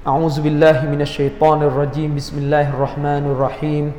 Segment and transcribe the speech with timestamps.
[0.00, 2.16] أعوذ بالله من الشيطان الرجيم.
[2.16, 3.92] بسم الله الرحمن الرحيم.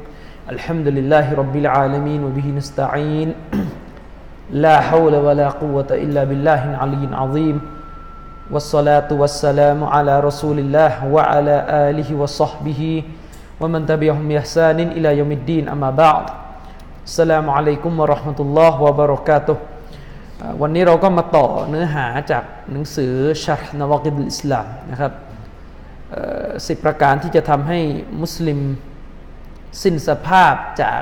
[0.49, 3.37] الحمد لله رب العالمين وبه نستعين.
[4.65, 7.61] لا حول ولا قوة إلا بالله العلي العظيم.
[8.49, 11.55] والصلاة والسلام على رسول الله وعلى
[11.93, 13.03] آله وصحبه
[13.61, 15.69] ومن تبعهم بإحسان إلى يوم الدين.
[15.69, 16.25] أما بعد
[17.05, 19.55] السلام عليكم ورحمة الله وبركاته.
[20.41, 23.13] آه، วันนี้เราก็มาต่อเนื้อหาจากหนังสือ
[23.43, 25.30] ชัรนวกิดอิสลามนะครับ
[26.67, 27.79] สิบประการที่จะทำให้
[28.21, 28.59] มุสลิม
[29.83, 31.01] สิ้นสภาพจาก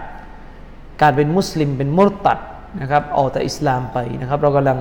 [1.01, 2.39] การเป็นมุสลิมเป็นมุรตัด
[2.81, 4.79] นะครับออกจากอิสลามไปนะครับ เรากำลัง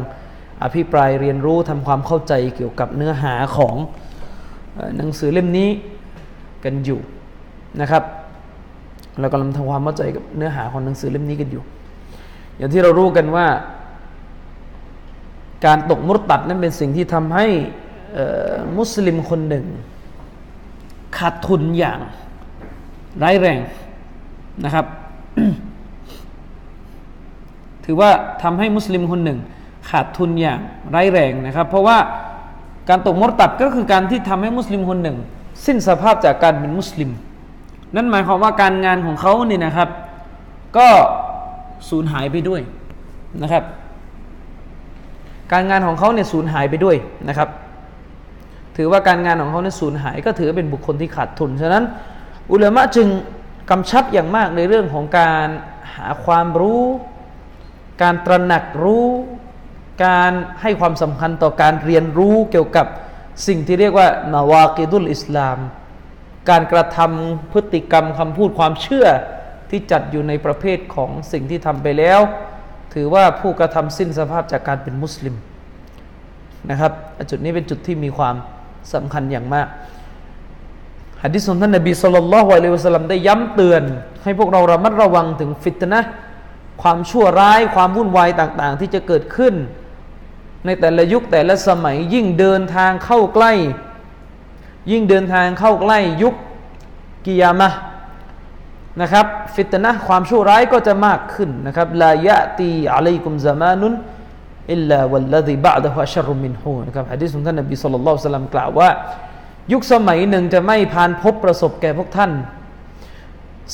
[0.62, 3.74] อภิปรายเรียนรู้ทำความเข้าใจเกี่ยวกับเนื้อหาของ
[4.96, 5.68] หนังสือเล่มนี้
[6.64, 7.00] กันอยู่
[7.80, 8.02] นะครับ
[9.20, 11.62] เรากำลังทำความเข้าใจกับเนื้อหาของหนังสือเล่มนี้กันอยู่
[12.56, 13.46] อย่างที่เรารู้กันว่า
[15.66, 17.46] การตกมุรตัดนั้นเป็นสิ่งที่ทำให้
[18.78, 19.66] มุสลิมคนหนึ่ง
[21.18, 21.98] ขาดทุนอย่าง
[23.22, 23.58] ร้ายแรง
[24.64, 24.86] นะครับ
[27.84, 28.10] ถือว่า
[28.42, 29.38] ทำให้มุสลิมคนหนึ่ง
[29.90, 30.60] ขาดทุนอย่าง
[30.94, 31.98] ร้ายแรงนะครับ เพราะว่า
[32.88, 35.16] การตกมรตัดก็คือการที่ทำให้มุสลิมคนหนึ่ง
[35.66, 37.10] สิ้นสภาพจากการเป็นมุสลิม
[37.94, 39.88] นั่นหมายความว่าการงานของเขาเนี่ยนะครับ
[40.76, 40.88] ก็
[41.88, 42.60] สูญหายไปด้วย
[43.42, 43.64] นะครับ
[45.52, 46.96] การงานของเขาเนี่ยสูญหายไปด้วย
[47.28, 47.48] นะครับ
[48.80, 51.84] ถือว่าการงานของเขานี่ยสูญหาย ก็ถือเป็นบุคคลที่ขาดทุน ฉะนั้น
[52.52, 53.08] อุลามะจึง
[53.70, 55.46] กำชับอย่างมากในเรื่องของการ
[55.94, 56.84] หาความรู้
[58.02, 59.06] การตระหนักรู้
[60.06, 62.86] การให้ความสำคัญต่อการเรียนรู้เกี่ยวกับ
[63.46, 65.58] สิ่งที่เรียกว่านาวากิดุลอิสลาม
[66.50, 69.06] การกระทำพฤติกรรมคำพูดความเชื่อ
[69.70, 72.20] ที่จัดอยู่ในประเภทของสิ่งที่ทำไปแล้ว
[72.94, 75.34] ถือว่าผู้กระทำสิ้นสภาพจากการเป็นมุสลิม
[76.70, 76.92] นะครับ
[77.30, 78.34] จุดนี้เป็นจุดที่มีความ
[78.94, 79.68] สำคัญอย่างมาก
[81.22, 83.82] ฮะดิษของท่านนบีสุลต่านละฮ์อะลัยวะสัลลัมได้ย้ำเตือน
[84.24, 86.00] ให้พวกเราระมัดระวังถึงฟิตนะ
[86.82, 89.54] ความชั่วร้ายความวุ่นวายต่าง ๆ ที่จะเกิดขึ้น
[90.66, 93.52] ในแต่ละยุคแต่ละสมัยยิ่งเดินทางเข้าใกล้
[94.90, 96.34] ยิ่งเดินทางเข้าใกล้ยุค
[97.26, 97.68] กิยามะ
[99.00, 103.92] นะครับ ฟิตนะความชั่วร้ายก็จะมากขึ้นนะครับลายะตีอะลัยกุมซามานุน
[104.72, 108.90] อิลลาวัลลดีบะดะฮุอัชรุมินฮูนะครับฮะดิษของท่านนบีสุลต่านละสัลลัมกล่าวว่า
[109.72, 112.30] ยุคสมัยหนึ่งจะไม่ผ่านพบประสบแก่พวกท่าน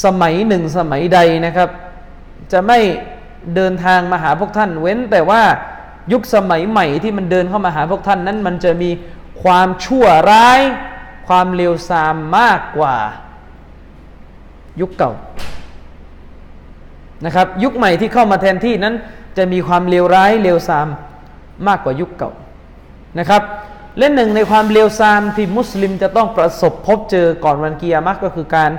[0.05, 1.69] สมัยหนึ่งสมัยใดนะครับ
[2.53, 2.79] จะไม่
[3.55, 5.43] เดินทางมาหาพวกท่าน เว้นแต่ว่า
[6.13, 8.91] ยุคสมัยใหม่ที่มันเดินเข้ามาหาพวกท่านนั้น มันจะมี
[9.43, 10.61] ความชั่วร้าย
[11.27, 12.97] ความเลวทรามมากกว่า
[14.81, 15.13] ยุคเก่า
[17.25, 18.95] นะครับ ยุคใหม่ที่เข้ามาแทนที่นั้น
[19.37, 20.89] จะมีความเลวร้ายเลวทราม
[21.69, 22.31] มากกว่ายุคเก่า
[23.19, 23.43] นะครับ
[23.99, 28.71] และหนึ่งในความเลวทรามที่มุสลิมจะต้องประสบพบเจอก่อนวันกิยามะก็คือการ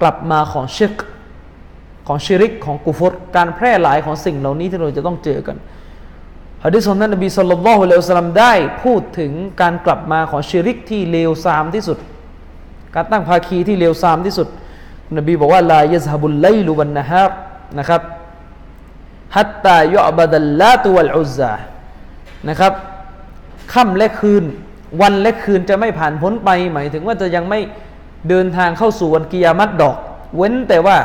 [0.00, 0.94] กลับมาของชิก
[2.06, 5.56] ของชิริกของกุฟรการแพร่หลายของสิ่งเหล่านี้ที่เราจะต้องเจอกัน
[6.64, 11.98] ฮะดิษของท่านนบีสุลต่านละฮ์เลวสลัมได้พูดถึงการกลับมาของชิริกที่เลวทรามที่สุด
[12.94, 14.48] การตั้งภาคีที่เลวทรามที่สุด
[15.16, 17.30] นบีบอกว่าลายซฮบุลไลลุวันนะฮาร
[17.78, 18.02] นะครับ
[19.36, 21.54] ฮัตตายอบัดัลลาตุวัลอุซา
[22.48, 22.72] นะครับ
[23.72, 24.44] ค่ำและคืน
[25.00, 27.60] วันและคืนจะไม่ผ่านพ้นไป หมายถึงว่าจะยังไม่
[28.28, 29.96] เดินทางเข้าสู่วันกิยามัตดอก
[30.36, 30.96] เว้นแต่ว่า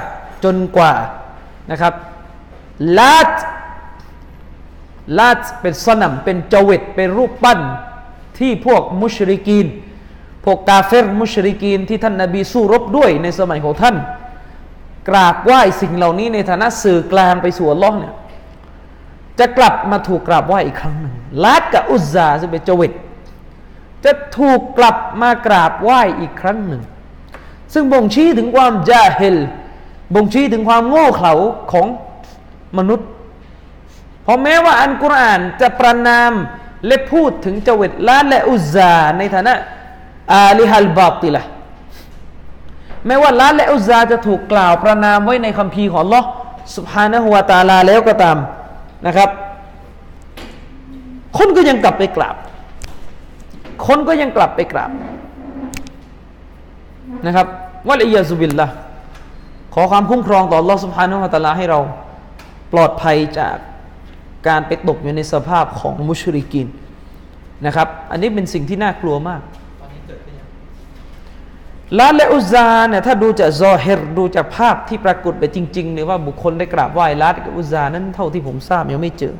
[0.44, 0.94] จนกว่า
[1.72, 1.94] นะครับ
[2.98, 3.32] ลาด
[5.18, 7.60] ลาดเป็นสนัมเป็นจวิตเป็นรูปปั้น
[8.40, 9.68] ที่พวกมุชริกีน
[10.46, 13.96] พวกกาเฟรมุชริกีนที่ท่านนาบีสู้รบด้วยในสมัยของท่าน
[15.10, 18.14] กราบไหว้สิ่งเหล่านี้ในฐานะสื่อกลางไปสู่อัลลอฮ์เนี่ย
[19.40, 22.92] จะกลับมาถูกกราบไหว้อีกครั้งหนึ่งลาดกับอุซซาซึ่งเป็นจวิต
[24.06, 26.82] จะถูกกลับมากราบไหว้อีกครั้งหนึ่ง
[27.74, 29.38] ซึ่งบ่งชี้ถึงความจาฮิล
[30.16, 31.34] บ่งชี้ถึงความโง่เขลา
[31.72, 31.88] ของ
[32.78, 33.08] มนุษย์
[34.24, 36.32] เพราะแม้ว่าอันกุรอานจะประนาม
[36.88, 39.54] และพูดถึงเจวิตลาดและอุซซาในฐานะ
[40.34, 41.42] อาลิฮัลบาติละ
[43.08, 46.22] แม้ว่าละและอุซาจะถูกกล่าวประนามไว้ในคัมภีร์ของลอ
[46.76, 48.38] สุภานหัวตาลาแล้วก็ตาม
[49.08, 49.30] นะครับ
[51.38, 52.36] คนก็ยังกลับไปกราบ
[53.88, 54.92] คนก็ยังกลับไปกราบ
[57.26, 57.48] นะครับ
[57.88, 58.68] วัลอียาซุบิลละ
[59.74, 61.80] ขอความคุ้มครองต่อลอสุภานหัวตาลาให้เรา
[62.74, 63.56] ปลอดภัยจาก
[64.48, 66.68] การไปตกอยู่ในสภาพของมุชริกิน
[67.66, 69.42] นะครับ อันนี้เป็นสิ่งที่น่ากลัวมาก
[72.00, 79.36] ลาและอุซาเนี่ยถ้าดูจากซอเฮรดูจากภาพที่ปรากฏไปจริงๆเนี่ยว่าบุคคลได้กราบไหว้ลากับอุซานั้นเท่าที่ผมทราบยังไม่เจอ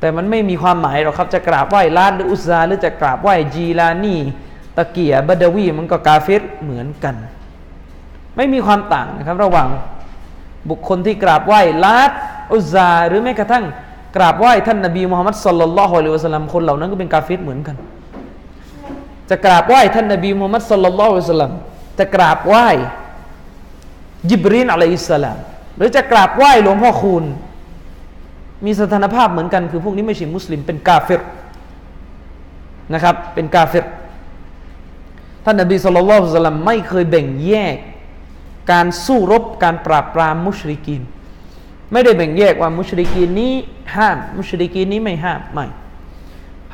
[0.00, 4.16] แต่มันไม่มีความหมายหรอกครับจะกราบไหว้ลาหรืออุซาหรือจะกราบไหว้จีลานี
[4.76, 7.14] ตะเกียบดาวีมันก็กาเฟรเหมือนกัน
[8.36, 9.68] ไม่มีความต่างนะครับ ระหว่าง
[10.70, 12.10] บุคคลที่กราบไหว้ลาด
[12.52, 13.64] อุซาหรือแม้กระทั่ง
[14.16, 17.76] กราบไหว้ท่านนบีมุฮัมมัดสุลลัลลอฮุอะลัยวะสัลลัมคนเหล่านั้นก็เป็นกาเฟรเหมือนกัน
[19.32, 21.52] จะกราบไหว้ท่านนบีมุฮัมมัดสุลลัลลอฮุอัสัลลัม
[21.98, 22.68] จะกราบไหว้
[24.30, 25.38] ยิบรีนอะลัยฮิสลาม
[25.76, 27.24] หรือจะกราบไหว้หลวงพ่อคูณ
[28.64, 31.22] มีสถานภาพเหมือนกันคือพวกนี้ไม่ใช่มุสลิมเป็นกาเฟร
[32.92, 33.86] นะครับ เป็นกาเฟร
[35.44, 37.76] ท่านนบีصلى الله عليه وسلمไม่เคยแบ่งแยก
[38.72, 41.02] การสู้รบการปราบปรามมุชริกีน
[41.92, 43.52] ไม่ได้แบ่งแยกว่ามุชริกีนนี้
[43.96, 45.66] ห้าม มุชริกีนนี้ไม่ห้ามไม่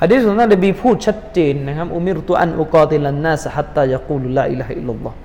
[0.01, 5.17] ฮะดีษของท่านนบีพูดชัดเจนนะครับأمرت أن أقاتل الناس حتى يقولوا لا إله إلا الله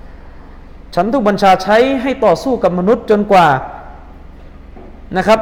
[0.94, 3.48] ฉันถูกบัญชาใช้ให้ต่อสู้กับมนุษย์จนกว่า
[5.16, 5.40] นะครับ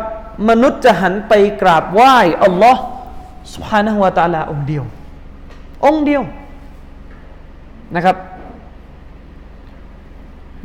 [0.49, 1.32] มนุษย์จะหันไป
[1.62, 2.14] กราบไหว้
[2.44, 2.82] อัลลอฮ์
[3.54, 4.84] سبحانه وتعالى องค์เดียว
[5.84, 6.23] องค์เดียว
[7.94, 8.17] นะครับ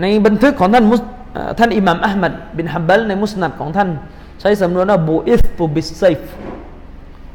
[0.01, 1.01] ในบันทึกของท่านมุส
[1.59, 3.89] ท่านอิหม่ามอะหมัดบินฮัมบัลในมุสนัดของท่าน
[4.39, 6.21] ใช้สำนวนว่าبعثت بالسيف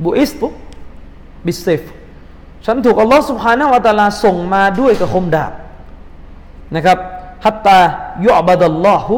[0.04, 1.82] بعثت بالسيف
[2.66, 5.52] ฉันถูกอัลลอฮ์สุภาณวตาลาส่งมาด้วยกับคมดาบ
[6.76, 6.98] นะครับ
[7.44, 7.78] ฮัตตา
[8.26, 9.16] ยุบัดัลลอฮุ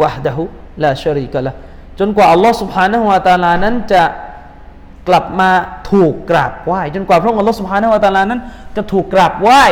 [0.00, 0.42] วะฮดะฮุ
[0.82, 1.52] ลาชริกะละ
[1.98, 4.02] จนกว่าอัลลอฮ์สุภาณวตาลานั้นจะ
[5.08, 5.50] กลับมา
[5.90, 8.40] ถูกกราบไหว้จนกว่าพระองค์อัลลอฮ์สุภาณวตาลานั้น
[8.76, 9.62] จะถูกกราบไหว้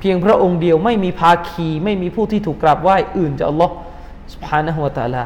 [0.00, 3.72] เพียงพระองค์เดียวไม่มีภาคีไม่มีผู้ที่ถูกกราบไหว้อื่นจากอัลลอฮ์
[4.32, 5.22] สุภาณวตาลา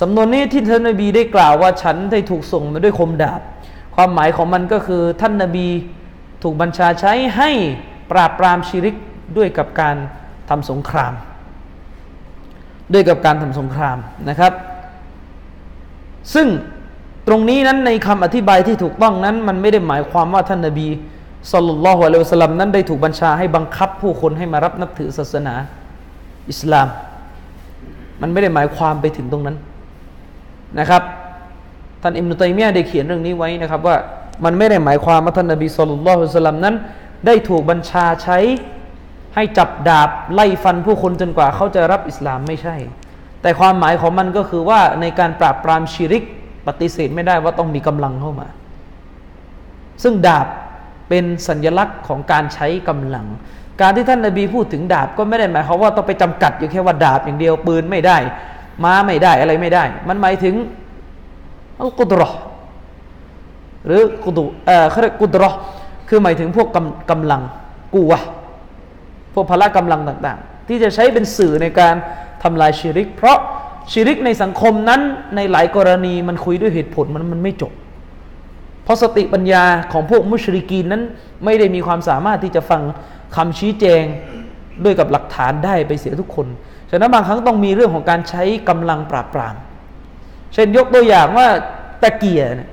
[0.00, 3.40] สำนวนนี้ที่ท่านนบีได้กล่าวว่าฉันได้ถูกส่งมาด้วยคมดาบ
[3.94, 5.68] ความหมายของมันก็คือท่านนบี
[6.42, 7.50] ถูกบัญชาใช้ให้
[8.10, 8.94] ปราบปรามชิริก
[9.36, 9.96] ด้วยกับการ
[10.48, 11.12] ทำสงคราม
[12.92, 13.98] ด้วยกับการทำสงคราม
[14.28, 14.52] นะครับ
[16.34, 16.48] ซึ่ง
[17.26, 20.88] ตรงนี้นั้นในคำอธิบายที่ถูกต้องนั้น มันไม่ได้หมายความว่าท่านนบี
[21.52, 25.54] สัลลัลลอฮุอะลัยฮิวะสัลลัมนั้นได้ถูกบัญชาให้บังคับผู้คนให้มารับนับถือศาสนา
[26.50, 26.88] อิสลาม
[28.20, 29.56] มันไม่ได้หมายความไปถึงตรงนั้น
[30.78, 31.02] นะครับ
[32.04, 33.96] ท่านอิมนุตัยมียะได้เขียนเรื่องนี้ไว้นะครับว่า
[34.44, 36.74] มันไม่ได้หมายความว่าท่านนบีสุลต่านสลลัมนั้น
[37.26, 38.38] ได้ถูกบัญชาใช้
[39.34, 42.76] ให้จับดาบไล่ฟันผู้คนจนกว่าเขาจะรับอิสลามไม่ใช่
[43.42, 46.24] แต่ความหมายของมันก็คือว่าในการปราบปรามชิริก
[46.66, 48.48] ปฏิเสธไม่ได้ว่าต้องมีกำลังเข้ามา
[50.02, 50.46] ซึ่งดาบ
[51.08, 53.26] เป็นสัญลักษณ์ของการใช้กำลัง
[53.80, 58.18] การที่ท่านนบีพูดถึงดาบก็ไม่ได้หมายความว่าต้องไปจำกัดอยู่แค่ว่าดาบอย่างเดียวปืนไม่ได้
[58.84, 60.54] ม้าไม่ได้อะไรไม่ได้ มันหมายถึง
[61.80, 62.28] อัลกุดรอ
[63.86, 65.50] หรือกุดุเอ่อเขาเรียกกุดรอ
[66.08, 67.42] คือหมายถึงพวกกำกำลัง
[67.94, 68.20] กูวะ
[69.34, 71.94] พวกพละกำลังต่าง ๆ ที่จะใช้เป็นสื่อในการ
[72.42, 73.38] ทำลายชิริก เพราะ
[73.92, 75.00] ชิริกในสังคมนั้น
[75.36, 77.72] ในหลายกรณีมันคุยด้วยเหตุผลมันมันไม่จบ
[78.84, 81.02] เพราะสติปัญญาของพวกมุชริกีนนั้น
[81.44, 82.82] ไม่ได้มีความสามารถที่จะฟัง
[83.36, 84.04] คำชี้แจง
[84.84, 86.46] ด้วยกับหลักฐานได้ไปเสียทุกคน
[86.90, 89.54] ฉะนั้นบางครั้งต้องมีเรื่องของการใช้กำลังปราบปราม
[90.54, 91.48] เช่นยกตัวอย่างว่า
[92.02, 92.68] ตะเกียเนี่ย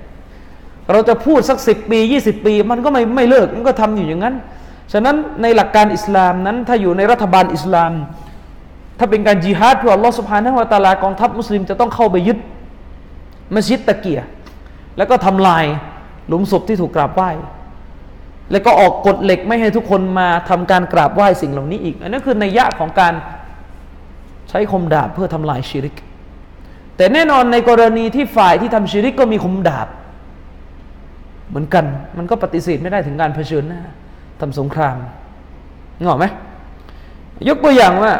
[0.92, 4.36] เราจะพูดสักสิบปียี่สิบปี มันก็ไม่ไม่เลิกมันก็ทำอยู่อย่างนั้น
[4.94, 7.92] ฉะนั้นในหลักการอิสลามนั้น ถ้าอยู่ในรัฐบาลอิสลาม
[9.00, 12.38] ถ้าเป็นการจิฮาดเพื่ออัลลอฮฺสุบฮานะฮุวาตาลากองทัพมุสลิมจะต้องเข้าไปยึด
[13.56, 14.20] มัสยิดตะเกีย
[14.98, 15.66] แล้วก็ทำลาย
[16.28, 17.30] หลุมศพที่ถูกกราบไหว้
[18.52, 23.14] แล้วก็ออกกฎเหล็กไม่ให้ทุกคนมาทำการกราบไหว้สิ่งเหล่านี้อีก อันนั้นคือในยะของการ
[24.50, 25.96] ใช้คมดาบเพื่อทำลายชิริก
[26.98, 29.88] แต่แน่นอนในกรณีที่ฝ่ายที่ทำชิริกก็มีคมดาบ
[31.50, 31.86] เหมือนกัน
[32.18, 33.82] มันก็ปฏิเสธไม่ได้ถึงการเผชิญหน้า
[34.42, 34.96] ทำสงคราม
[36.04, 36.26] งอไหม
[37.50, 38.12] ยกตัวอย่างว่า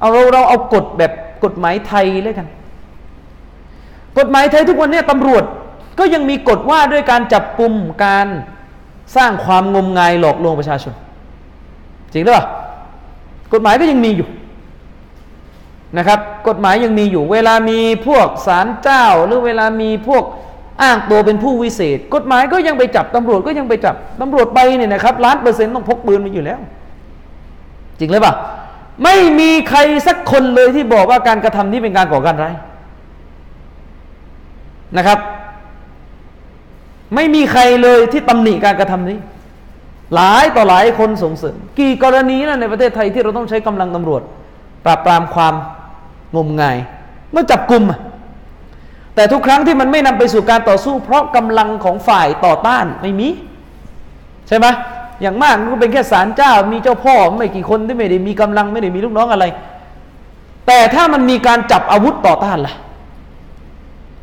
[0.00, 1.12] เอาเราเราเอากฎแบบ
[1.44, 2.48] กฎหมายไทยเลยกัน
[4.18, 5.44] กฎหมายไทยทุกวันนี้ตำรวจ
[5.98, 7.72] ก็ยังมีกฎว่าด้วยการจับกลุ่ม
[8.04, 8.26] การ
[9.16, 10.94] สร้างความงมงายหลอกลวงประชาชน
[12.12, 12.46] จริงหรือเปล่า
[13.52, 14.28] กฎหมายก็ยังมีอยู่
[15.96, 20.24] นะครับ กฎหมายยังมีอยู่ เวลามีพวกศาลเจ้า หรือเวลามีพวก
[20.82, 26.58] อ้างตัวเป็นผู้วิเศษ กฎหมายก็ยังไปจับตำรวจก็ยังไปจับตำรวจไปเนี่ยนะครับล้านเปอร์เซ็นต์ต้องพกปืนมาอยู่แล้ว
[27.98, 28.34] จริงหรือเปล่า
[29.04, 32.54] ไม่มีใครสักคนเลยที่บอกว่าการกระทำนี้เป็นการก่อการร้าย
[34.96, 35.18] นะครับ
[37.14, 39.18] ไม่มีใครเลยที่ตำหนิการกระทำนี้
[40.14, 44.22] หลายต่อหลายคนส่งเสริมกี่กรณีนะในประเทศไทยที่เราต้องใช้กำลังตำรวจ
[44.84, 45.54] ปราบปรามความ
[46.34, 46.76] งมงาย
[47.32, 47.84] เมื่อจับกลุ่ม
[49.14, 53.28] แต่ทุกครั้งที่มันไม่นำไปสู่การต่อสู้ เพราะกำลังของฝ่ายต่อต้านไม่มี
[54.48, 54.66] ใช่ไหม
[55.22, 59.44] อย่างมากมันก็เป็นแค่ศาลเจ้า มีเจ้าพ่อไม่กี่คนที่ไม่ได้มีกำลังไม่ได้มีลูกน้องอะไร
[60.66, 62.74] แต่ถ้ามันมีการจับอาวุธต่อต้านล่ะ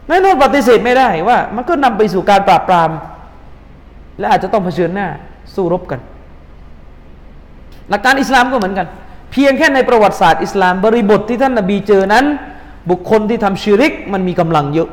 [0.07, 2.91] แน่นอนปฏิเสธไม่ได้ว่า มันก็นำไปสู่การปราบปราม
[4.19, 5.07] และอาจจะต้องเผชิญหน้า
[5.53, 5.99] สู้รบกัน
[7.89, 8.87] หลักการอิสลามก็เหมือนกัน
[9.33, 12.25] เพียงแค่ในประวัติศาสตร์อิสลามบริบทที่ท่านนาบีเจอนั้น
[12.89, 14.89] บุคคลที่ทำชิริกมันมีกำลังเยอะ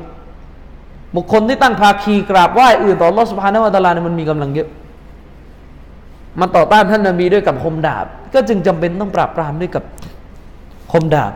[1.16, 4.68] บุคคลที่ตั้งภาคีกราบไหว้อื่นต่อรอสพานวตาลาเนี่ยมันมีกำลังเยอะ
[6.40, 9.84] มันต่อต้านท่านนาบีด้วยกับคมดาบ ก็จึงจำเป็นต้องปราบปรามด้วยกับ
[10.92, 11.32] คมดาบ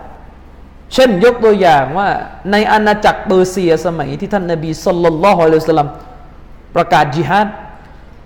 [0.95, 2.09] เช่นยกตัวอย่างว่า
[2.51, 5.91] ในอาณาจักรเปอร์เซียสมัยที่ท่านนาบีสุลต่านละฮ์อัลลอฮฺสลัม
[6.77, 7.49] ประกาศจิฮาด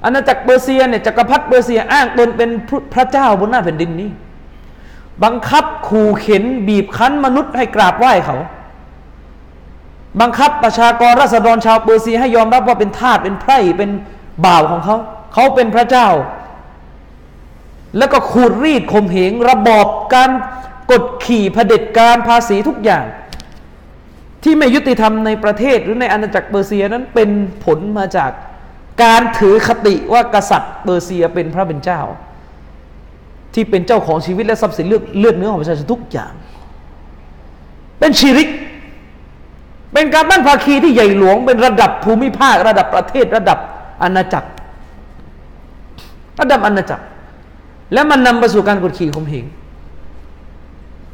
[0.05, 2.51] อาณาจักรเปอร์เซียเนี่ยจักรพรรดิเปอร์เซียอ้างตนเป็น
[2.95, 4.11] พระเจ้าบนหน้าแผ่นดินนี้
[5.25, 8.37] บังคับขู่เข็ญบีบคั้นมนุษย์ให้กราบไหว้เขา
[10.21, 13.91] บังคับประชากรราษฎรชาวเปอร์เซียให้ยอมรับว่าเป็นทาสเป็นไพร่เป็น
[14.45, 14.97] บ่าวของเขา
[15.35, 16.09] เขาเป็นพระเจ้า
[17.99, 20.31] แล้วก็ขูดรีดข่มเหงระบอบการ
[20.91, 23.05] กดขี่เผด็จการภาษีทุกอย่าง
[24.43, 27.31] ที่ไม่ยุติธรรมในประเทศหรือในอาณาจักรเปอร์เซียนั้นเป็น
[27.65, 28.31] ผลมาจาก
[29.03, 32.01] การถือคติว่ากษัตริย์เปอร์เซียเป็นพระเป็นเจ้า
[33.59, 36.33] ที่เป็นเจ้าของชีวิตและทรัพย์สินเลือดเลือดเนื้อของประชาชนทุกอย่าง
[37.99, 38.49] เป็นชีริก
[39.93, 43.59] เป็นการตั้งภาคีที่ใหญ่หลวง เป็นระดับภูมิภาค ระดับประเทศ ระดับ
[44.03, 44.49] อาณาจักร
[46.41, 47.05] ระดับอาณาจักร
[47.93, 49.45] และมันนำไปสู่การกดขี่ข่มเหง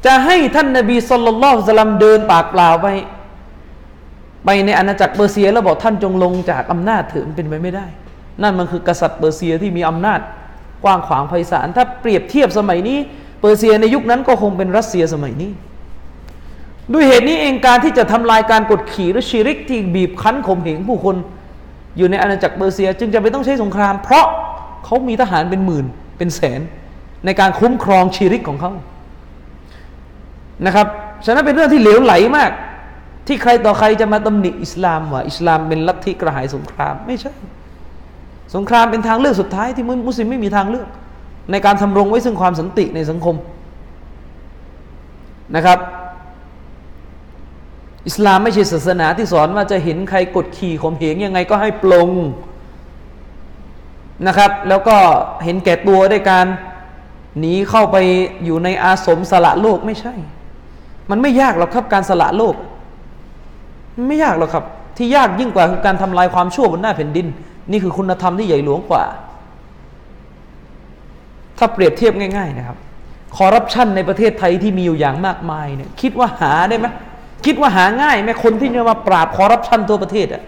[0.07, 2.87] จะให้ท่านนบีصلى الله عليه وسلمเดินปากเปล่าไป
[4.45, 7.87] ไปในอาณาจักรเปอร์เซียแล้วบอกท่านจงลงจากอำนาจเถิดเป็นไปไม่ได้
[8.43, 10.21] นั่นมันคือกษัตริย์เปอร์เซียที่มีอำนาจ
[10.85, 12.99] กว้างขวางไพศาลถ้าเปรียบเทียบสมัยนี้
[13.41, 15.51] เปอร์เซียในยุคนั้นก็คงเป็นรัสเซียสมัยนี้
[16.93, 21.17] ด้วยเหตุนี้เองการที่จะทำลายการกดขี่หรือชีริกที่บีบคั้นข่มเหงผู้คน
[21.97, 24.27] อยู่ในอาณาจักรเปอร์เซีย จึงจะไม่ต้องใช้สงคราม เพราะ
[24.85, 25.87] เขามีทหารเป็นหมื่น
[26.19, 26.61] เป็นแสน
[27.25, 28.73] ในการคุ้มครองชีริกของเขา
[30.67, 30.87] นะครับ
[31.25, 32.51] ฉะนั้นเป็นเรื่องที่เหลวไหลมาก
[33.27, 37.33] ที่ใครต่อใครจะมาตำหนิอิสลามว่าอิสลามเป็นลัทธิกระหายสงครามไม่ใช่
[38.55, 40.89] สงครามเป็นทางเลือกสุดท้ายที่มุสลิมไม่มีทางเลือก
[41.51, 43.37] ในการทำรงไว้ซึ่งความสันติในสังคม
[45.57, 45.79] นะครับ
[48.07, 52.09] อิสลามไม่ใช่ศาสนาที่สอนว่าจะเห็นใครกดขี่ข่มเหงยังไงก็ให้ปลง
[54.27, 54.97] นะครับ แล้วก็
[55.45, 56.47] เห็นแก่ตัวด้วยการ
[57.39, 57.97] หนีเข้าไป
[58.45, 60.15] อยู่ในอาสมสละโลกไม่ใช่
[61.11, 62.55] มันไม่ยากหรอกครับการสละโลก
[64.09, 64.65] ไม่ยากหรอกครับ
[64.97, 67.27] ที่ยากยิ่งกว่าคือการทำลายความชั่วบนหน้าแผ่นดิน
[67.71, 69.05] นี่คือคุณธรรมที่ใหญ่หลวงกว่า
[71.59, 72.79] ถ้าเปรียบเทียบง่าย ๆ นะครับ
[73.37, 76.87] คอร์รัปชันในประเทศไทยที่มีอยู่อย่างมากมายเนี่ยคิดว่าหาได้ไหม
[77.47, 80.43] คิดว่าหาง่ายไหมคนที่จะมาปราบคอร์รัปชันตัวประเทศอะ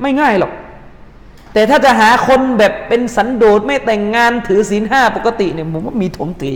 [0.00, 0.52] ไม่ง่ายหรอก
[1.52, 6.52] แต่ถ้าจะหาคนแบบเป็นสันโดษไม่แต่งงานถือศีลห้าปกติเนี่ยผมว่ามีถมตี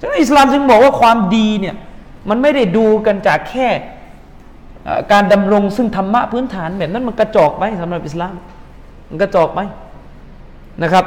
[0.00, 1.74] ฉะนั้นอิสลามจึงบอกว่าความดีเนี่ย
[2.28, 3.68] มันไม่ได้ดูกันจากแค่
[5.12, 8.34] การดำรงซึ่งธรรมะพื้นฐานแบบนั้นมันกระจอกไปสำหรับอิสลาม
[9.08, 9.60] มันกระจอกไป
[10.82, 11.04] นะครับ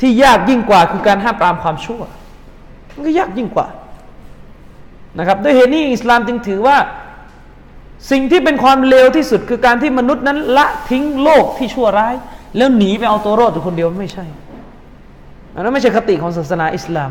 [0.00, 2.02] ที่ยากยิ่งกว่าคือการห้ามปรามความชั่ว
[2.94, 3.66] มันก็ยากยิ่งกว่า
[5.18, 6.76] นะครับด้วยเหตุนี้อิสลามจึงถือว่า
[8.10, 12.14] สิ่งที่เป็นความเลวที่สุดคือการที่มนุษย์นั้นละทิ้งโลกที่ชั่วร้าย
[12.56, 14.24] แล้วหนีไปเอาตัวรอดอยู่คนเดียวไม่ใช่
[15.54, 17.10] อันนั้นไม่ใช่คติของศาสนาอิสลาม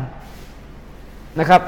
[1.40, 1.62] นะครับ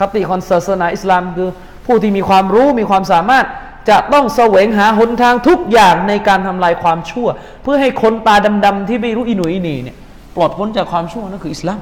[0.00, 1.48] คติของศาสนาอิสลามคือ
[1.86, 3.46] ผู้ที่มีความรู้มีความสามารถ
[3.88, 7.28] จะต้องแสวงหาหนทางทุกอย่างในการทำลายความชั่ว
[7.62, 9.96] เพื่อให้คนตาดำๆที่ไม่รู้อิหนุยนีเนี่ย
[10.36, 11.80] ปลอดพ้นจากความชั่วนั่นคืออิสลาม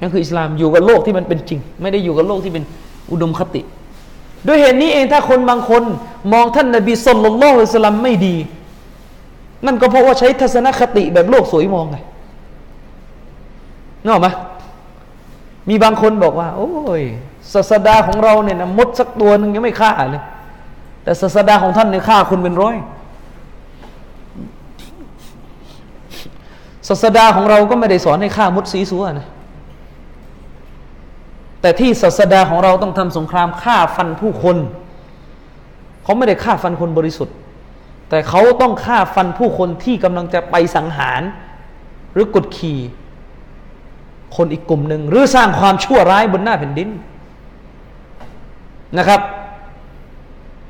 [0.00, 2.64] นั่นคืออิสลามอยู่กับโลกที่มันเป็นจริง ไม่ได้อยู่กับโลกที่เป็น
[3.10, 3.62] อุดมคติ
[4.46, 5.82] ด้วยเหตุนี้เองถ้าคนบางคน
[6.32, 8.36] มองท่านนบีสุลต่านละสลัมไม่ดี
[9.66, 11.96] นั่นก็เพราะว่าใช้ทัศนคติแบบโลกสวยมองไง
[14.02, 14.28] นึกออกไหม
[15.68, 16.70] มีบางคนบอกว่า โอ้
[17.00, 17.02] ย
[17.52, 20.22] ศาสดาของเราเนี่ยนะมดสักตัวนึงยังไม่ฆ่าเลย
[21.02, 22.76] แต่ศาสดาของท่านเนี่ยฆ่าคนเป็นร้อย
[26.88, 29.28] ศาสดาของเราก็ไม่ได้สอนให้ฆ่ามดสีสัวนะ
[31.60, 34.56] แต่ที่ศาสดาของเราต้องทำสงครามฆ่าฟันผู้คน
[36.02, 37.34] เขาไม่ได้ฆ่าฟันคนบริสุทธิ์
[38.08, 41.22] แต่เขาต้องฆ่าฟันผู้คนที่กำลังจะไปสังหาร
[42.12, 42.78] หรือกดขี่
[44.36, 46.88] คนอีกกลุ่มหนึ่งหรือสร้างความชั่วร้ายบนหน้าแผ่นดิน
[48.98, 49.20] นะครับ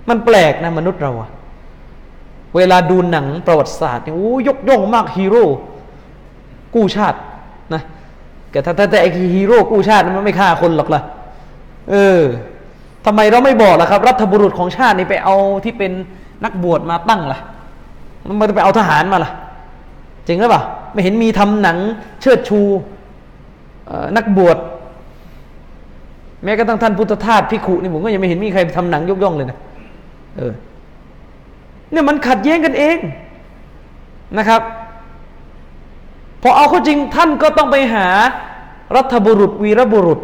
[0.09, 1.31] มันแปลกนะมนุษย์เราอะ
[2.57, 5.45] เวลาดูหนังประวัติศาสตร์เนี่ยโอ้ยกย่องมากฮีโร่
[6.75, 7.19] กู้ชาติ
[7.75, 7.83] นะ
[8.51, 11.01] แต่ถ้าแต่ไอ้ฮีโร่กู้ชาติมันไม่ฆ่าคนหรอกล่ะ
[11.91, 12.21] เออ
[13.07, 15.93] ทำไมเราไม่บอกล่ะครับ รัฐบุรุษของชาตินี่ไปเอาที่เป็น
[16.45, 17.39] นักบวชมาตั้งล่ะ
[18.41, 19.31] มันไปเอาทหารมาล่ะ
[20.27, 20.63] จริงหรือเปล่า
[20.93, 21.77] ไม่เห็นมีทำหนัง
[22.21, 22.61] เชิดชู
[24.17, 24.57] นักบวช
[26.45, 29.59] แม้กระทั่งท่านพุทธทาสพิขุนี่ผมก็ยังไม่เห็นมีใครทำหนังยกย่องเลยนะ
[30.37, 30.53] เออ
[31.91, 32.99] เนี่ยมันขัดแย้งกันเอง
[34.39, 34.63] นะครับ
[36.43, 38.07] พอเอาเข้าจริงท่านก็ต้องไปหา
[38.97, 40.21] รัฐบุรุษวีรบุรุษ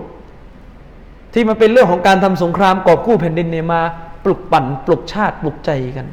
[1.35, 3.81] ที่มันเป็นเรื่องของการทำสงครามกอบกู้แผ่นดินเนี่ยมา
[4.25, 6.07] ปลุกปั่นปลุกชาติปลุกใจกัน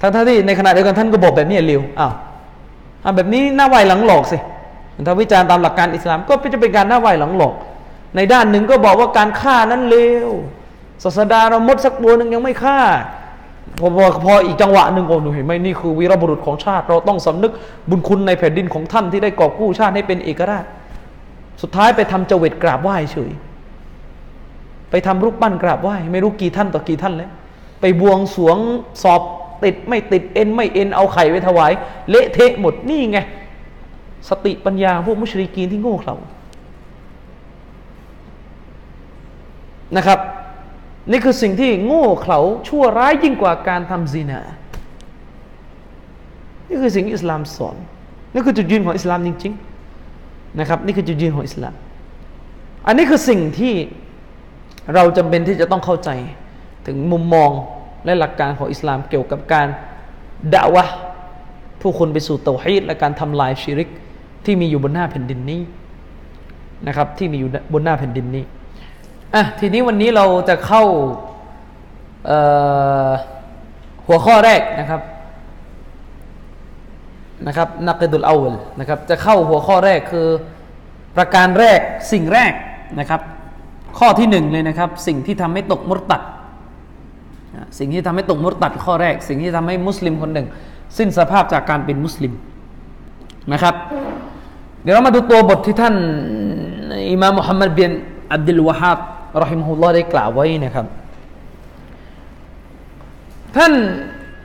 [0.00, 2.12] ทั้งที่ในขณะเดียวกันท่านก็บอกแบบนี้เร็วอ้าว
[3.16, 4.38] แบบนี้หน้าไหวหลังหลอกสิ
[5.06, 7.54] ถ้าวิจารณ์ตามหลักการอิสลามก็จะเป็นการหน้าไหวหลังหลอก
[8.16, 9.96] ในด้านหนึ่งก็บอกว่าการฆ่านั้นเล
[10.28, 10.30] ว
[11.04, 12.80] ศาสดาเรามดสักตัวหนึ่งยังไม่ฆ่า
[13.78, 17.52] พอพอพออีกจังหวะหนึ่งโอ้หนูเห็นไหมนี่คือวีรบุรุษของชาติ เราต้องสำนึก
[17.90, 20.64] บุญคุณในแผ่นดินของท่านที่ได้กอบกู้ชาติให้เป็นเอกราช
[21.62, 23.30] สุดท้ายไปทำเจวิตกราบไหว้เฉย
[24.90, 27.30] ไปทำรูปปั้นกราบไหว้ไม่รู้กี่ท่านต่อกี่ท่านแล้ว
[27.80, 28.56] ไปบวงสวง
[29.02, 29.20] สอบ
[29.64, 31.72] ติดไม่ติดเอ็นไม่เอ็นเอาไข่ไปถวาย
[32.10, 33.18] เละเทะหมดนี่ไง
[34.28, 36.16] สติปัญญาพวกมุชริกีนที่โง่เขลา
[39.96, 40.18] นะครับ
[41.10, 44.40] นี่คือสิ่งที่โง่เขลาชั่วร้ายยิ่งกว่าการทำซีนา
[46.68, 47.76] นี่คือสิ่งที่อิสลามสอน
[48.32, 49.52] นี่คือจุดยืนของอิสลามจริง
[50.06, 51.74] ๆ นะครับ นี่คือจุดยืนของอิสลาม
[52.86, 53.74] อันนี้คือสิ่งที่
[54.94, 56.10] เราจำเป็นที่จะต้องเข้าใจ
[56.86, 57.50] ถึงมุมมอง
[58.04, 59.66] และหลักการของอิสลามเกี่ยวกับการ
[60.54, 60.84] ด่าวะ
[61.80, 63.88] ผู้คนไปสู่เตาฮีดและการทำลายชิริก
[64.44, 65.60] ที่มีอยู่บนหน้าแผ่นดินนี้
[66.86, 68.44] นะครับที่มีอยู่บนหน้าแผ่นดินนี้
[69.34, 70.82] อะทีนี้วันนี้เราจะเข้า
[74.06, 75.00] หัวข้อแรกนะครับ
[77.46, 80.26] นะครับนักดุลอาวลนะครับจะเข้าหัวข้อแรกคือ
[81.16, 81.80] ประการแรก
[82.12, 82.52] สิ่งแรก
[82.98, 83.20] นะครับ
[83.98, 86.22] ข้อที่หนึ่งเลยนะครับ สิ่งที่ทำให้ตกมุตตัด
[87.78, 90.46] สิ่งที่ทำให้ตกมุตตัดข้อแรก สิ่งที่ทำให้มุสลิมคนหนึ่ง
[90.98, 92.32] สิ้นสภาพจากการเป็นมุสลิม
[93.52, 93.74] นะครับ
[94.82, 95.94] เดี๋ยวเรามาดูตัวบทที่ท่าน
[97.10, 97.92] อิมามมุฮัมมัดเบิน
[98.34, 98.98] อับดุลวะฮับ
[99.42, 100.86] رحمه الله ได้กล่าวไว้นะครับ
[103.56, 103.72] ท่าน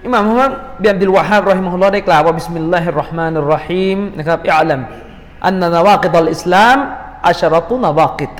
[0.05, 0.51] อิหม่ามมุฮัมมัด
[0.81, 4.81] บินอับดุลวะฮับرحمه الله ได้กล่าวว่า بسم الله الرحمن الرحيم นะครับ اعلم
[5.45, 6.77] أن نواقض الإسلام
[7.27, 8.31] عشرة نواقض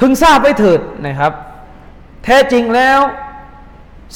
[0.00, 1.32] พึงทราบไว้เถิดนะครับ
[2.24, 3.00] แท้จริงแล้ว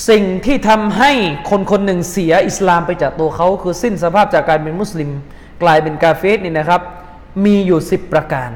[0.08, 1.12] สิ่งที่ทำให้
[1.50, 5.10] คนคนหนึ่งเสียอิสลามไปจากตัวเขาคือสิ้นสภาพจากการเป็นมุสลิม
[5.62, 6.80] กลายเป็นกาเฟสนี่นะครับ
[7.44, 8.50] มีอยู่สิบประการ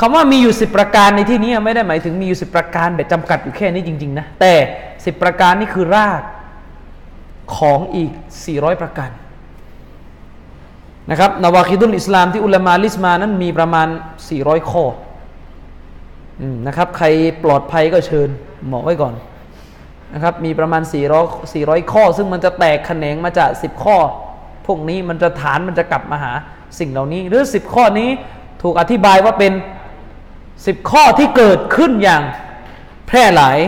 [0.00, 4.52] คำว่ามีอยู่สิบประการในที่นี้ไม่ได้หมายถึงมีอยู่สิบประการแบบจำกัดอยู่แค่นี้จริงๆนะแต่
[5.04, 6.22] สิบประการนี่คือราก
[7.56, 8.10] ของอีก
[8.44, 9.10] สี่ร้อยประการ
[11.10, 13.88] นะครับนวาคิดุลอิสลามที่อุลามาลิสมานั้นมีประมาณ
[14.28, 14.84] สี่ร้อยข้อ
[16.66, 17.06] นะครับ ใคร
[17.44, 18.28] ปลอดภัยก็เชิญ
[18.68, 19.14] หมอไว้ก่อน
[20.14, 20.82] นะครับ มีประมาณ
[21.22, 23.96] 400 400 ข้อ ซึ่งมันจะแตกแขนงมาจาก 10 ข้อ
[24.66, 26.32] พวกนี้มันจะฐานมันจะกลับมาหา
[26.78, 28.10] สิ่งเหล่านี้ หรือ 10 ข้อนี้
[28.62, 29.52] ถูกอธิบายว่าเป็น
[30.66, 32.22] สิบข้อที่เกิดขึ้นอย่าง
[33.06, 33.58] แพร่หลาย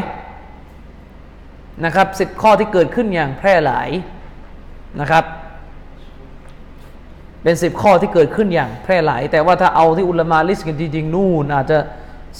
[1.85, 3.89] นะครับสิบข้อที่เกิดขึ้นอย่างแพร่หลาย
[5.01, 5.25] นะครับ
[7.43, 11.79] เป็นสิบข้อที่เกิดขึ้นอย่างแพร่หลาย แต่ว่าถ้าเอาที่อุลมาลิสกันจริงๆนู่นอาจจะ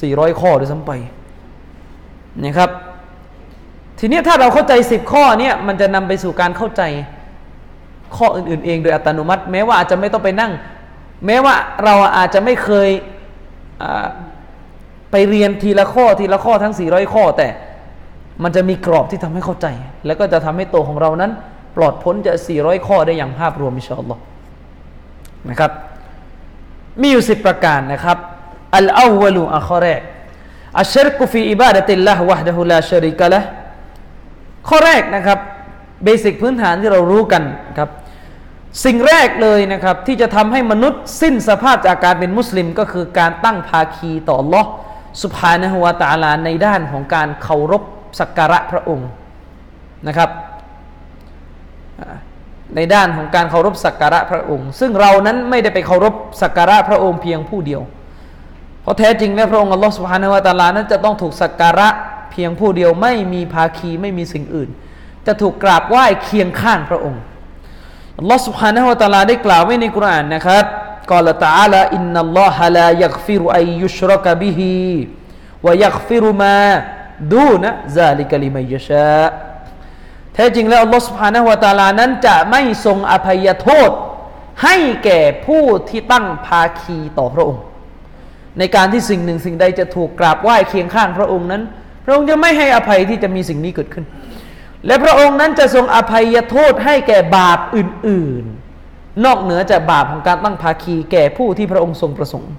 [0.01, 0.93] สี่ร้อยข้อด้วยซ้ำไป
[2.45, 2.71] นะครับ
[3.99, 6.83] ทีนี้ถ้าเราเข้าใจสิบข้อเนี้มันจะนำไปสู่การเข้าใจ
[8.17, 10.53] ข้ออื่นๆ เองโดยอัตโนมัติ แม้ว่าอาจจะไม่ต้องไปนั่ง
[11.27, 12.89] แม้ว่าเราอาจจะไม่เคย
[15.13, 17.49] ไปเรียนทีละข้อทีละข้อทั้ง 400 ข้อ แต่
[18.43, 19.67] มันจะมีกรอบที่ทำให้เข้าใจ
[20.07, 21.31] แล้วก็จะทำให้ตัวของเรานั้น
[21.77, 24.23] ปลอดพ้นจาก 400 ข้อได้อย่างภาพรวมมิชอัลลอฮ์
[25.51, 25.71] นะครับ
[27.01, 28.19] มีอยู่สิบประการนะครับ
[28.77, 30.01] อัลอาวลูอัข้อแรก
[30.81, 33.41] อัชชรกุฟีอิบาดะติลละวะดะฮุลาชริกะละ
[34.69, 35.39] ข้อแรกนะครับ
[36.05, 37.43] เบสิกพื้นฐานที่เรารู้กัน
[37.79, 37.91] ครับ
[38.85, 44.65] สิ่งแรกเลยนะครับที่จะทำให้มนุษย์สิ้นสภาพจากการเป็นมุสลิมก็คือการตั้งภาคีต่อ Allah
[45.23, 47.83] สุภานะฮวาตาลาในด้านของการเคารพ
[48.21, 49.09] สักการะพระองค์
[50.09, 50.31] นะครับ
[52.77, 57.83] ในด้านของการเคารพสักการะพระองค์ ซึ่งเรานั้นไม่ได้ไปเคารพสักการะพระองค์เพียงผู้เดียว
[58.83, 61.89] เพราะแท้จริงแล้วพระองค์อัลลอฮฺสุบฮานะฮุวตาลานั้นจะต้องถูกสักการะ
[62.33, 64.71] เพียงผู้เดียวไม่มีภาคีไม่มีสิ่งอื่น
[65.27, 67.21] จะถูกกราบไหว้เคียงข้างพระองค์
[68.19, 70.65] อัลลอฮฺสุบฮานะฮุวตาลาได้กล่าวไว้ในกุรอานนะครับ
[71.11, 74.75] กล่าวตาลาอินนัลลอฮะลายักฟิรุอายุชรกบิฮี
[75.67, 76.59] วยักฟิรุมา
[77.33, 79.23] ดูนะซาลิกลิมัยชะ
[80.35, 83.91] แท้จริงแล้วอัลลอฮฺสุบฮานะฮุวาตาลานั้นจะไม่ทรงอภัยโทษ
[84.63, 87.63] ให้แก่ผู้ที่ตั้งภาคีต่อพระองค์
[88.59, 91.63] ในการที่สิ่งหนึ่งสิ่งใดจะถูกกราบไหว้เคียงข้างพระองค์นั้น
[92.05, 94.05] พระองค์จะไม่ให้อภัยที่จะมีสิ่งนี้เกิดขึ้น
[94.87, 98.62] และพระองค์นั้นจะทรงอภัยโทษให้แก่บาปอื่นๆ
[99.25, 102.53] นอกเหนือจากบาปของการตั้งภาคีแก่ผู้ที่พระองค์ทรงประสงค์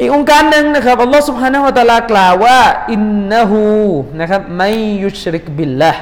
[0.00, 2.60] อีกองค์การหนึ่งนะครับอัลลอฮ์สุบฮานะฮฺตะลากล่าวว่า
[2.92, 3.62] อินนะฮู
[4.20, 4.70] นะครับไม่
[5.04, 5.92] ยุชริกบิลละ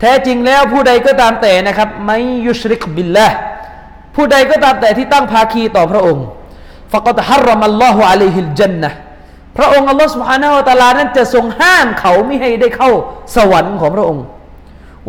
[0.00, 3.28] แท้จริงแล้วผู้ใดก็ตามแต่นะครับمن يشرك بالله
[4.14, 6.24] ผู้ใดก็ตามแต่ที่ตั้งภาคีต่อพระองค์
[6.92, 8.90] فقد حرم الله عليه الجنة
[9.56, 12.90] พระองค์อัลลอฮ์ سبحانه وتعالى นั้นจะทรงห้ามเขาไม่ให้ได้เข้า
[13.36, 14.24] สวรรค์ของพระองค์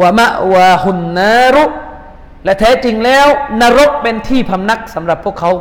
[0.01, 1.63] ومأواه النار
[2.45, 3.27] และแท้จริงแล้ว
[3.61, 5.51] นรกเป็นที่พำนักสำหรับพวกเขา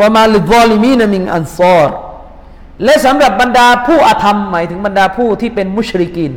[0.00, 1.88] وما للظالمين من أنصار
[2.84, 6.32] และสำหรับบรรดาผู้อาธรรมหมายถึงบรรดาผู้ที่เป็นมุชริกิน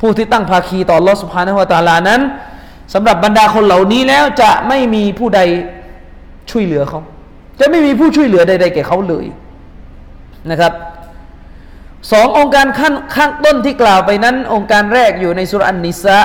[0.00, 2.20] ผู้ที่ตั้งภาคีต่อลอสุภาณหัวตาลานั้น
[2.94, 5.40] สำหรับบรรดาคนเหล่านี้แล้วจะไม่มีผู้ใด
[6.50, 7.00] ช่วยเหลือเขา
[7.60, 9.26] จะไม่มีผู้ช่วยเหลือใดๆแก่เขาเลย
[10.50, 10.72] นะครับ
[12.12, 16.18] สององค์การขั้นข้างต้นที่กล่าวไปนั้น องค์การแรกอยู่ในสุรานนิสะ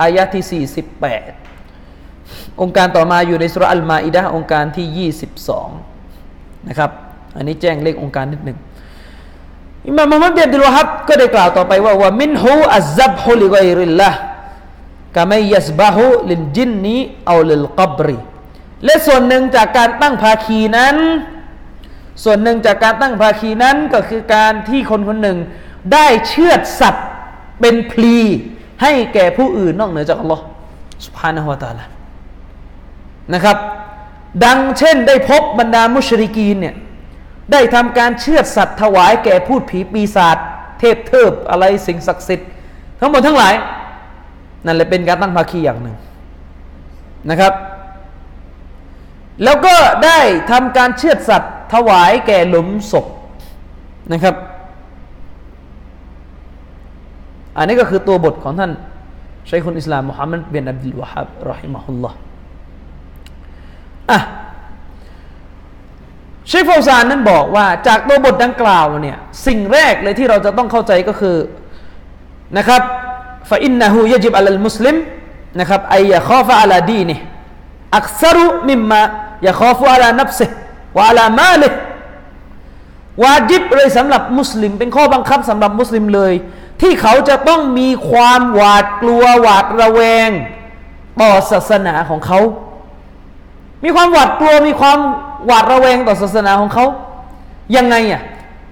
[0.00, 1.35] อายะที่ 48
[2.62, 5.10] องค์การต่อมาอยู่ในสุรอัลมาอิดะองค์การที่
[5.92, 6.90] 22 นะครับ
[7.36, 8.58] อันนี้แจ้งเลของค์การนิดหนึ่ง
[9.86, 14.10] อิมามมุฮัมมัดเบียดุลวะฮับก็ได้กล่าวต่อไปว่าว่ามินฮูอัซซับฮุลิกอยริลละ
[15.16, 18.18] กามัยยัสบะฮุลินจินนีเอาลิลกับรี
[18.84, 20.96] และส่วนหนึ่งจากการตั้งภาคีนั้น
[22.24, 25.38] ส่วนหนึ่งจากการตั้งภาคีนั้นก็คือการที่คนคนหนึ่ง
[25.92, 27.06] ได้เชือดสัตว์
[27.60, 28.16] เป็นพลี
[28.82, 30.42] ให้แก่ผู้อื่นนอกเหนือจากอัลลอฮ์
[31.06, 31.95] สุภานะฮวตาลา
[33.34, 33.56] นะครับ
[34.44, 36.74] ดังเช่นได้พบบรรดามุชริกีนเนี่ย
[37.52, 40.36] ได้ทำการเชื่อสัตว์ถวายแก่พูดผีปีศาจ
[40.78, 42.48] เทพเทิบอะไรสิ่งศักดิ์สิทธิ์
[43.00, 43.54] ทั้งหมดทั้งหลาย
[44.64, 45.96] นั่นแหละเป็นการตั้งภาคีอย่างหนึ่ง
[47.30, 47.52] นะครับ
[49.44, 50.18] แล้วก็ได้
[50.50, 53.06] ทำการเชื่อสัตว์ถวายแก่หลุมศพ
[54.12, 54.34] นะครับ
[57.56, 58.72] อันนี้ก็คือตัวบทของท่าน
[59.50, 62.16] ชัยคุณอิสลามมุฮัมมัดเบนอับดุลวะฮับรอฮิมะฮุลลอฮ์
[64.10, 64.20] อะ
[66.48, 71.36] เชคเฟาซานนั้นบอกว่าจากตัวบทดังกล่าวเนี่ยสิ่งแรกเลยที่เราจะต้องเข้าใจก็คือ
[72.56, 72.82] นะครับ
[73.50, 74.96] فإنه يجب على المسلم
[75.58, 80.40] นะครับ أن يخاف على دينه أكثر مما يخاف على نفسه
[80.96, 81.68] وعلى ماله
[83.22, 86.32] วาจิบเลยสำหรับมุสลิม เป็นข้อบังคับสำหรับมุสลิมเลย
[86.82, 90.30] ที่เขาจะต้องมีความหวาดกลัวหวาดระแวง
[91.20, 92.38] ต่อศาสนาของเขา
[93.86, 94.98] มีความหวาดกลัวมีความ
[95.46, 96.84] หวาดระแวงต่อศาสนาของเขา
[97.76, 98.22] ยังไงอะ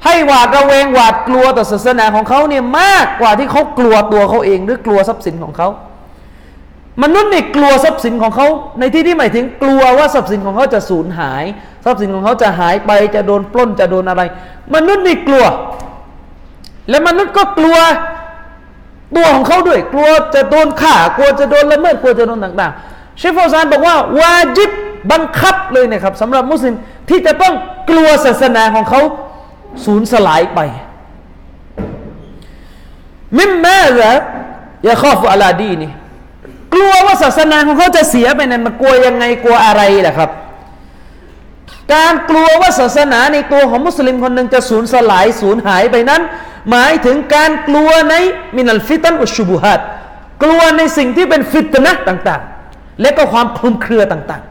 [0.05, 5.69] ให้หวาดระแวงหวาดกลัวต่อศาสนาของเขาเนี่ยมากกว่าที่เขากลัวตัวเขาเอง หรือกลัวทรัพย์สินของเขา
[7.03, 8.47] มนุษย์เนี่ยกลัวทรัพย์สินของเขา
[8.79, 11.45] ในที่ที่หมายถึงกลัวว่าทรัพย์สินของเขาจะสูญหาย
[11.85, 14.23] ทรัพย์สินของเขาจะหายไปจะโดนปล้นจะโดนอะไร
[14.75, 15.45] มนุษย์นี่กลัว
[16.91, 17.79] และมนุษย์ก็กลัว
[19.17, 24.71] ตัวของเขาด้วย กลัวจะโดนฆ่ากลัวจะโดนละเมิดกลัวจะโดนต่างๆเชฟฟอซานบอกว่าวาจิบ
[25.13, 26.75] บังคับเลยนะครับสำหรับมุสลิม
[27.09, 27.55] ที่จะต้อง
[27.91, 29.01] กลัวศาสนาของเขา
[29.85, 30.61] สูญสลายไป
[33.39, 34.15] มิมแม่เหรอ
[34.87, 35.93] ยาข้อฟุอาลาดีนี่
[36.75, 40.31] กลัวว่าศาสนาของเขาจะเสียไปนั้นมากลัวยังไงกลัวอะไรล่ะครับ
[41.95, 46.23] การกลัวว่าศาสนาในตัวของมุสลิมคนหนึ่งจะสูญสลายสูญหายไปนั้น
[46.71, 48.15] หมายถึงการกลัวใน
[48.57, 49.81] มินัลฟิตันอุชุบุฮัด
[50.43, 54.43] กลัวในสิ่งที่เป็นฟิตนะต่าง ๆ และก็ความคลุมเครือต่าง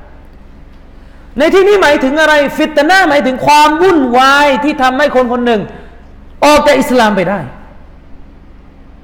[1.40, 5.62] ในที่นี้หมายถึงอะไร ฟิตนาหมายถึงความวุ่นวายที่ทำให้คนคนหนึ่ง
[6.46, 7.40] ออกจากอิสลามไปได้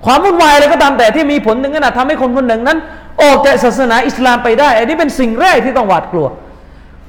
[0.06, 2.78] ความวุ่นวายอะไรก็ตามแต่ที่มีผลถึงขนาดทำให้คนคนหนึ่งนั้น
[3.22, 6.28] ออกจากศาสนาอิสลามไปได้ อันนี้เป็นสิ่งแรกที่ต้องหวาดกลัว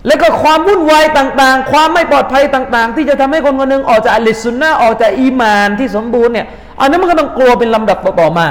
[0.06, 6.46] และก็ความวุ่นวายต่างๆ ความไม่ปลอดภัยต่าง ๆ ที่จะทำให้คนคนหนึ่งออกจากอัลลิสุนนะออกจากอีมานที่สมบูรณ์เนี่ย
[6.80, 8.46] อันนี้นมันก็ต้องกลัวเป็นลำดับต่อๆมา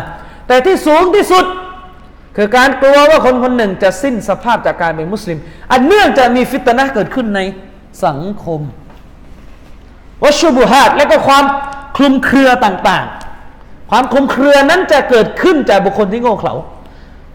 [0.47, 1.45] แต่ที่สูงที่สุด
[2.41, 5.37] คือการกลัวว่าคนคนหนึ่งจะสิ้นสภาพจากการเป็นมุสลิม
[5.71, 7.39] อันเนื่องจะมีฟิตนะเกิดขึ้นใน
[8.05, 8.61] สังคม
[10.23, 11.45] วัชุบุฮาตและก็ความ
[11.97, 16.55] คลุมเครือต่างๆ ความคลุมเครือนั้นจะเกิดขึ้นจากบุคคลที่โง่เขลา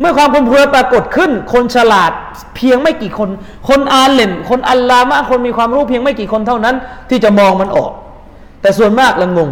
[0.01, 2.13] เมื่อความคลุมเครือปรากฏขึ้น คนฉลาด
[2.57, 3.29] เพียงไม่กี่คน
[3.69, 6.75] คนอาเลมคนอัลลามะคนมีความรู้เพียงไม่กี่คนเท่านั้น
[7.11, 7.91] ที่จะมองมันออก
[8.61, 9.51] แต่ส่วนมากละงง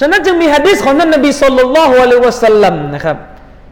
[0.00, 3.18] ฉะนั้นจึงมีฮะดิษของท่านนบีสุลต่านละฮ์อะลัยวะสัลลัมนะครับ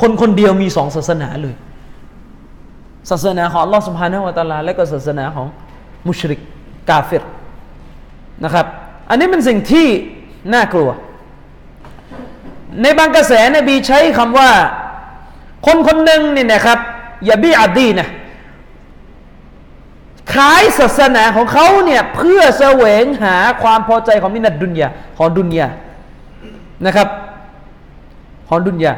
[0.00, 1.54] คนคนเดียวมีสองศาสนาเลย
[3.10, 5.46] ศาสนาของอัลลอฮ์สุบฮานะฮวาตาลา และก็ศาสนาของ
[6.08, 6.40] มุชริก
[6.90, 7.24] กาเฟร
[8.44, 8.66] นะครับ
[9.08, 9.86] อันนี้เป็นสิ่งที่
[10.54, 10.90] น่ากลัว
[12.82, 14.50] ในบางกระแสนบีใช้คำว่า
[15.66, 16.78] คนคนหนึ่งนี่นะครับ
[17.24, 18.08] อย่าบีอัดดีนะ
[20.34, 25.68] ขายศาสนาของเขาเนี่ยเพื่อแสวงหาความพอใจของมินัดดุนยาของดุนยา
[26.86, 27.08] นะครับ
[28.48, 28.92] ของดุนยา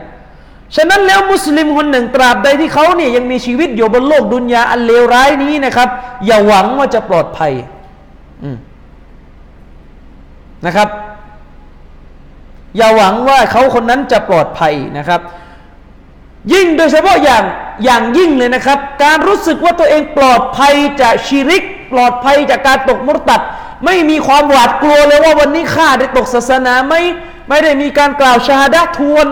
[0.76, 5.88] ฉะนั้นแล้วมุสลิมคนหนึ่งตราบใดที่เขาเนี่ยยังมีชีวิตอยู่บนโลกดุนยาอันเลวร้ายนี้นะครับ
[6.26, 7.52] อย่าหวังว่าจะปลอดภัย
[10.66, 10.88] นะครับ
[12.76, 15.20] อย่าหวังว่าเขาคนนั้นจะปลอดภัยนะครับ
[16.52, 17.44] ยิ่งโดยเฉพาะอย่าง
[17.84, 21.62] อย่างยิ่งเลยนะครับ การรู้สึกว่าตัวเองปลอดภัยจากชีริก
[21.92, 23.40] ปลอดภัยจากการตกมุตัด
[23.84, 27.00] ไม่มีความหวาดกลัวเลยว่าวันนี้ข้าได้ตกศาสนาไม่
[27.48, 29.26] ไม่ได้มีการกล่าวชาดะทวน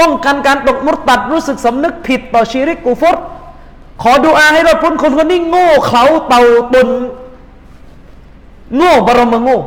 [0.00, 3.16] ป้องกันการตกมุตัด รู้สึกสำนึกผิดต่อชีริกกูฟร
[4.02, 6.42] ขอดูอาให้เราพ้นคนคนนี้โง่เขาเต่า
[6.74, 6.88] ตน
[8.76, 9.58] โง่บรมโง่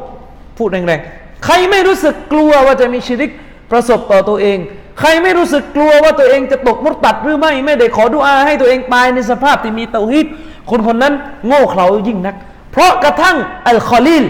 [0.57, 3.31] พูดแรงๆ ใครไม่รู้สึกกลัวว่าจะมีชีริก
[3.71, 4.58] ประสบต่อตัวเอง
[4.99, 10.25] ใครไม่รู้สึกกลัวว่าตัวเองจะตกมุตตัดหรือไม่ ไม่ได้ขอดุอาให้ตัวเองตายในสภาพที่มีเตาฮีด
[10.69, 11.13] คนคนนั้น
[11.47, 12.36] โง่เขลายิ่งนัก
[12.71, 13.36] เพราะกระทั่ง
[13.69, 14.25] อัลคอลีล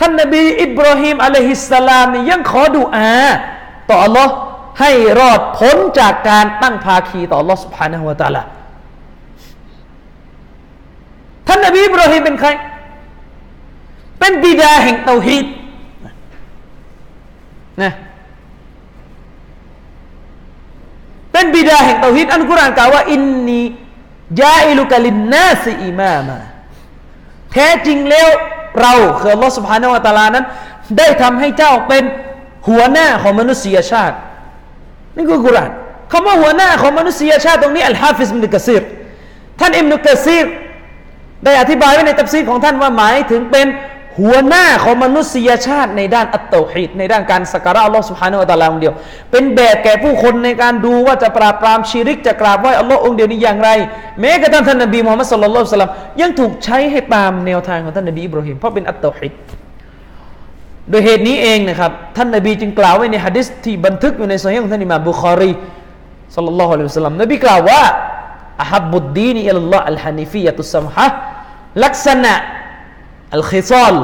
[0.00, 3.10] ท่านนบีอิบราฮิมอะลัยฮิสสลามนี่ยังขอดุอา
[3.88, 4.32] ต่ออัลลอฮ์
[4.80, 8.42] ให้รอดพ้นจากการตั้งภาคีต่ออัลลอฮ์สุบฮานะฮวตาลา
[11.46, 12.48] ท่านนบีอิบราฮิมเป็นใคร
[14.20, 15.44] เป็นบิดาแห่งเตาฮีด
[17.82, 17.92] นะ
[21.32, 26.38] เป็นบิดาแห่งเตาฮีดอัลกุรอานกล่าวว่าإني جاعلك للناس إماما
[27.52, 28.28] แท้จริงแล้ว
[28.80, 30.44] เราคืออัลลอฮ์ سبحانه وتعالى นั้น
[30.98, 32.04] ได้ทำให้เจ้าเป็น
[32.68, 34.16] หัวหน้าของมนุษยชาติ
[35.16, 35.70] นี่คือกุรอาน
[36.12, 38.82] คำว่าหัวหน้าของมนุษยชาติตรงนี้อัลฮาฟิซอิบนุกะซีร
[39.60, 40.46] ท่านอิมนุกะซีร
[41.44, 43.66] ได้อธิบายไว้ในตัฟซีรของท่านว่าหมายถึงเป็น
[44.18, 48.94] หัวหน้าของมนุษยชาติในด้านอัตโตฮิดในด้านการสักการะอัลลอฮ์สุฮานอัตลาองเดียว
[49.30, 53.70] เป็นแบบแก่ผู้คนในการดูว่าจะปราบปรามชีริกจะกราบไหว้อัลลอฮ์องเดียวนี้อย่างไร
[54.20, 59.34] แม้กระทั่งท่านนบีมุฮัมมัดสุลลัลลอฮุสลัมยังถูกใช้ให้ตามแนวทางของท่านนบีอิบราฮิมเพราะเป็นอัตโตฮิด
[60.90, 65.52] โดยเหตุนี้เองนะครับท่านนบีจึงกล่าวไว้ในฮะดิษที่บันทึกอยู่ในโซฮีของท่านอิมามบุคอรี
[66.34, 67.82] صلى الله عليه وسلم นบีกล่าวว่า
[68.62, 71.06] أحب الدين إلى الله الحنيفية السمحة
[71.84, 72.34] ลักษณะ
[73.34, 73.94] الخصال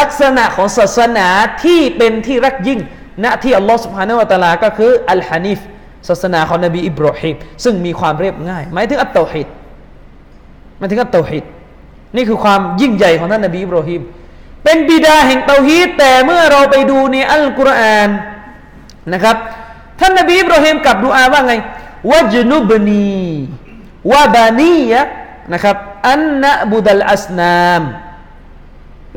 [0.00, 1.28] ลักษณะของศาสนา
[1.64, 2.80] ที่เป็นที่รักยิ่ง
[3.24, 5.60] ณที่อัลลอฮ์ سبحانه وتعالى ก็คือ الحنيف
[6.08, 9.48] ศาสนาของนบีอิบรอฮิมซึ่งมีความเรียบง่ายหมายถึงอัตโตฮิต
[10.78, 11.44] หมายถึงอัตโตฮิต
[12.16, 14.00] นี่คือความยิ่งใหญ่ของท่านนบีอิบรอฮิม
[14.64, 18.08] เป็นบิดาแห่งเตาฮีดแต่เมื่อเราไปดูในอัลกุรอาน
[19.12, 19.36] นะครับ
[20.00, 21.54] ท่านนบีอิบรอฮิมกับดูอาว่าไง
[22.10, 23.26] วะจนุบนี
[24.12, 25.00] วะบานียะ
[25.52, 25.76] นะครับ
[26.08, 27.82] อันนะบุดัลอัสนาม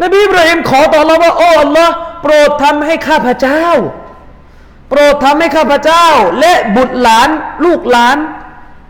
[0.04, 3.66] นบีอิบราฮิมขอต่อเราว่าโอ้อัลลอฮ์โปรดทำให้ข้าพเจ้า
[4.90, 6.06] โปรดทำให้ข้าพเจ้า
[6.40, 7.30] และบุตรหลาน
[7.66, 8.18] ลูกหลาน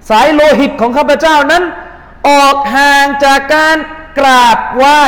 [0.09, 1.63] สายโลหิตของข้าพเจ้านั้น
[2.29, 3.77] ออกห่างจากการ
[4.19, 5.03] กราบไหว้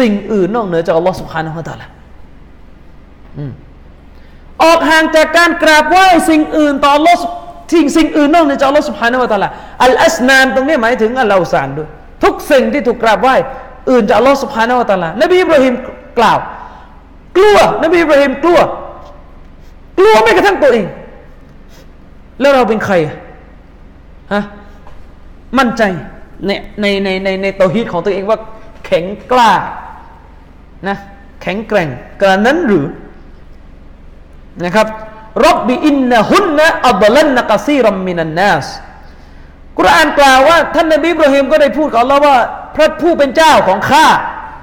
[0.00, 1.86] สิ่งอื่นนอกเหนือจากอัลลอฮ์สุบฮานะฮุตาละ
[4.64, 7.22] ออกห่างจากการกราบไหว้สิ่งอื่นต่ออัลลอฮ์
[7.72, 9.50] ทิ้งสิ่งอื่นนอกเหนือจากอัลลอฮ์สุบฮานะฮุตาละ
[9.84, 11.88] อัลอัสนานตรงนี้หมายถึงอัลลอฮ์สานด้วย
[12.24, 13.36] ทุกสิ่งที่ถูกกราบไหว้
[13.90, 15.74] อื่นจากอัลลอฮ์สุบฮานะตาละนบีอิบราฮิม
[16.18, 16.38] กล่าว
[17.36, 18.58] กลัว นบีอิบราฮิมกลัว
[19.98, 20.86] กลัวไม่กระทั่งตัวเอง
[22.40, 22.94] แล้วเราเป็นใคร
[24.32, 24.42] ฮะ
[25.58, 25.82] มั่นใจ
[26.46, 28.38] ในในในในในตัวฮีตของตัวเองว่า
[28.84, 29.50] แข็งกล้า
[30.88, 30.96] นะ
[31.42, 31.88] แข็งแกร่ง
[32.20, 32.86] กระนั้นหรือ
[34.64, 34.86] นะครับ
[35.46, 38.66] รับบิอินนะฮุนนะอับลันนะกซีรัมมินันนัส
[39.78, 42.36] กุรอานกล่าวว่า ท่านนบีอิบราฮิมก็ได้พูดกับเราว่า
[42.76, 44.06] พระผู้เป็นเจ้าของข้า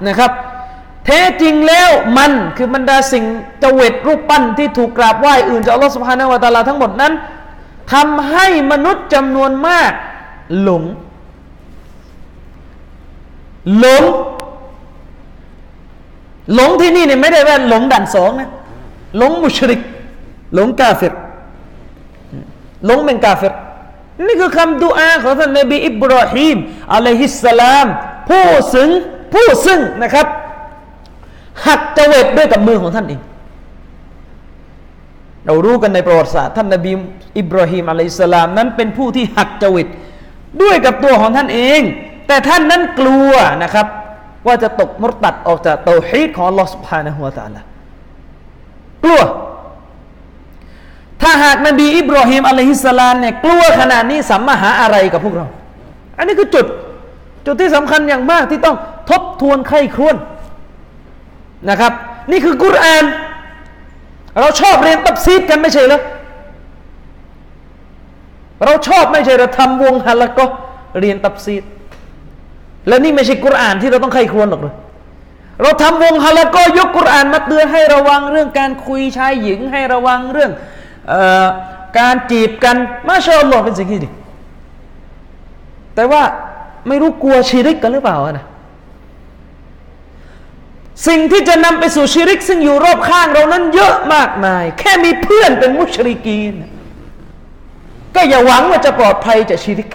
[0.06, 0.30] นะครับ
[1.06, 3.24] แท้จริงแล้วมันคือบรรดาสิ่ง
[3.62, 7.12] จเวตรูปปั้นที่ถูกกราบไหว้อื่นจากอัลลอฮฺสุบฮานาวะตาลาทั้งหมดนั้น
[7.92, 9.92] ทำให้มนุษย์จำนวนมาก
[10.62, 10.82] หลง
[13.78, 14.02] หลง
[16.54, 18.50] หลงที่นี่เนี่ยไม่ได้ว่าหลงด่านสองนะ
[19.18, 19.80] หลงมุชริก
[20.54, 21.14] หลงกาเฟร
[22.86, 23.46] หลงเป็นกาเฟร
[24.24, 26.56] นี่คือคำดุอาของท่านนบีอิบราฮิม
[26.94, 27.86] อะลัยฮิสสลาม
[28.28, 28.88] ผู้ซึ่ง
[29.34, 30.26] ผู้ซึ่งนะครับ
[31.66, 33.20] หักจเวตด้วยกับมือของท่านเอง
[35.46, 36.92] เรารู้กันในประวัติศาสตร์ท่านนบี
[37.38, 39.88] อิบราฮิมอะลัยฮิสสลามนั้นเป็นผู้ที่หักจเวต
[40.62, 41.80] ด้วยกับตัวของท่านเอง
[42.26, 43.86] แต่ท่านนั้นกลัวนะครับ
[44.46, 47.62] ว่าจะตกมรตัดออกจากเตาฮีดของลอสพานหัวตาละ
[49.04, 49.20] กลัว
[51.22, 55.46] ถ้าหากนบีอิบราฮิมอะลัยฮิสลามเนี่ยกลัวขนาดนี้สัมมาหาอะไรกับพวกเรา
[56.18, 56.66] อันนี้คือจุด
[57.46, 58.76] จุดที่สำคัญอย่างมากที่ต้อง
[59.10, 60.16] ทบทวนไข้ครวน
[61.70, 61.92] นะครับ
[62.30, 63.04] นี่คือกุรอาน
[64.40, 66.00] เราชอบเรียนตับซีดกันไม่ใช่เหรอ
[68.64, 70.44] เราชอบไม่ใช่เราทำวงฮัลละก็
[71.00, 71.62] เรียนตับซีด
[72.88, 74.74] และนี่ไม่ใช่กุรอานที่เราต้องไข้ครวนหรอกเลย
[75.62, 80.50] เราทำวงฮัลละก็ยกกุรอานมาเตือนให้ระวังเรื่องการคุยชายหญิงให้ระวังเรื่อง
[81.98, 82.76] การจีบกัน
[83.08, 84.08] มาชาอัลลอฮ์เป็นสิ่งที่ดี
[85.94, 86.22] แต่ว่า
[86.88, 88.46] ไม่รู้กลัวชีริกกันหรือเปล่านะ
[91.08, 96.54] สิ่งที่จะนำไปสู่ชีริก ซึ่งอยู่รอบข้างเรานั้นเยอะมากมาย แค่มีเพื่อนเป็นมุชริกีน
[98.14, 99.88] ก็อย่าหวังว่าจะปลอดภัยจากชีริก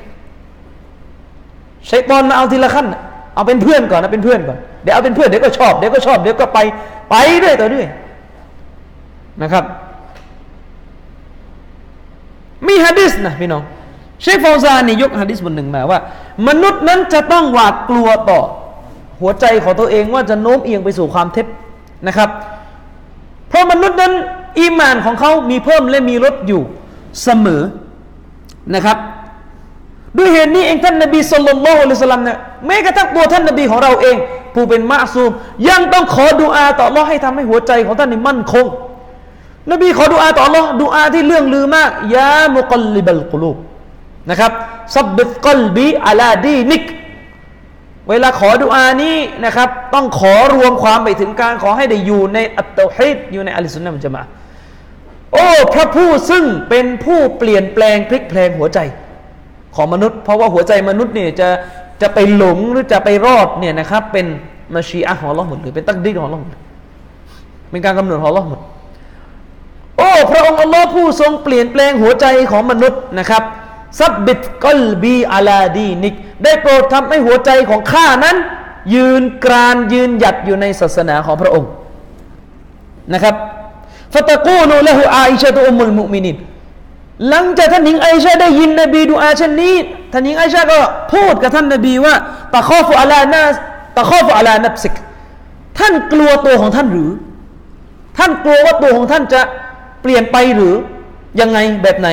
[1.88, 2.88] ใช้ตอนมาเอาทีละขั้น
[3.36, 6.60] เอาเป็นเพื่อนก่อนนะเป็นเพื่อนก่อนเดี๋ยวเอาเป็นเพื่อนเดี๋ยวก็ชอบเดี๋ยวก็ชอบเดี๋ยวก็ไป
[7.10, 7.88] ไปเรื่อยต่อเรื่อย
[9.41, 9.63] นะครับ
[12.67, 13.64] มีฮะดิษนะพี่น้อง
[14.22, 16.00] เชคฟาวซานี่ยกฮะดิษบทหนึ่งมาว่า
[16.48, 18.40] มนุษย์นั้นจะต้องหวาดกลัวต่อ
[19.22, 21.46] หัวใจของตัวเองว่าจะโน้มเอียงไปสู่ความเท็จ
[22.08, 22.30] นะครับ
[23.50, 24.14] เพราะมนุษย์นั้น
[24.60, 26.62] อีมานของเขามีเพิ่มและมีลดอยู่
[27.24, 27.62] เสมอ
[28.76, 28.98] นะครับ
[30.18, 34.16] ด้วยเหตุนี้เองท่านนบีสุลต่านละอัลสลัมเนี่ยแม้กระทั่งตัวท่านนบีของเราเอง
[34.54, 35.32] ผู้เป็นมะซูม
[35.70, 38.66] ยังต้องขอดุอาต่อรอให้ทำให้หัวใจของท่านนี่มั่นคง
[39.69, 43.58] นบีขอดุอาต่อ Allah ดุอาที่เรื่องลือมากยามุกลิบัลกุลูบ
[44.30, 44.52] นะครับ
[44.95, 46.84] ซับบิกลบีอาลาดีนิก
[48.10, 54.24] เวลาขอดุอานี้นะครับ ต้องขอรวมความไปถึงการขอให้ได้อยู่ในอัตตฮิดอยู่ในอัลสุนนะมันจมา
[55.34, 58.80] โอ้พระผู้ซึ่งเป็นผู้เปลี่ยนแปลงพลิกแปลงหัวใจ
[59.76, 61.50] ของมนุษย์ เพราะว่าหัวใจมนุษย์เนี่ยจะ
[62.02, 64.26] จะไปหลงหรือจะไปรอดเนี่ยนะครับ เป็น
[64.76, 66.52] มาชีอะของเราหมดหรือเป็นตักดีของเราหมด
[67.69, 68.60] เป็นการกำหนดของเราหมด
[70.02, 73.44] อ้พระองค์อัลลอฮ์ผู้ทรงเปลี่ยนแปลงหัวใจของมนุษย์นะครับ
[74.00, 78.38] ซับบิดกลบีอาลาดีนิก ได้โปรดทำให้หัวใจของข้านั้น
[78.94, 81.70] ยืนกรานยืนหยัดอยู่ในศาสนาของพระองค์
[83.14, 83.36] นะครับ
[84.14, 86.38] ฟตะกูลูละหูอาอิชะตุอุมุลมุมินิน
[87.30, 89.76] หลังจากท่านหญิงไอชาได้ยินนบีดูอาเช่นนี้
[90.12, 90.80] ท่านหญิงไอชาก็
[91.14, 92.16] พูดกับท่านนบีว่า
[92.56, 93.44] ตะข้อฟุอาลานา
[93.98, 94.94] ตะข้อฟุอาลานับสิก
[95.80, 97.12] ท่านกลัวตัวของท่านหรือ
[98.18, 99.42] ท่านกลัวว่าตัวของท่านจะ
[100.02, 100.76] เปลี่ยนไปหรือ
[101.40, 102.10] ยังไงแบบไหน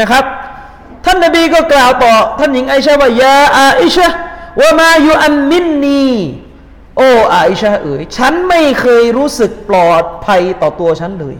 [0.00, 0.24] นะครับ
[1.04, 4.08] ท่านนบีก็กล่าวต่อ ท่านหญิงไอชาว่ายาอาอิชะ
[4.60, 6.06] ว่ามาอยู่อันมินนี
[6.96, 11.36] โอ้อาอิชาเอ๋ยฉันไม่เคยรู้สึกปลอดภัยต่อตัวฉันเลย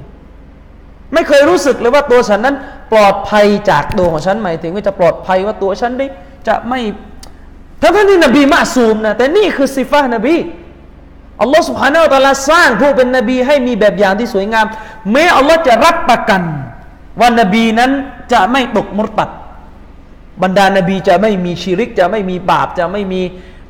[1.13, 2.57] ไม่เคยรู้สึกเลยว่าตัวฉันนั้น
[2.93, 6.07] ปลอดภัยจากตัวของฉันหมายถึงว่าจะปลอดภัยว่าตัวฉันได้
[6.49, 6.81] จะไม่
[7.83, 10.35] ทั้งที่นบีมาซูมนะแต่นี่คือสิฟ้านบี
[11.43, 14.67] อัลลอฮ์สุบฮานาอัลลอสร้างผู้เป็นนบีให้มีแบบอย่างที่สวยงาม
[15.13, 16.43] แม้อัลลอฮ์จะรับประกัน
[17.21, 17.91] ว่านบีนั้น
[18.33, 19.31] จะไม่ตกมรตัด
[20.43, 23.21] บรรดานบีจะไม่มีชีริก จะไม่มีบาปจะไม่มี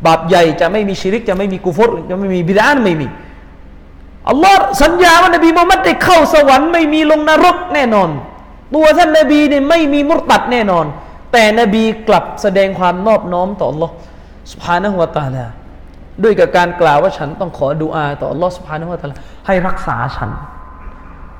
[0.06, 3.06] บาปใหญ่ จะไม่มีชีริก จะไม่มีกูฟรจะไม่มีบิดานไม่มี
[4.28, 8.10] อัลลอฮ์สัญญาว่านบีมุฮัมมัดได้เข้าสวรรค์ไม่มีลงนรกแน่นอน
[8.74, 10.86] ตัวท่านนบีเนี่ยไม่มีมรตัดแน่นอน
[11.32, 13.94] แต่นบีกลับแสดงความนอบน้อมต่ออัลลอฮ์
[14.52, 15.44] สุบฮานะฮุวาตาลา
[16.24, 19.16] ด้วยกับการกล่าวว่าฉันต้องขอดุอาต่อลอสุานุวัตะลา
[19.46, 20.30] ให้รักษาฉัน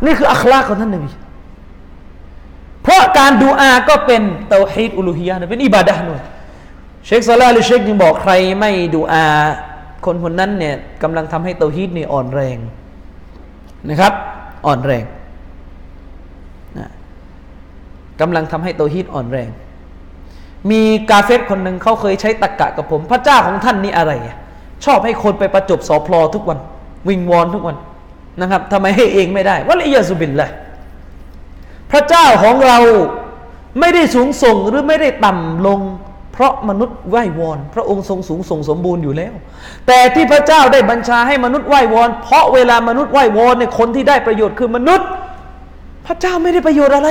[0.05, 1.11] นี่คืออัคลาของท่านนบี
[2.83, 6.23] เพราะการดูอาก็เป็นเตาฮีดอุลูฮียาเป็นอิบาดะห์ด้วย
[7.07, 9.25] เชคซาลาหรือเชคยังบอกใครไม่ดูอา
[10.07, 12.59] คนคนนั้นเนี่ยกำลังทำให้เตาฮีดเนี่ยอ่อนแรง
[13.89, 14.13] นะครับ
[14.67, 15.05] อ่อนแรง
[16.79, 16.91] นะ
[18.21, 19.51] กำลังทำให้เตาฮีดอ่อนแรง
[20.71, 24.40] มีกาเฟตคนหนึ่งเขาเคยใช้ตะกกะกับผม พระเจ้าของท่านนี่อะไรอะ
[24.85, 26.59] ชอบให้คนไปประจบสอพลอทุกวัน
[27.09, 27.77] วิงวอนทุกวัน
[28.41, 30.51] นะครับทำไมให้เองไม่ได้วะเลยยาสุบินเลย
[31.91, 32.79] พระเจ้าของเรา
[33.81, 35.81] ไม่ได้สูงส่งหรือไม่ได้ต่ำลง
[36.33, 39.33] เพราะมนุษย์ไหว้วอน พระองค์ทรงสูงส่งสมบูรณ์อยู่แล้ว
[39.87, 45.09] แต่ที่พระเจ้าได้บัญชาให้มนุษย์ไหว้วอน เพราะเวลามนุษย์ไหว้วอนเนี่ยคนที่ได้ประโยชน์คือมนุษย์
[46.07, 47.09] พระเจ้าไม่ได้ประโยชน์อะไร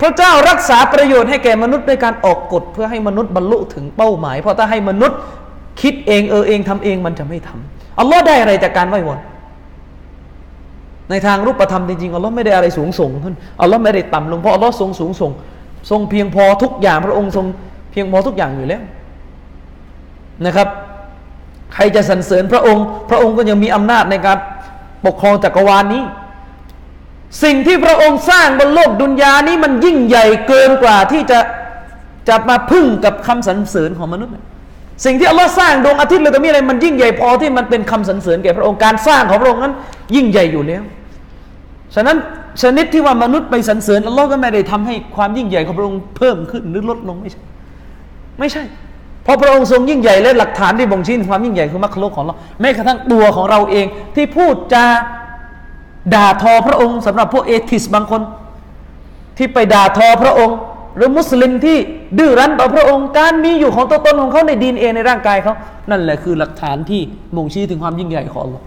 [0.00, 5.18] พระเจ้ารักษาประโยชน์ให้แก่มนุษย์ด้วยการออกกฎ เพื่อให้มนุษย์บรรลุถึงเป้าหมาย เพราะถ้าให้มนุษย์
[5.80, 9.20] คิดเองเออเองทำเองมันจะไม่ทำอัลลอฮ์ได้อะไรจากการไหว้วอน
[11.10, 15.30] ในทางรูปธรรมจริงๆอัลลอฮ์ไม่ได้อะไรสูงส่งขึ้นอัลลอฮ์ไม่ได้ต่ำลงเพราะอัลลอฮ์ทรงสูงส่ง
[15.90, 17.46] ทรงเพียงพอทุกอย่างพระองค์ทรง
[17.90, 18.82] เพียงพอทุกอย่างอยู่แล้ว
[20.46, 20.68] นะครับ
[21.74, 24.38] ใครจะสรรเสริญพระองค์ พระองค์ก็ยังมีอำนาจในการ
[25.06, 26.02] ปกครองจักรวาลนี้
[27.42, 31.38] สิ่งที่พระองค์สร้างบนโลกดุนยานี้มันยิ่งใหญ่เกินกว่าที่จะ
[32.28, 34.32] จะมาพึ่งกับคำสรรเสริญของมนุษย์
[35.04, 39.74] สิ่งที่อัลลอฮ์สร้างดวงอาทิตย์เลยก็มีอะไรมันยิ่งใหญ่พอที่มันเป็นคำสรรเสริญแก่พระองค์การสร้างของพระองค์นั้น
[40.14, 40.82] ยิ่งใหญ่อยู่แล้ว
[41.94, 42.16] ฉะนั้น
[42.62, 47.42] ชนิดที่ว่ามนุษย์ไปสรรเสริญอัลลอฮ์ก็ไม่ได้ทำให้ความยิ่งใหญ่ของพระองค์เพิ่มขึ้นหรือลดลงไม่ใช่
[48.38, 48.62] ไม่ใช่
[49.24, 54.86] เพราะพระองค์ทรงยิ่งใหญ่และหลักฐานที่บ่งชี้ความยิ่งใหญ่คือมรรคโลกของเราแม้กระทั่งตัวของเราเองที่พูดจา
[56.14, 58.22] ด่าทอพระองค์สำหรับพวกเอทิสบางคน
[59.38, 60.56] ที่ไปด่าทอพระองค์
[60.96, 61.78] หรือมุสลิมที่
[62.18, 65.54] ดื้อรั้นต่อพระองค์ การมีอยู่ของตัวตนของเขาในดีนเอในร่างกายเขา
[65.90, 67.00] นั่นแหละคือหลักฐานที่
[67.36, 68.64] บ่งชี้ถึงความยิ่งใหญ่ของอัลลอฮ์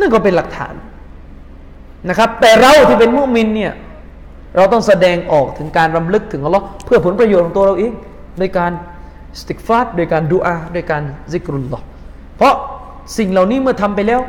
[0.00, 0.74] นั่นก็เป็นหลักฐาน
[2.08, 3.72] นะครับ แต่เราที่เป็นมุมินเนี่ย
[4.56, 7.92] เราต้องแสดงออกถึงการรำลึกถึงอัลลอฮ์เพื่อผลประโยชน์ของตัวเราเอง
[8.38, 8.72] โดยการ
[9.40, 11.84] สติกฟาดโดยการดูอาโดยการซิกรุลลอฮ์
[12.36, 12.54] เพราะ
[13.18, 14.20] สิ่งเหล่านี้เมื่อทำไปแล้ว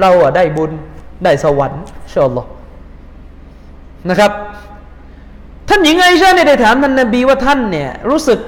[0.00, 0.72] เราอะได้บุญ
[1.24, 2.44] ได้สวรรค์เชอัลลอ
[4.10, 4.32] นะครับ
[5.68, 8.38] ท่านหญิงไอชาเนี่ยได้ถามท่านนบีว่าท่านเนี่ยรู้สึก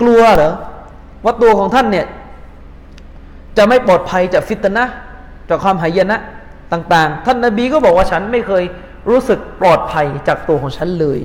[0.00, 0.52] กลัวเหรอ
[1.24, 2.06] ว่าตัวของท่านเนี่ย
[3.56, 4.84] จะไม่ปลอดภัยจากฟิตนะ
[5.48, 6.16] จากความหายนะ
[6.72, 8.64] ต่าง ๆ ท่านนบีก็บอกว่าฉันไม่เคย
[9.10, 11.20] รู้สึกปลอดภัยจากตัวของฉันเลย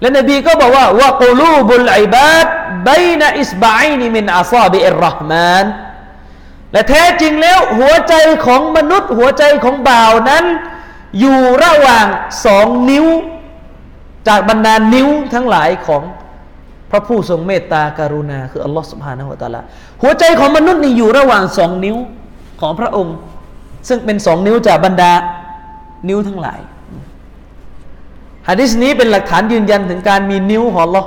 [0.00, 2.46] และนบีก็บอกว่าว่ากูลูบุลอิบาด
[2.88, 5.64] บนอิสบายนิมินอาซาบิอิรห์มาน
[6.72, 8.14] และแท้จริงแล้วหัวใจ
[8.46, 10.44] ของมนุษย์ หัวใจของบ่าวนั้น
[11.18, 12.06] อยู่ระหว่าง
[12.44, 13.06] สองนิ้ว
[14.28, 16.02] จากบรรดานิ้วทั้งหลายของ
[16.90, 19.60] พระผู้ทรงเมตตาการุณา คืออัลลอฮฺสุบฮานะฮุวาตาลา
[20.02, 21.96] หัวใจของมนุษย์นี่อยู่ระหว่างสองนิ้ว
[22.60, 23.16] ของพระองค์
[23.88, 25.12] ซึ่งเป็นสองนิ้วจากบรรดา
[26.08, 26.60] นิ้วทั้งหลาย
[28.48, 31.06] ฮะดิษนี้เป็นหลักฐานยืนยันถึงการมีนิ้วของอัลลอฮฺ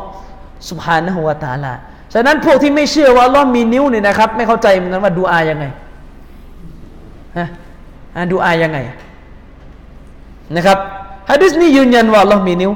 [0.69, 1.73] สุบฮานะฮุวาตาลา
[2.17, 5.65] ฉะนั้นพวกที่ไม่เชื่อว่าลลอมีนิ้วเนี่ยนะครับ ไม่เข้าใจเหมือนกันว่าดูอายังไง
[7.37, 7.47] ฮะ
[8.31, 8.77] ดูอายังไง
[10.55, 10.77] นะครับ
[11.29, 12.71] ฮะดิษนี้ยืนยันว่าเรามีนิ้ว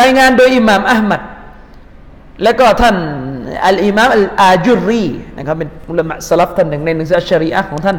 [0.00, 1.20] รายงานโดยอิหม่ามอัลมัด
[2.42, 2.96] และก็ท่าน
[3.66, 5.04] อัลอิมามอัลอาจุรี
[5.38, 7.96] นะครับเป็นอุลามะสลับท่านหนึ่งในหนังสืออัชรีอะของท่าน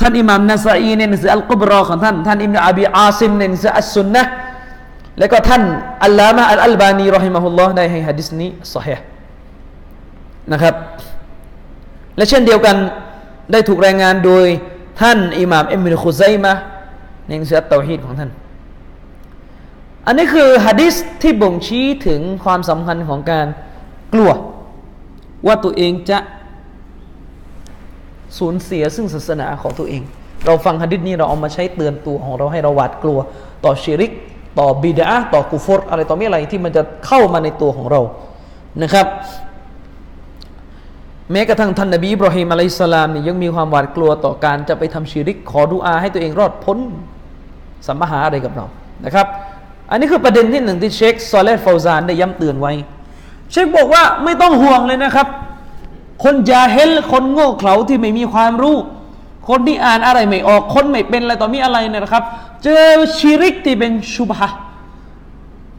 [0.00, 4.22] ท่านอิหม่ามนาซาอีในหนังสืออัลกุบรอของท่านท่านอิมนุอบีอาซิมในหนังสืออัสซุนนะ
[5.18, 5.62] และก็ท่าน
[6.04, 8.94] อัลลามะอัลอัลบานีรอฮิมะฮุลลอฮ์ได้ให้ฮะดิษนี้สเฮี
[10.52, 10.74] นะครับ
[12.16, 12.76] และเช่นเดียวกัน
[13.52, 14.46] ได้ถูกรายงานโดย
[15.00, 16.52] ท่านอิหม่ามอิมนุคุซัยมะ
[17.26, 18.30] ในหนังสือเตาฮีดของท่าน
[20.06, 23.46] อันนี้คือฮะดิษที่บ่งชี้ถึงความสำคัญของการ
[24.12, 24.30] กลัว
[25.46, 26.18] ว่าตัวเองจะ
[28.38, 30.02] สูญเสียซึ่งศาสนาของตัวเอง
[30.46, 33.18] เราฟังฮะดิษนี้เราเอามาใช้เตือนตัวของเราให้เราหวาดกลัว
[33.64, 34.12] ต่อชิริก
[34.58, 38.00] ต่อบิดาต่อกุฟรอะไรต่อไม่อะไรที่มันจะเข้ามาในตัวของเรา
[38.82, 39.06] นะครับ
[41.32, 46.78] แม้กระทั่งท่านนบีอิบราฮิมอะลัยสลามนี่ยังมีความหวาดกลัวต่อการจะไปทำชิริกขอดุอาให้ตัวเองรอดพ้น
[47.86, 48.66] สัมมาหาอะไรกับเรา
[49.04, 49.26] นะครับ
[49.90, 52.72] อันนี้คือประเด็นที่หนึ่งที่เชคซอเลตฟาวซานได้ย้ำเตือนไว้
[53.50, 55.26] เชคบอกว่าไม่ต้องห่วงเลยนะครับ
[56.24, 58.76] คนยาเฮลคนโง่เขลาที่ไม่มีความรู้
[59.48, 62.24] คนที่อ่านอะไรไม่ออกคนไม่เป็นอะไรต่อมีอะไรนะครับ
[62.64, 62.84] เจอ
[63.18, 64.50] ชิริกที่เป็นชุบฮะ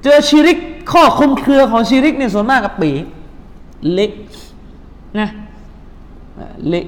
[0.03, 0.57] เจอชิริก
[0.91, 2.91] ข้อคุมเครือของชิริกเนี่ยส่วนมากกับปี
[3.93, 4.11] เละ
[5.19, 5.29] นะ
[6.67, 6.85] เละ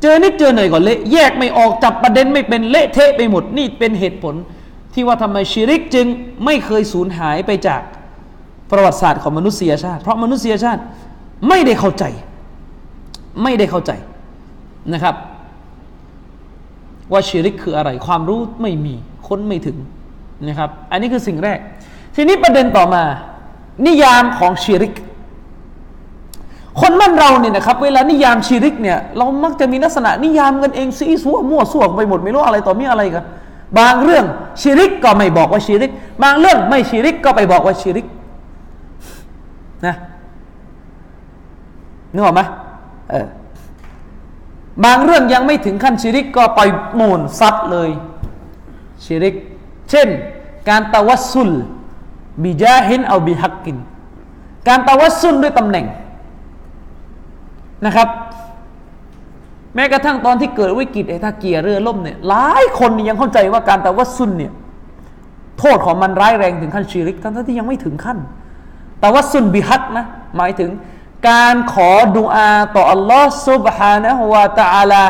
[0.00, 4.34] เจอนิดเจอหน่อยก่อนเละแยกไม่ออกจับประเด็นไม่เป็นเละเทะไปหมดนี่เป็นเหตุผล
[4.94, 6.06] ที่ว่าทำไมชิริกจึง
[6.44, 7.80] ไม่เคยสูญหายไปจาก
[8.70, 10.80] ประวัติศาสตร์ของมนุษยชาติ เพราะมนุษยชาติ
[11.48, 12.04] ไม่ได้เข้าใจ
[13.42, 13.92] ไม่ได้เข้าใจ
[14.92, 15.14] นะครับ
[17.12, 18.94] ว่าชิริกคืออะไร ความรู้ไม่มี
[19.26, 19.76] ค้นไม่ถึง
[20.46, 21.58] นะครับ อันนี้คือสิ่งแรก
[22.16, 23.02] ทีนี้ประเด็นต่อมา
[23.86, 24.92] นิยามของชิริก
[26.80, 33.24] คนบ้านเราเนี่ยนะครับเวลานิยามชีริกเนี่ยเรามักจะมีลักษณะนิยามกันเองซีซัวมั่วสั่วไปหมดไม่รู้อะไรต่อมีอะไรกัน
[33.78, 34.24] บางเรื่อง
[34.62, 35.90] ชีริกก็ไม่บอกว่าชีริก
[36.22, 38.06] บางเรื่องไม่ชีริกก็ไปบอกว่าชีริก
[39.86, 39.94] นะ
[42.12, 42.40] นึกออกไหม
[43.10, 43.26] เออ
[44.84, 46.68] บางเรื่องยังไม่ถึงขั้นชีริกก็ปล่อย
[46.98, 47.90] มูลซัดเลย
[49.04, 49.34] ชีริก
[49.90, 50.08] เช่น
[50.68, 51.50] การตะวัสซุล
[52.44, 53.76] บิจาฮินเอาบิฮักกิน
[54.68, 55.86] การตะวัสซุลด้วยตำแหน่ง
[57.86, 58.08] นะครับ
[59.74, 64.52] แม้กระทั่งตอนที่เกิดวิกฤตไอ้ท่าเกียร์เรือล่มเนี่ยหลายคนยังเข้าใจว่าการแต่ว่าซุนเนี่ย
[65.58, 68.18] โทษของมันร้ายแรงถึงขั้นชีริกทั้งที่ยังไม่ถึงขั้น
[69.00, 70.06] แต่ว่าซุนบิฮัตนะ
[70.36, 70.70] หมายถึง
[71.28, 75.04] การขอดุอาต่ออัลลอฮ์ซุบฮานะฮุวาตะอาลา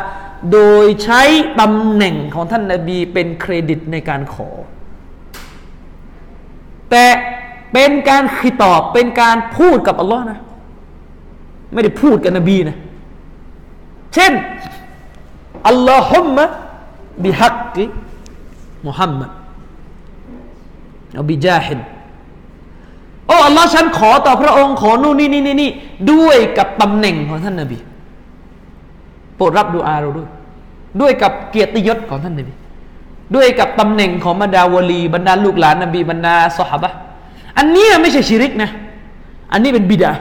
[0.53, 1.23] โดยใช้
[1.61, 4.49] ตำแหน่งของท่านนาบีเป็นเครดิตในการขอ
[6.91, 7.05] แต่
[7.73, 10.39] เป็นการคิดตอบเป็นการพูดกับอัลลอฮ์นะ
[11.73, 12.77] ไม่ได้พูดกับนบีนะ
[14.15, 14.33] เช่น
[15.69, 16.45] อัลลอฮุมะ
[17.25, 17.85] บิฮักกิ
[18.87, 19.31] มุฮัมมัด
[21.15, 21.81] เอาบิจาฮิน
[23.27, 25.71] โอ้อัลลอฮ์ฉันขอต่อพระองค์ขอนู่นนี่นี่นี่นี่
[26.13, 27.79] ด้วยกับตำแหน่งของท่านนบี
[29.37, 30.29] โปรดรับดูอาเราด้วย
[31.01, 32.53] ด้วยกับเกียรติยศของท่านนบี
[33.35, 36.91] ด้วยกับตำแหน่งของบรรดาวลีบรรดาลูกหลานนบีบรรดาสหบะ
[37.59, 38.71] อันนี้ไม่ใช่ชิริกนะ
[39.53, 40.13] อันนี้เป็นบิดา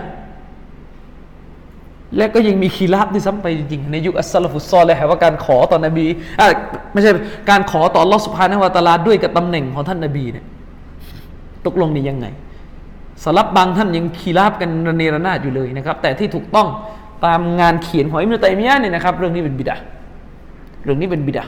[2.17, 6.05] และก็ยังมีคีราบที่ซ้ำไปจริงๆในยุคอัสลฟุซอลเลยว่าการขอต่อนบี
[6.39, 6.45] อ่
[6.93, 7.11] ไม่ใช่
[7.49, 10.45] การขอต่อลอสุภาในวาตาลาด้วยกับตำแหน่งของท่านนบีเนี่ย
[11.65, 12.27] ตกลงนี่ยังไง
[13.23, 16.67] สลับบางท่านยังคีราบกันระเนระนาดอยู่เลยนะครับ แต่ที่ถูกต้อง
[17.25, 19.75] ตามงานเขียนของอิมรุตัยมียะเนี่ยนะครับ เรื่องนี้เป็นบิดา
[20.83, 21.43] เรื่องนี้เป็นบิดา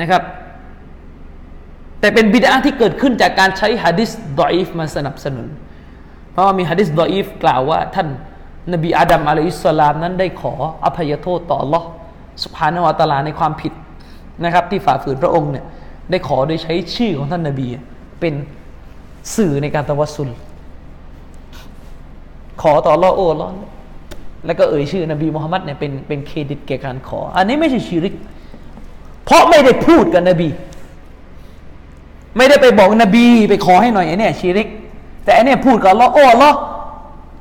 [0.00, 0.22] นะครับ
[2.00, 4.10] แต่เป็นบิดาที่เกิดขึ้นจากการใช้ฮะดิษ
[4.40, 5.46] ดออีฟมาสนับสนุน
[6.32, 8.08] เพราะว่ามีฮะดิษดออีฟกล่าวว่าท่าน
[8.72, 10.52] นบีอาดัมอะลัยฮิสลามนั้นได้ขอ
[10.84, 11.82] อภัยโทษต่อ Allah
[12.42, 13.72] สุภานวตาลาในความผิด
[14.44, 15.64] นะครับ ที่ฝ่าฝืนพระองค์เนี่ย
[16.10, 17.66] ได้ขอโดยใช้ชื่อของท่านนบี
[18.20, 18.34] เป็น
[19.36, 20.28] สื่อในการตะวัสุล
[22.62, 23.50] ขอต่อ Allah โอ้ Allah
[24.46, 28.14] แล้วก็เอ่ยชื่อนบีมุฮัมมัดเนี่ยเป็นเป็นเครดิตแก่การขอ อันนี้ไม่ใช่ชีริก
[29.24, 30.48] เพราะไม่ได้พูดกับนบี
[32.36, 34.68] ไม่ได้ไปบอกนบี ไปขอให้หน่อยไอ้นี่ชีริก
[35.24, 36.52] แต่อันนี้พูดกับ Allah โอ้ Allah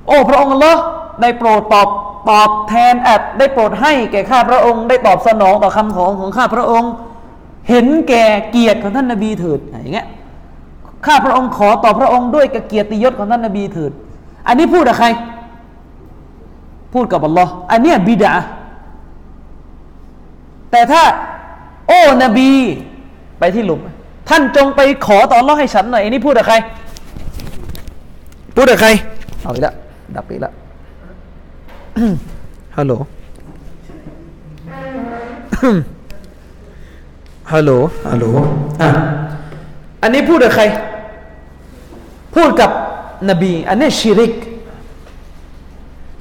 [0.08, 0.76] โอ้พระองค์ Allah
[1.22, 1.88] ได้โปรดตอบ
[2.30, 6.92] ตอบแทนแอบได้โปรดให้แก่ข้าพระองค์ ได้ตอบสนองต่อคำขอของข้าพระองค์
[7.70, 10.08] เห็นแก่เกียรติของท่านนบีเถิดอย่างเงี้ย
[11.06, 13.92] ข้าพระองค์ขอต่อพระองค์ด้วยกับเกียรติยศของท่านนบีเถิด
[14.48, 15.08] อันนี้พูดกับใคร
[16.94, 18.34] พูดกับอัลลอฮ์อันนี้บิดา
[20.72, 21.04] แต่ถ้า
[21.88, 22.50] โอ้นบี
[23.40, 23.80] ไปที่หลุม
[24.30, 26.56] ท่านจงไปขอต่ออัลลอฮ์ให้ฉันหน่อยอันนี้พูดกับใคร
[28.56, 28.90] พูดกับใคร
[29.42, 29.76] เอาอีกแล้ว
[30.16, 30.54] ดับอีกแล้ว
[32.78, 32.94] ฮัลโหล
[37.52, 37.72] ฮัลโหล
[38.10, 38.26] ฮัลโหล
[38.82, 38.90] อะ
[40.04, 40.64] อันนี้พูดกับใคร
[42.36, 42.70] พูดกับ
[43.30, 44.34] นบี อันนี้ชิริก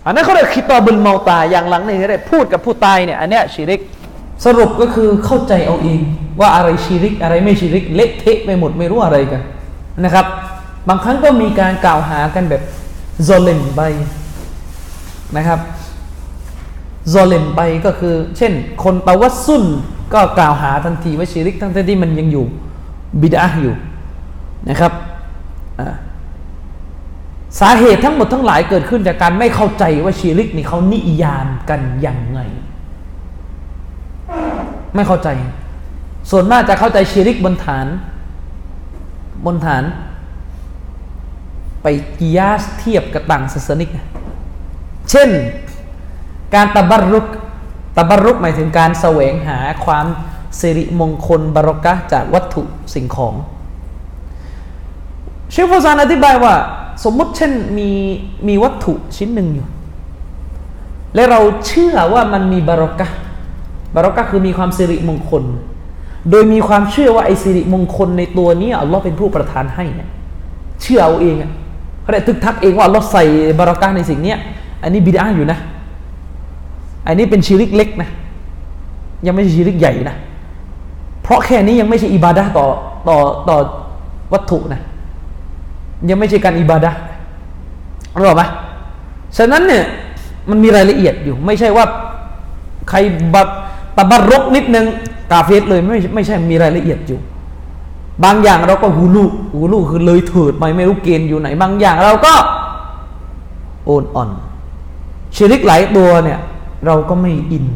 [0.06, 3.80] อันนั้นเขาเรียกคิตอบุลเมาตา อย่างหลังนี่เขาเรียกพูดกับผู้ตายเนี่ย อันนี้ชิริก
[4.44, 6.00] สรุปก็คือเข้าใจเอาเอง
[6.40, 9.42] ว่าอะไรชิริก อะไรไม่ชิริก เละเทะไปหมดไม่รู้อะไรกัน
[10.04, 10.26] นะครับ
[10.88, 12.62] บางครั้งก็มีการกล่าวหากันแบบ
[13.24, 13.82] โซเลมไป
[15.36, 15.60] นะครับ
[17.08, 18.52] โซเลมไปก็คือ เช่น
[18.84, 19.64] คนตะวัสุน
[20.14, 22.44] ก็กล่าวหาทันทีว่าชีริกทั้งที่มันยังอยู่
[23.20, 23.74] บิดาอยู่
[24.68, 24.92] นะครับ
[27.60, 32.40] สาเหตุทั้งหมดทั้งหลายเกิดขึ้นจากการไม่เข้าใจว่าชีริกนี่เขานิยามกันอย่างไง
[34.94, 35.28] ไม่เข้าใจ
[36.30, 37.86] ส่วนมากจะเข้าใจชีริกบนฐาน
[39.46, 39.84] บนฐาน
[41.82, 41.86] ไป
[42.18, 43.90] กิยาสเทียบกับต่างศาสนิก
[45.12, 45.30] เช่น
[46.54, 47.26] การตะบรุก
[47.96, 50.06] ตะบรุกหมายถึงการแสวงหาความ
[50.60, 52.62] สิริมงคลบารกะจากวัตถุ
[52.94, 53.34] สิ่งของ
[55.50, 56.54] เชฟฟซานอธิบายว่า
[57.04, 57.90] สมมุติเช่นมี
[58.48, 59.66] มีวัตถุชิ้นหนึ่งอยู่
[61.14, 63.08] และเราเชื่อว่ามันมีบารกะ
[63.94, 65.44] บารกะคือมีความสิริมงคล
[66.30, 70.08] โดยมีความเชื่อว่าไอ้สิริมงคลในตัวนี้อัลลอฮ์เป็นผู้ประทานให้เนี่ย
[70.82, 71.36] เชื่อเอาเอง
[72.02, 73.24] เขาได้ทึกทักเองว่าอัลลอฮ์ใส่
[73.58, 74.38] บารกะในสิ่งเนี้ย
[74.82, 75.58] อันนี้บิดาอยู่นะ
[77.06, 78.08] อันนี้เป็นชีริกเล็กนะ
[79.26, 80.16] ยังไม่ใช่ชีริกใหญ่นะ
[81.22, 82.66] เพราะแค่นี้ยังไม่ใช่อิบาดะต่อ
[83.08, 83.16] ต่อ
[83.48, 83.56] ต่อ
[84.32, 84.80] วัตถุนะ
[86.08, 86.90] ยังไม่ใช่การอิบาดะ
[88.16, 88.42] รู้ไหม
[89.36, 89.84] ฉะนั้นเนี่ย
[90.50, 91.84] มันมีรายละเอียดอยู่ ไม่ใช่ว่า
[92.88, 92.98] ใคร
[93.34, 93.48] บัต
[94.10, 94.86] บรกนิดนึง
[95.30, 97.18] กาเฟสเลยไม่ไม่ใช่มีรายละเอียดอยู่
[98.24, 102.34] บางอย่างเราก็หูลูหูลูคือเลยเถิดไปไม่รู้เกณฑ์อยู่ไหน บางอย่างเราก็
[103.86, 104.28] โอนอ่อน
[105.36, 106.38] ชิริกหลายตัวเนี่ย
[106.86, 107.66] เราก็ไม่อิน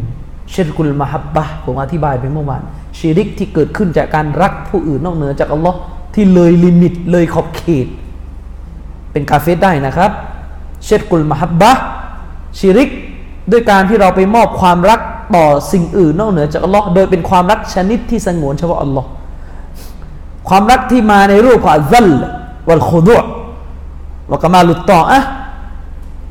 [0.53, 2.63] شرك المحبة ผมอธิบายไปเมื่อวาน
[2.99, 5.79] ชิริกที่เกิดขึ้นจากการรักผู้อื่นนอกเหนือจากอัลลอฮ์
[6.15, 7.87] ที่เลย limit เลยขอบเขต
[9.13, 10.11] เป็นกาเฟรได้นะครับ
[10.85, 11.73] شرك المحبة
[12.59, 12.91] ชิริก
[13.51, 15.01] ด้วยการที่เราไปมอบความรัก
[15.37, 19.09] ต่อสิ่งอื่นนอกเหนือจากอัลลอฮ์โดยเป็นความรักชนิดที่สงวนเฉพาะอัลลอฮ์
[20.49, 22.09] ความรักที่มาในรูปของซัล
[22.69, 23.17] วัลโคดุ
[24.33, 25.19] วกมาลุตตออะ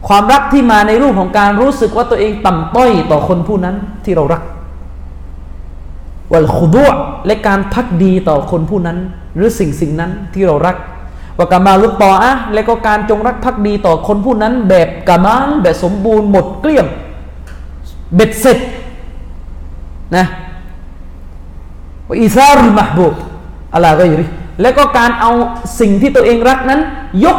[0.08, 3.76] ความรักที่มาในรูปของการรู้สึกว่าตัวเองต่ำต้อยต่อคนผู้นั้น
[4.06, 4.42] ที่เรารัก
[6.32, 6.86] วัลคุดุ
[7.26, 8.98] และการพักดีต่อคนผู้นั้น
[9.36, 10.76] หรือสิ่งสิ่งนั้นที่เรารัก
[11.38, 16.86] ว่ากามาลุตต่ออะและก็การจงรักพักดีต่อคนผู้นั้น แบบกามังแบบสมบูรณ์หมดเกลี้ยง
[18.16, 18.58] เบ็ดเสร็จ
[20.16, 20.26] นะ
[22.10, 23.14] วอิซารุมหบูบ
[23.74, 24.26] อะไรก็อยู่ดิ
[24.62, 25.32] แล้วก็การเอา
[25.80, 26.80] สิ่งที่ตัวเองรักนั้น
[27.26, 27.38] ยก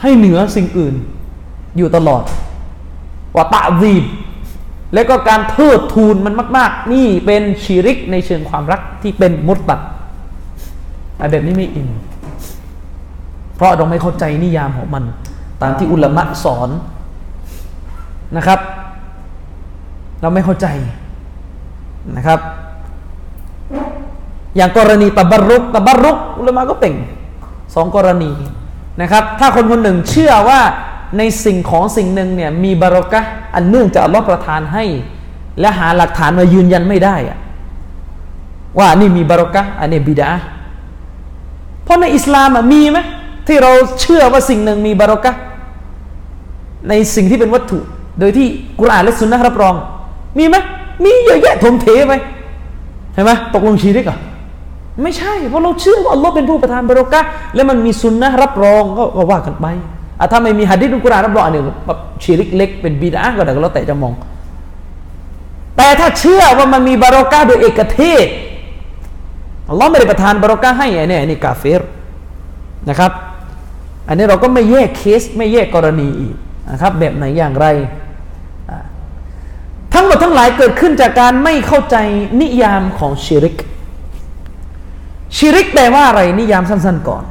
[0.00, 0.94] ให้เหนือสิ่งอื่น
[1.76, 2.22] อยู่ตลอด
[3.34, 4.04] ว่าตะซีบ
[4.94, 9.80] แล้วก็การเทิดทูนมันมาก ๆ นี่เป็นชีริกในเชิงความรักที่เป็นมุตตัด
[11.30, 11.88] แบบนี้ไม่อิน
[13.54, 15.04] เพราะเราไม่เข้าใจนิยามของมัน
[15.62, 16.70] ตามที่อุลามะสอน
[18.36, 18.60] นะครับ
[20.20, 20.66] เราไม่เข้าใจ
[22.16, 22.40] นะครับ
[24.56, 26.94] อย่างกรณีตะบรุกตะบรุกอุลามะก็เป็น
[27.74, 28.32] สองกรณี
[29.00, 30.60] นะครับ ถ้าคนคนหนึ่งเชื่อว่า
[31.18, 33.20] ในสิ่งของสิ่งหนึ่งเนี่ยมีบารอกะ
[33.54, 34.84] อันเนื่องจากอัลลอฮ์ประทานให้
[35.60, 37.38] และหาหลักฐานมายืนยันไม่ได้อะ
[38.78, 40.30] ว่านี่มีบารอกะอันนี้บิดา
[41.84, 42.98] เพราะในอิสลามมีไหม
[43.46, 45.32] ที่เราเชื่อว่าสิ่งหนึ่งมีบารอกะ
[46.88, 47.78] ในสิ่งที่เป็นวัตถุ
[48.20, 48.46] โดยที่
[48.80, 49.74] กุรอานและสุนนะรับรอง
[50.38, 50.56] มีไหม
[51.04, 52.12] มีเยอะแยะทมเทไป
[53.14, 54.18] ใช่ไหมตกลงชีริกอะ
[55.02, 57.20] ไม่ใช่ เพราะเราเชื่อว่าอัลลอฮ์เป็นผู้ประทานบารอกะ
[57.54, 59.66] และมันมีสุนนะรับรองก็ว่ากันไป
[60.32, 64.12] ถ้าไม่มีฮัดดิษอุกุรานรับรองอันหนึ่งแบบชีริกเล็กเป็นบีดาก็ได้ก็แล้วแต่จะมอง
[65.76, 68.26] แต่ถ้าเชื่อว่ามันมีบารอกาโดยเอกเทศ
[69.68, 71.82] อัลลอฮ์ไม่ได้ประทานบารอกาให้ไงเนี่ยนี่กาเฟร
[72.88, 73.12] นะครับ
[74.08, 76.34] อันนี้เราก็ไม่แยกเคสไม่แยกกรณีอีก
[76.70, 77.66] นะครับแบบไหนอย่างไร
[79.94, 81.96] ทั้งหมดทั้งหลายเกิดขึ้นจากการไม่เข้าใจ
[82.40, 83.56] นิยามของชิริก
[85.36, 87.24] ชิริกแปลว่าอะไรนิยามสั้นๆก่อน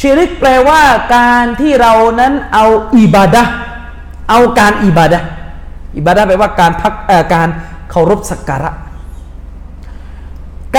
[0.00, 0.82] ชิริกแปลว่า
[1.16, 2.64] การที่เรานั้นเอา
[2.96, 3.42] อิบาดะ
[4.30, 5.18] เอาการอิบาดะ
[5.96, 6.94] อิบาดะแปลว่าการพัก
[7.32, 7.48] การ
[7.90, 8.70] เคารพสักการะ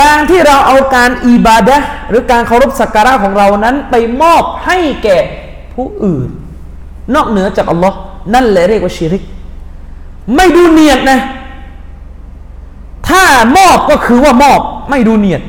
[0.00, 1.76] การที่เราเอาการอิบาดะ
[2.08, 5.18] หรือการเคารพสักการะของเรานั้นไปมอบให้แก่
[5.74, 6.28] ผู้อื่น
[7.14, 7.96] นอกเหนือจากอัลลอฮ์
[8.34, 9.22] นั่นแหละเรียกว่าชิริก
[10.36, 11.18] ไม่ดูเนียดนะ
[13.08, 13.22] ถ้า
[13.56, 14.60] มอบก็คือว่ามอบ
[14.90, 15.42] ไม่ดูเนียด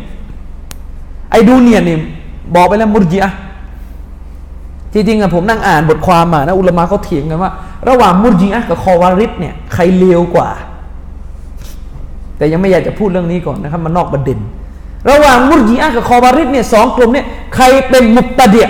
[1.31, 1.97] ไอ้ดูเนียดนี่
[2.55, 3.31] บอกไปแล้วมุรจิอะ
[4.93, 7.51] จริงๆอะผมนั่งอ่านบทความมานะอุลมะเขาเถียงกันว่า
[7.89, 10.49] ระหว่างมุรจิอะกับคอวาริดเนี่ยใครเลวกว่า
[12.37, 14.39] แต่ยังไม่อยากจะพูดเรื่องนี้ก่อนนะครับมันนอกประเด็น
[15.09, 17.25] ระหว่างมุรจิอะกับคอวาริดเนี่ยสองกลุ่มเนี่ย
[17.55, 18.67] ใครเป็นมุตตะเดีย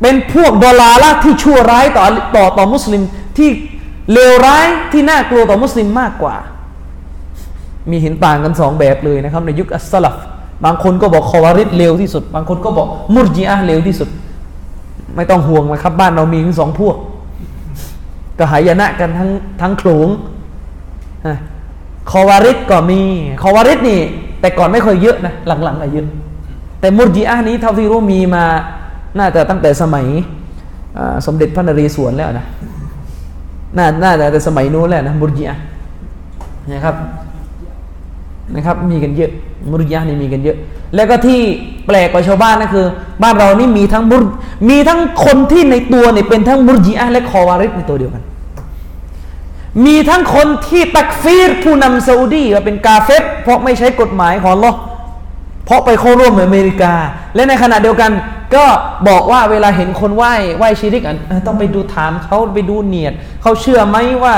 [0.00, 2.04] เป็นพวกดอลาละที่ชั่วร้ายต่อ
[2.36, 3.02] ต่อต่อมุสลิม
[3.38, 3.50] ที่
[4.12, 6.36] เลวร้ายที่น่ากลัวต่อมุสลิมมากกว่า
[7.90, 10.16] มีเห็นต่างกันสองแบบเลยนะครับในยุคอัสลัฟ
[10.64, 14.08] บางคนก็บอกคอวาริดเลวที่สุด บางคนก็บอกมุรจิอะเลวที่สุด
[15.16, 16.96] ไม่ต้องห่วงนะครับ บ้านเรามีทั้งสองพวก
[18.38, 20.08] ก็หายนะกันทั้งทั้งโขลง
[22.10, 23.00] คอวาริดก็มี
[23.42, 24.00] คอวาริดนี่
[24.40, 26.06] แต่ก่อนไม่ค่อยเยอะนะ หลังๆอะเยอะ
[26.80, 28.44] แต่มุจิอานี้เท่าที่รู้มีมา
[29.18, 30.06] น่าจะตั้งแต่สมัย
[31.26, 32.46] สมเด็จพระนเรศวรแล้วนะ
[33.78, 35.56] น่าน่าจะแต่สมัยนู้นแล้วนะมุจิอา
[36.72, 36.94] นะครับ
[38.54, 39.30] นะครับมีกันเยอะ
[39.70, 40.56] มุรยะนี่มีกันเยอะ
[40.94, 41.40] แล้วก็ที่
[41.86, 42.86] แปลกกว่าชาวบ้านนั่นคือ
[43.22, 44.24] บ้านเรานี่มีทั้งมุร
[44.68, 48.22] มีทั้งคนที่ในตัวเนี่ยเป็นทั้งมุรจิอะและคอวาริดในตัวเดียวกัน
[49.84, 54.72] มีทั้งคนที่ตักฟีรผู้นำซาอุดีว่าเป็นกาเฟตเพราะไม่ใช้กฎหมายของลอ
[55.64, 56.94] เพราะไปเข้าร่วมอเมริกา
[57.34, 58.12] และในขณะเดียวกัน
[58.54, 58.64] ก็
[59.08, 61.16] บอกว่าเวลาเห็นคนไหว้ไหว้ชีริกอัน
[61.46, 64.34] ต้องไปดูถามเขาไปดูเนียดเขาเชื่อไหมว่า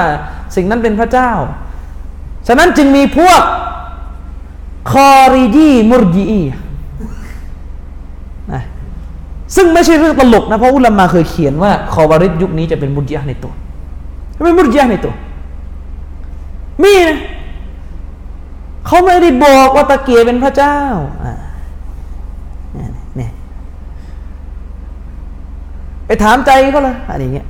[0.55, 1.31] สิ่งนั้นเป็นพระเจ้า
[2.47, 3.41] ฉะนั้นจึงมีพวก
[4.91, 6.41] คอริจีมุรจี
[8.53, 8.62] นะ
[9.55, 13.53] ซึ่งไม่ใช่เรื่องตลกนะ เพราะอุลามาเคยเขียนว่าคอวาริดยุคนี้จะเป็นมุรจีในตัว
[14.45, 15.14] เป็นมุรจีในตัว
[16.82, 17.18] มีนะ
[18.86, 20.76] เขาไม่ได้บอกว่าตะเกียเป็นพระเจ้า
[21.24, 21.34] อ่า
[23.16, 23.30] เนี่ย
[26.07, 27.47] ไปถามใจเขาเลยอะไรเงี้ย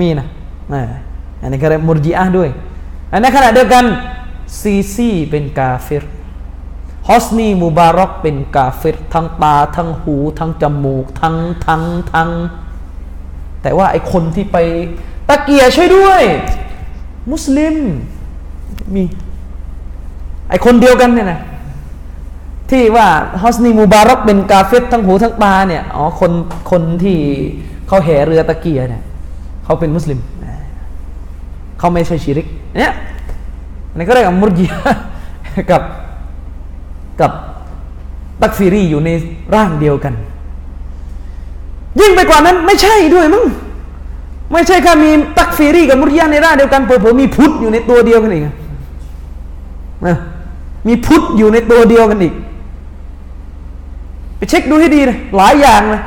[0.00, 0.26] มีนะ
[1.40, 2.48] อันนี้ก็เรียกมุรจีอะด้วย
[3.12, 3.84] อันในขณะเดียวกัน
[4.60, 6.04] ซีซีเป็นกาเฟร
[7.08, 11.36] ฮอสนีมูบารอกเป็นกาเฟตทั้งตา ทั้งหู ทั้งจมูก ทั้ง
[11.66, 11.82] ทั้ง
[12.12, 12.30] ทั้ง
[13.62, 14.56] แต่ว่าไอคนที่ไป
[15.28, 16.22] ตะเกียช่วยด้วย
[17.32, 17.76] มุสลิม
[18.94, 19.02] มี
[20.48, 21.40] ไอคนเดียวกันเนี่ยนะ
[22.70, 23.06] ที่ว่า
[23.42, 26.32] ฮอสนีมูบารอกเป็นกาเฟตทั้งหูทั้งตาเนี่ยอ๋อคน
[26.70, 27.18] คนที่
[27.88, 29.02] เขาแห่เรือตะเกียเนี่ย
[29.64, 30.18] เขาเป็นมุสลิม
[31.78, 32.46] เขาไม่ใช่ชิริก
[32.76, 32.92] เนี่ย
[33.96, 34.66] นี่ก็เรียกว่ามุรจี
[35.70, 35.82] กับ
[37.20, 37.30] กับ
[38.42, 39.10] ตักฟีรีอยู่ใน
[39.54, 40.14] ร่างเดียวกัน
[42.00, 43.44] ยิ่งไปกว่านั้นไม่ใช่ด้วยมั้ง
[44.52, 50.16] ไม่ใช่แค่มีตักฟีรีกับมุริยะในร่างเดียวกันเผลอๆมีพุทธอยู่ในตัวเดียวกันอีกนะ
[50.88, 52.34] มีพุทธอยู่ในตัวเดียวกันอีก
[54.36, 56.02] ไปเช็คดูให้ดีเลยหลายอย่างเลย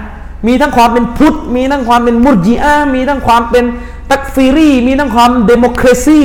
[0.47, 3.64] มีทั้งความเป็นพุทธ มีทั้งความเป็นมุรจิอามีทั้งความเป็น
[4.12, 6.22] ตักฟีรีมีทั้งความเดโมครซี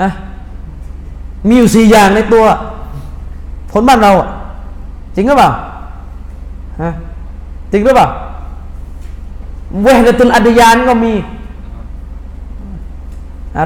[0.00, 0.10] อะ
[1.48, 2.44] มีอยู่สี่อย่างในตัว
[3.72, 4.12] คนบ้านเรา
[5.14, 5.50] จริงหรือเปล่า
[6.82, 6.90] ฮะ
[7.72, 8.08] จริงหรือเปล่า
[9.82, 11.12] เวหตุลอดยานก็มี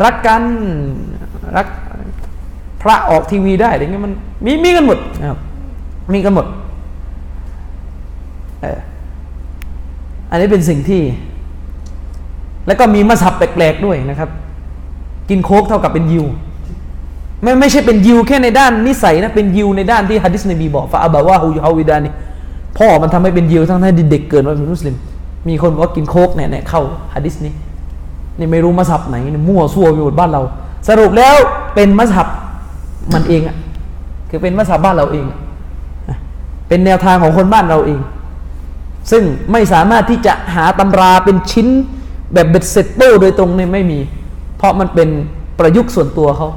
[0.05, 0.43] รักกัน
[1.57, 1.67] รัก
[2.83, 4.13] พระออกทีวีได้อะไรเงี้ยมัน
[4.45, 5.39] มีมีกันหมดนะครับ
[6.15, 6.47] มีกันหมด
[10.31, 11.03] อันนี้เป็นสิ่งที่
[12.67, 14.31] แล้วก็มีมัสับแปลกๆด้วยนะครับ
[15.29, 16.25] กินโค้กเท่ากับเป็นยิว
[17.45, 22.13] ไม่ไม่ใช่เป็นยิวแค่ในด้านนิสัยนะเป็นยิวในด้านที่ฮะดิษนบีบอกฟาอับาวาฮูยูฮาวิดานี่
[22.79, 24.95] พ่อมันทำให้เป็นยิวทั้งที่เด็กเกินมาเป็นมุสลิม
[25.49, 26.83] มีคนบอกว่ากินโคกเนี่ยเนี่ยเข้า
[27.15, 27.53] ฮะดิษนี้
[28.39, 29.17] นี่ไม่รู้มัสับไหน
[29.49, 30.43] มั่วซั่วไปหมดบ้านเรา
[30.89, 31.37] สรุปแล้ว
[31.75, 32.27] เป็นมัสับ
[33.15, 33.57] มันเองอะ
[34.31, 35.25] คือเป็นมัสับบ้านเราเอง
[36.69, 38.01] เป็นแนวทางของคนบ้านเราเอง
[39.11, 39.23] ซึ่ง
[39.53, 41.67] ไม่สามารถที่จะหาตำราเป็นชิ้น
[42.33, 43.99] แบบเบ็ดเสร็จโต้โดยตรงเนี่ยไม่มี
[44.57, 45.09] เพราะมันเป็น
[45.59, 46.49] ประยุกต์ส่วนตัวเขา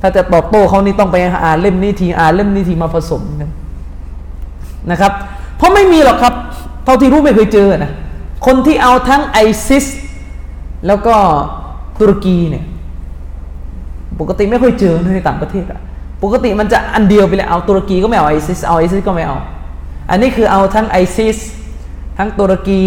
[0.00, 3.50] ถ้าจะตอบโต้เขานี่ต้องไปอ่านเล่มนี้ทีอ่านเล่มนี้ทีมาผสมกัน
[4.90, 5.12] นะครับ
[5.56, 6.34] เพราะไม่มีหรอกครับ
[6.84, 7.92] เท่าที่รู้ไม่เคยเจอนะ
[8.46, 9.86] คนที่เอาทั้งไอซิส
[10.86, 11.14] แล้วก็
[12.00, 12.64] ตุรกีเนี่ย
[14.20, 15.80] ปกติไม่ค่อยเจอในต่างประเทศอะ
[16.22, 19.36] ปกติมันจะอันเดียวไปเลยเอาตุรกีก็ไม่เอาไอซิสเอาไอซิสก็ไม่เอา
[20.10, 21.38] อันนี้คือเอาทั้งไอซิส
[22.18, 22.84] ทั้งตุรกี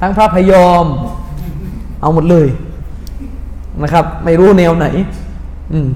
[0.00, 0.86] ทั้งพระพยอม
[2.00, 2.48] เอาหมดเลย
[3.82, 4.86] นะครับ ไม่รู้แนวไหน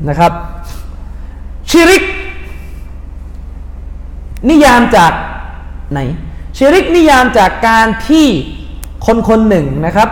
[0.09, 0.33] นะครับ
[1.71, 2.03] ชิริก
[4.49, 5.13] นิยามจาก
[5.93, 5.99] ไหน
[6.57, 8.27] ชิริกนิยามจากการที่
[9.07, 10.09] คนคนหนึ่งนะครับ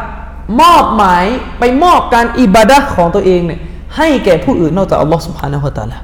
[0.61, 1.25] มอบหมาย
[1.59, 3.61] ไปมอบการอิบาดะของตัวเองเนี่ย
[3.97, 5.99] ให้แก่ผู้อื่นนอกจากอัลลอฮ์สุบฮานะฮุตาละ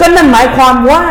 [0.00, 1.04] ก็นั่นหมายความว่า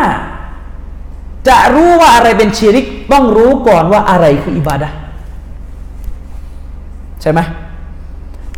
[1.48, 4.88] จะรู้ว่าอะไรเป็นชิริก ต้องรู้ก่อนว่าอะไรคืออิบาดะ
[7.22, 7.40] ใช่ไหม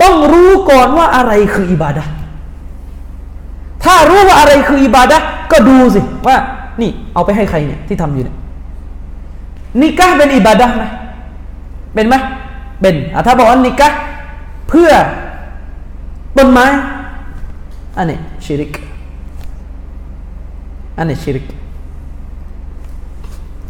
[0.02, 2.04] ต้องรู้ก่อนว่าอะไรคืออิบาดะ
[3.84, 5.18] ถ้ารู้ว่าอะไรคืออิบาดะ
[5.52, 6.36] ก็ดูสิว่า
[6.80, 8.36] นี่เอาไปให้ใครเนี่ยที่ทำอยู่เนี่ย
[9.80, 10.84] นิกะเป็นอิบาดะไหม
[11.94, 12.14] เป็นไหม
[12.80, 12.94] เป็น
[13.26, 13.88] ถ้าบอกว่านิกะ
[14.68, 14.90] เพื่อ
[16.36, 16.66] ต้นไม้
[17.96, 18.72] อันนี้ชิริก
[20.98, 21.46] อันนี้ชิริก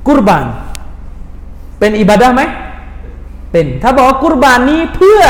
[0.06, 0.46] กุรบาน
[1.78, 2.42] เป็นอิบาดะไหม
[3.52, 5.22] เป็น ถ้าบอกว่ากุรบานนี้เพื่อ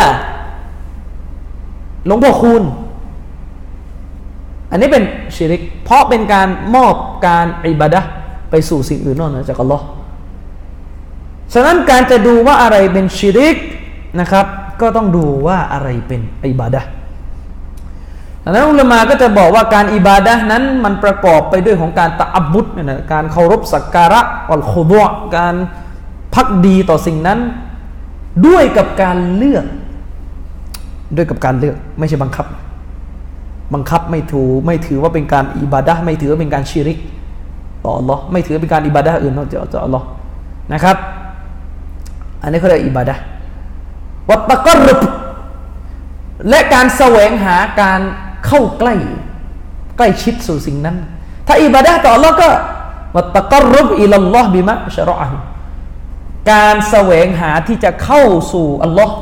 [2.09, 2.63] หลวงพ่อคูณ
[4.71, 5.05] อันนี้เป็น
[5.37, 6.95] ชิริก เพราะเป็นการมอบ
[7.27, 8.01] การอิบาดะ
[8.51, 9.85] ไปสู่สิ่งอื่นนอกเหนือจากอัลลอฮ์
[11.55, 13.57] ฉะนั้นการจะดูว่าอะไรเป็นชิริก
[14.21, 14.47] นะครับ
[14.81, 16.81] ก็ต้องดูว่าอะไรเป็นอิบาดะ
[18.45, 24.21] ดังนั้นอุลามาก็จะบอกว่าการอิบาดะนั้นมันประกอบไปด้วยของการตะอับบุตนะการเคารพสักการะ
[24.53, 25.55] อัลคุดะการ
[26.35, 27.39] พักดีต่อสิ่งนั้น
[28.47, 29.65] ด้วยกับการเลือก
[31.17, 32.47] ด้วยกับการเลือกไม่ใช่บังคับ
[33.75, 36.99] บังคับไม่ถูไม่ถือว่าเป็นการอิบาดะไม่ถือว่าเป็นการชิริก
[37.85, 40.03] ต่อ Allah ไม่ถือเป็นการอิบาดะอื่นนอกจาก Allah
[40.73, 40.97] นะครับ
[42.43, 43.15] อันนี้เขาเรียกอิบาดะ
[44.31, 45.01] วัตตะกรุบ
[46.49, 48.01] และการแสวงหาการ
[48.47, 48.95] เข้าใกล้
[49.97, 50.97] ใกล้ชิดสู่สิ่งนั้น
[51.47, 52.49] ถ้าอิบาดะต่อ Allah ก็
[53.17, 55.39] วัตตะกรุบอิลลอฮ์บิมะชะรอห์
[56.53, 59.15] การแสวงหาที่จะเข้าสู่อัลลอฮ์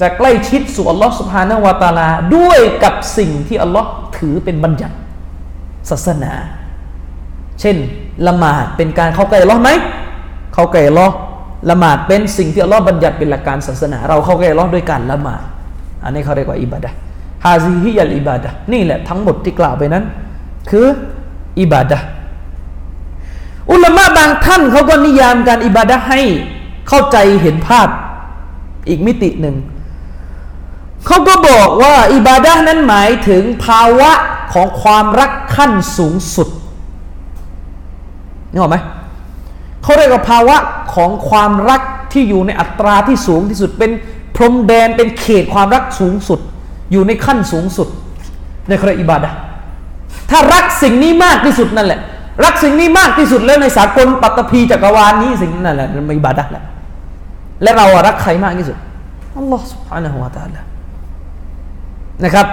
[0.00, 4.96] จะใกล้ชิดสู่อัลลอฮ์สุภาณวาตาลาด้วยกับสิ่งที่อัลลอฮ์ถือเป็นบัญญัติ
[5.90, 6.32] ศาสนา
[7.60, 7.76] เช่น
[8.26, 9.70] ละหมาดเป็นการเข้าใกล้อัลลอฮ์ไหม
[10.54, 11.14] เข้าใกล้อัลลอฮ์
[11.70, 15.42] ละหมาดเป็นสิ่งที่อัลลอฮ์บัญญัติเป็นหลักการศาสนา เราเข้าใกล้อัลลอฮ์ด้วยการละหมาด
[16.04, 16.90] อันนี้เขาเรียกว่าอิบาดะ
[17.44, 20.04] ฮาซิฮิยัลอิบาดะนี่แหละทั้งหมดที่กล่าวไปนั้น
[20.70, 20.86] คือ
[21.60, 21.98] อิบาดะ
[23.72, 26.20] อุลามะบางท่านเขาก็นิยามการอิบาดะให้
[26.88, 27.88] เข้าใจเห็นภาพ
[28.88, 29.56] อีกมิติหนึ่ง
[31.05, 34.11] เขาก็บอกว่าอิบาดะนั้นหมายถึงภาวะ
[34.53, 36.47] ของความรักขั้นสูงสุด
[38.51, 38.77] นี่หรอไหม
[39.83, 40.57] เขาเรียกว่าภาวะ
[40.95, 41.81] ของความรัก
[42.13, 43.91] ที่อยู่ในอัตราที่สูงที่สุด เป็น
[44.35, 46.39] พรมแดนเป็นเขตความรักสูงสุด
[46.91, 47.87] อยู่ในขั้นสูงสุด
[48.69, 49.29] ในครอิบาดะ
[50.29, 51.99] ถ้ารักสิ่งนี้มากที่สุดนั่นแหละ
[52.45, 56.63] รักสิ่งนี้มากที่สุดแล้วในสากลปัตตภีจักรวาลนี้สิ่งนั้นแหละมันอิบาดะแหละ
[57.63, 58.77] และเรารักใครมากที่สุด
[59.37, 60.61] อัลลอฮ์ سبحانه และ تعالى
[62.24, 62.46] นะครับ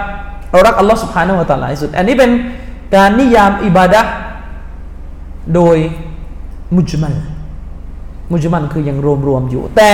[0.50, 2.30] เรารักอัลลอฮ์สุบฮานาอัลตะลาที่สุด อันนี้เป็น
[2.94, 4.02] การนิยามอิบาดะ
[5.54, 5.76] โดย
[6.76, 7.14] มุจมัน
[8.32, 9.92] มุจมันคือยังรวมรวมอยู่ แต่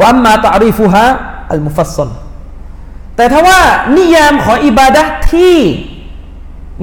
[0.00, 1.04] ว่ามาตารีฟุฮะ
[1.52, 2.10] อัลมุฟัสซล
[3.16, 3.60] แต่ถ้าว่า
[3.98, 5.02] นิยามของอิบาดะ
[5.32, 5.56] ที่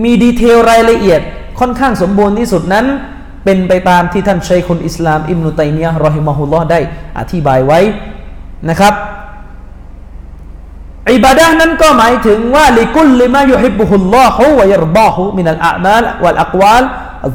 [0.04, 1.22] มีดีเทลรายละเอียด
[1.60, 2.86] ค่อนข้างสมบูรณ์ที่สุดนั้น
[3.44, 6.80] เป็นไปตามที่ท่านชัยคุนอิสลาม อิมนุตัยมียะรอฮิมะฮุลลอฮ์ได้
[7.20, 7.80] อธิบายไว้
[8.70, 8.94] นะครับ
[11.14, 16.84] อิบาดะนั้นก็หมายถึงว่าลิกุลลิมายุฮิบุฮุลลอฮุวะยรบาฮุมินัลอามาลวัลอักวาล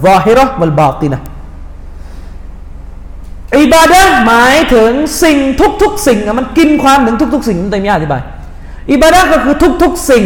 [0.04, 1.18] ซาฮิระวัลบาตินะ
[3.60, 4.92] อิบาดะหมายถึง
[5.22, 5.38] สิ่ง
[5.82, 8.22] ทุกๆ สิ่งมันกินความถึงทุก ๆ สิ่งนั่นเต็มยาอธิบาย
[8.92, 10.24] อิบาดะก็คือทุก ๆ สิ่ง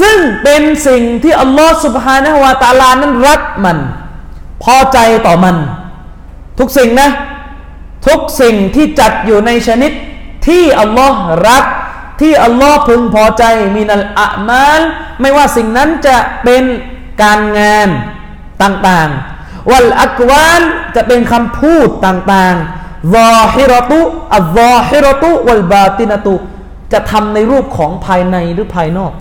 [0.00, 3.78] ซึ่งเป็นสิ่งที่อัลลอฮ์สุบฮานะฮวาตาลานั้นรักมัน
[4.62, 5.56] พอใจต่อมัน
[6.58, 7.10] ทุกสิ่งนะ
[8.06, 9.92] ทุกสิ่งที่จัดอยู่ในชนิด
[10.46, 11.64] ที่อัลลอฮ์รัก
[12.20, 13.44] ที่อัลลอฮ์พึงพอใจ
[13.76, 14.80] มีนัลอะมาล
[15.20, 16.64] ไม่ว่าสิ่งนั้นจะเป็น
[17.22, 17.88] การงาน
[18.62, 20.62] ต่างๆ วัลอักวาน
[20.96, 24.00] จะเป็นคำพูดต่างๆซอฮิรตุ
[24.36, 26.34] อัลซอฮิรตุวัลบาตินตุ
[26.92, 29.12] จะทำในรูปของภายในหรือภายนอก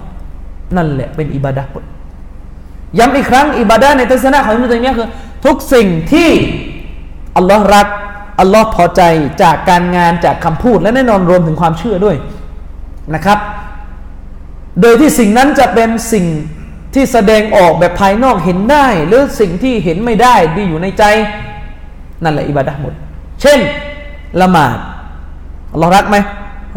[0.76, 1.72] นั่นแหละเป็นอิบาดะห์
[2.98, 5.10] ย้ำอีกครั้งอิบาดะในทัศนะของมุสลิมคือ
[5.46, 6.30] ทุกสิ่งที่
[7.38, 7.88] อัลลอฮ์รัก
[8.39, 9.02] อัลลอฮ์พอใจ
[9.41, 12.16] จากการงานจากคำพูดและแน่นอนรวมถึงความเชื่อด้วย
[13.16, 13.39] นะครับ
[14.82, 16.26] โดยที่สิ่งนั้นจะเป็นสิ่ง
[16.93, 21.04] ที่แสดงออกแบบภายนอกเห็นได้ หรือสิ่งที่เห็นไม่ได้ดีอยู่ในใจ
[22.24, 22.93] นั่นแหละอิบาดะหมด
[23.41, 23.60] เช่น
[24.41, 24.78] ละหมาด
[25.74, 26.18] อัลลอฮ์รักไหม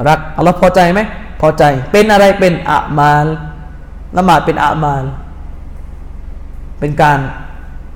[0.09, 1.01] รักอัลลอฮ์พอใจไหม
[1.41, 3.27] พอใจเป็นอะไรเป็นอะมาล
[4.17, 5.05] ละหมาดเป็นอะมาล
[6.81, 7.19] เป็นการ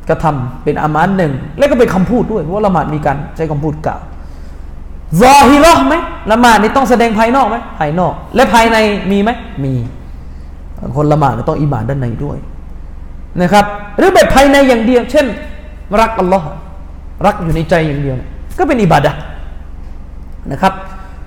[0.08, 4.00] กระทำเป็นอามานหนึ่ง แล้วก็เป็นคำพูดด้วยเพราะว่าละหมาดมีการใช้คำพูดกล่าว
[5.18, 5.94] ซอฮิรอไหม
[6.30, 8.76] ละหมาดนี่ต้องแสดงภายนอกไหมภายนอก และภายใน
[9.10, 9.30] มีไหม
[9.64, 9.72] มี
[10.96, 12.38] คนละหมาดต้องอิมานด้านในด้วย
[13.42, 13.64] นะครับ
[13.98, 15.26] หรือแบบภายในอย่างเดียว เช่น
[16.00, 16.46] รักอัลลอฮ์
[17.26, 18.16] รักอยู่ในใจอย่างเดียว
[18.58, 19.12] ก็เป็นอิบาดะ
[20.52, 20.72] นะครับ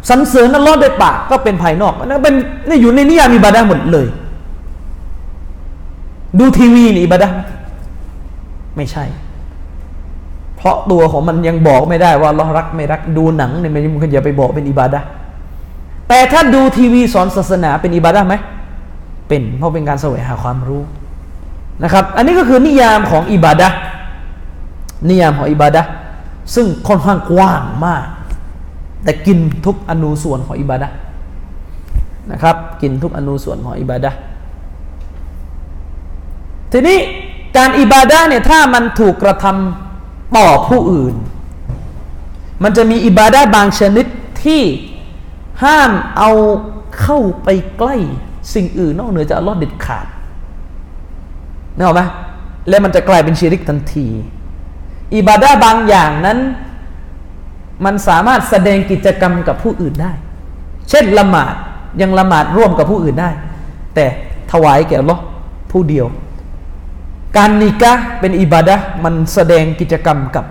[0.10, 2.36] สรรเสริญอัลลอฮ์ด้วยปากก็เป็นภายนอกนั่นเป็น
[2.68, 4.08] นี่อยู่ในนิยามอิบาดะหมดเลย
[6.40, 7.28] ดูทีวีนี่อิบาดะ
[8.76, 9.04] ไม่ใช่
[10.64, 15.00] เพราะตัวของมันยังบอกไม่ได้ว่าเรารักไม่รักดูหนังเนี่ยมันอย่าไปบอกเป็นอิบาดะ
[16.10, 18.36] แต่ถ้าดูทีวีสอนศาสนาเป็นอิบาดะไหม
[19.28, 20.82] เป็นเพราะเป็นการแสวงหาความรู้
[21.84, 23.68] นะครับ อันนี้ก็คือนิยามของอิบาดะ
[25.10, 25.82] นิยามของอิบาดะ
[26.56, 28.06] ซึ่งค่อนข้างกว้างมาก
[29.04, 30.88] แต่กินทุกอนูส่วนของอิบาดะ
[32.32, 34.12] นะครับ กินทุกอนูส่วนของอิบาดะ
[36.72, 36.98] ทีนี้
[37.58, 39.93] การอิบาดะเนี่ยถ้ามันถูกกระทำ
[40.38, 41.16] ต่อผู้อื่น
[42.64, 44.06] มันจะมีอิบาดาบางชนิด
[44.44, 44.62] ที่
[45.64, 46.32] ห้ามเอา
[47.00, 47.96] เข้าไปใกล้
[48.54, 50.08] สิ่งอื่นนอกเหนือจากอัลลอฮ์เด็ดขาด
[51.76, 52.02] นึกออกไหม
[52.70, 54.08] และมันจะกลายเป็นชีริกทันที
[55.16, 56.40] อิบาดาบางอย่างนั้น
[57.86, 60.12] มันสามารถแสดงกิจกรรมกับผู้อื่นได้
[60.90, 61.54] เช่นละหมาด
[62.02, 63.30] ยังละหมาดร่วมกับผู้อื่นได้
[63.96, 64.06] แต่
[64.52, 65.22] ถวายแก่อัลลอฮ์
[65.72, 66.06] ผู้เดียว
[67.38, 70.46] การนิกะเป็นอิบาดะมันแสดงกิจกรรมกับ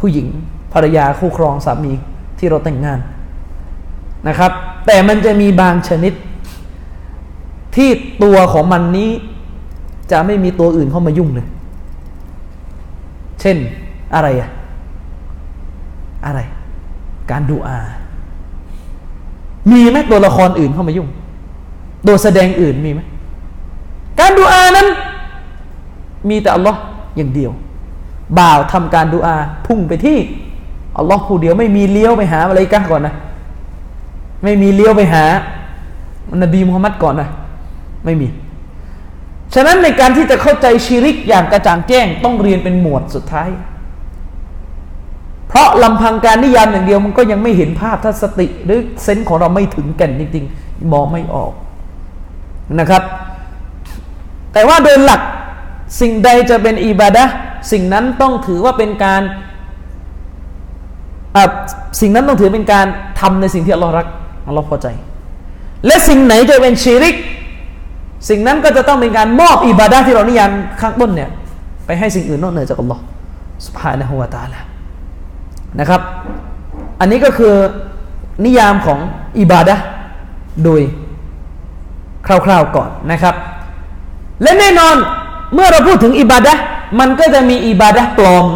[0.00, 0.26] ผู้หญิง
[0.72, 1.92] ภรรยาคู่ครองสามี
[2.38, 2.98] ที่เราแต่งงาน
[4.28, 4.52] นะครับ
[4.86, 6.12] แต่มันจะมีบางชนิด
[7.76, 7.90] ที่
[8.22, 9.10] ตัวของมันนี้
[10.10, 11.46] จะไม่มีตัวอื่นเข้ามายุ่งเลย
[13.40, 13.56] เช่น
[14.14, 14.50] อะไรอะ
[16.26, 16.40] อะไร
[17.30, 17.78] การดูอา
[19.70, 21.08] มีไหมตัวละครอื่นเข้ามายุ่ง
[22.06, 23.00] ตัวแสดงอื่นมีไหม
[24.20, 24.88] การดูอานั้น
[26.28, 26.78] มีแต่อัลลอฮ์
[27.16, 27.52] อย่างเดียว
[28.38, 30.18] บ่าวทำการดูอาพุ่งไปที่
[30.98, 33.14] อัลลอฮ์ผู้เดียวไม่มีเลี้ยวไปหาอะไรกันก่อนนะ
[34.42, 35.24] ไม่มีเลี้ยวไปหา
[36.42, 37.28] นบีมุฮัมมัดก่อนนะ
[38.04, 38.28] ไม่มี
[39.54, 43.48] ฉะนั้นในการที่จะเข้าใจชีริกอย่างกระจ่างแจ้ง ต้องเรียนเป็นหมวดสุดท้าย
[45.48, 51.52] เพราะลำพังการนิยามอย่างเดียวมันก็ยังไม่เห็นภาพถ้าสติหรือเซนส์ของเราไม่ถึงกันจริง ๆ มองไม่ออก
[52.80, 53.02] นะครับ
[54.52, 55.20] แต่ว่าโดยหลัก
[56.00, 57.24] สิ่งใดจะเป็นอิบาดะ
[57.72, 59.22] สิ่งนั้นต้องถือว่าเป็นการ
[62.00, 62.86] สิ่งนั้นต้องถือเป็นการ
[63.20, 64.06] ทำในสิ่งที่อัลลอฮ์รัก
[64.48, 64.86] อัลลอฮ์พอใจ
[65.86, 67.14] และสิ่งไหนจะเป็นชีริก
[68.28, 71.30] สิ่งนั้นก็จะต้องเป็นการมอบอิบาดะที่เรานิยามข้างต้นเนี่ย
[71.86, 73.02] ไปให้สิ่งอื่นนอกเหนือจากอัลลอฮ์
[73.66, 74.60] สุภฮานะฮูวาตาละ
[75.80, 76.00] นะครับ
[77.00, 77.54] อันนี้ก็คือ
[78.44, 78.98] นิยามของ
[79.40, 79.76] อิบาดะ
[80.64, 80.80] โดย
[82.26, 83.34] คร่าวๆก่อนนะครับ
[84.42, 84.96] และแน่นอน
[85.54, 86.54] เมื่อเราพูดถึงอิบาดะ
[87.00, 88.46] มันก็จะมีอิบาดะปลอม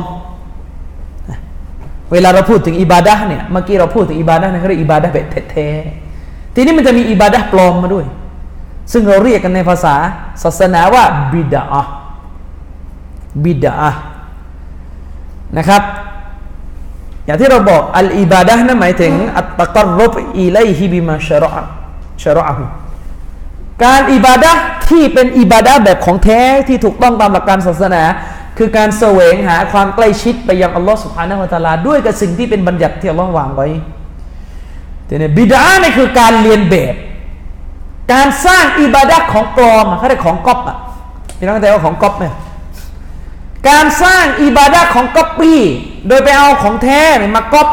[2.13, 8.07] เวลาเราพูดถึงอิบาดะเนี่ยเมื่อกี้เราพูดถึงอิบาดะนะเขาเรียกอิบาดะแบบแท้ๆทีนี้มันจะมีอิบาดะปลอมมาด้วย
[8.93, 9.95] ซึ่งเราเรียกกันในภาษา
[10.43, 11.65] ศาสนาว่าบิดา
[13.45, 13.91] บิดา
[15.59, 15.83] นะครับ
[17.27, 21.53] อย่างที่เราบอกอัลอิบาดะนั่นหมายถึงอัตตะกรบอิไลฮิบิมาชะรอ
[22.23, 22.65] ชะรอฮุ
[23.85, 24.53] การอิบาดะ
[24.91, 28.03] ที่เป็นอิบาดะแบบของแท้ที่ถูกต้องตามหลักการศาสนา
[28.59, 33.69] คือการแสวงหาความใกล้ชิดไปยังอัลลอฮ์สุบฮานะฮุวาตาลาด้วยกับสิ่งที่เป็นบัญญัติที่อัลลอฮ์วางไว้
[35.07, 36.95] แต่เนี่ยบิดาเนี่ยคือการเรียนแบบ
[38.13, 40.77] การสร้างอิบาดะของปลอมเขาเรียกของก๊อปอะ
[41.39, 42.25] พี่น้องเข้าใจว่าของก๊อปไหม
[43.69, 45.61] การสร้างอิบาดะของก๊อปปี้
[46.09, 47.01] โดยไปเอาของแท้
[47.37, 47.69] มาก๊อป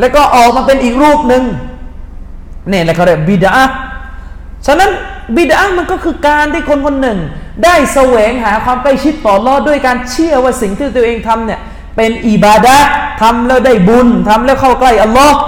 [0.00, 1.42] แล้วก็ออกมาเป็นอีกรูปหนึ่ง
[2.68, 3.52] เนี่ยแหละเขาเรียกบิดา
[4.66, 4.90] ฉะนั้น
[5.36, 7.18] บิดามันก็คือการที่คนคนหนึ่ง
[7.64, 11.60] ได้แสวงหาความใกล้ชิดต่อรอดด้วยการเชื่อว่าสิ่งที่ตัวเองทำเนี่ย
[11.96, 12.76] เป็นอิบาดะ
[13.22, 15.38] ทำแล้วได้บุญทำแล้วเข้าใกล้อัลลอฮ์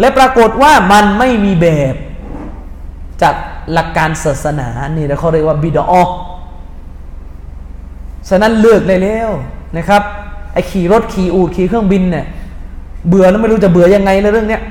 [0.00, 1.94] และปรากฏว่ามันไม่มีแบบ
[3.22, 3.34] จาก
[3.72, 5.84] หลักการศาสนานี่เขาเรียกว่าบิดา
[8.28, 9.30] ฉะนั้นเลือกเลยแล้ว
[9.76, 10.02] นะครับ
[10.52, 12.24] ไอ้ขี่รถขี่อูดขี่เครื่องบินเนี่ย
[13.08, 14.62] เบื่อแล้วไม่รู้จะเบื่อยังไงในเรื่องเนี้ย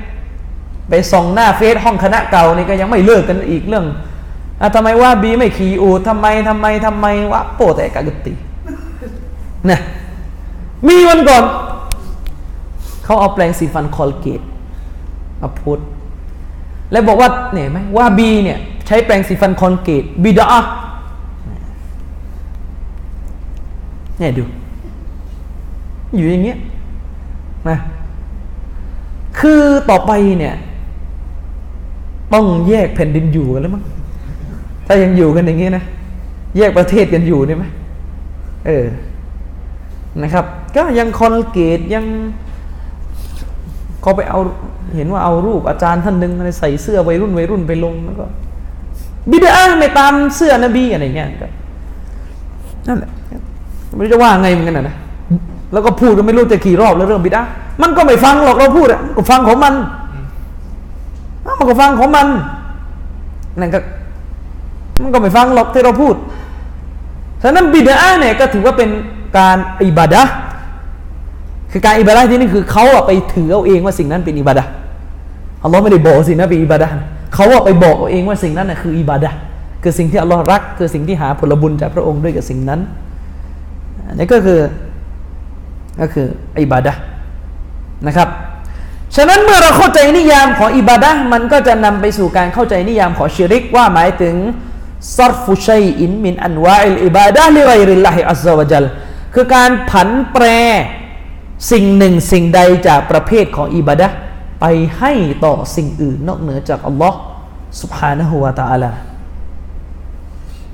[0.88, 3.86] ไปส่องหน้าเฟซห้องคณะเก่านี่ก็ยังไม่เลิกกันอีกเรื่อง
[4.60, 8.32] อะทำไมว่าบีไม่ขี่อูดทำไมทำไมทำไมวะโปแต่กะกติ
[9.68, 9.80] นี่ย
[10.88, 11.44] มีวันก่อน
[13.04, 14.40] เขาเอาแปลงสีฟันคอลเกต
[15.40, 15.78] มาพูด
[16.92, 20.46] แล้วบอกว่าเนี่ยไหมว่าบีเนี่ยใช้แปลงสีฟันคอลเกตบิดา
[24.18, 24.44] เนี่ยดู
[26.14, 26.58] อยู่อย่างเงี้ย
[27.68, 27.78] นะ
[29.38, 30.54] คือต่อไปเนี่ย
[32.32, 33.84] ต้องแยกแผ่นดินอยู่กันแล้วมั้ง
[34.86, 35.84] ถ้ายังอยู่กันอย่างเงี้ยนะ
[36.56, 37.64] แยกประเทศกันอยู่ได้ไหม
[38.66, 38.86] เออ
[40.22, 40.44] นะครับ
[40.76, 42.04] ก็ยังคอนเกตยัง
[44.02, 44.40] เขาไปเอา
[44.96, 48.24] เห็นว่าเอารูปอาจารย์ท่านหนึ่งใส่เสื้อวัยรุ่นวัยรุ่นไปลงแล้วก็
[49.30, 51.48] บิดาไม่ตามเสื้อนบีอะไรเงี้ยก็
[52.88, 53.10] นั่นแหละ
[53.96, 54.96] ไม่รู้จะว่าไงเหมือนกันนะ
[55.72, 57.42] แล้วก็พูดก็ไม่รู้จะกี่รอบแล้วเรื่องบิดา
[57.82, 59.74] มันก็ไม่ฟังหรอกเราพูดอะก็ฟังของมัน
[61.46, 62.26] มันก็ฟังของมัน
[63.60, 63.78] นั่นก็
[65.02, 66.14] มันก็ไม่ฟังหรอกที่เราพูด
[67.42, 68.90] ฉะนั้นบิดาเนี่ยก็ถือว่าเป็น
[69.38, 70.22] การอิบาดะ
[71.72, 74.64] คือการอิบาดะที่นี่คือเขาอะไปถือเอาเองว่าสิ่งนั้นเป็นอิบาดะ
[75.62, 76.88] อัลลอฮ์ไม่ได้บอกสิ่งนั้นเป็นอิบาดะ
[77.34, 79.30] เขาอะไปบอกเอาเองว่าสิ่งนั้นน่ะคืออิบาดะ
[79.82, 82.80] คือสิ่งที่อัลลอฮ์รัก คือสิ่งที่หาผลบุญจากพระองค์ด้วยกับสิ่งนั้น
[84.14, 84.60] นี่ก็คือ
[86.00, 86.26] ก็คือ
[86.62, 86.92] อิบาดะ
[88.06, 88.28] นะครับ
[89.16, 94.34] ฉะนั้นเมื่อเราเข้าใจนิยามของอิบาดะมันก็จะนำไปสู่การเข้าใจนิยามของชิริกว่าหมายถึง
[95.16, 98.84] ซอดฟุชัยอินมินอันวาอิลอิบาดะลิไรริลลาฮิอัลลซาวะจัล
[99.34, 100.44] คือการผันแปร
[101.70, 104.08] สิ่งหนึ่งสิ่งใดจากประเภทของอิบาดะ
[104.60, 104.64] ไป
[104.98, 105.12] ให้
[105.44, 107.18] ต่อสิ่งอื่นนอกเหนือจากอัลลอฮ์
[107.80, 108.90] سبحانه ะฮูวาตาลา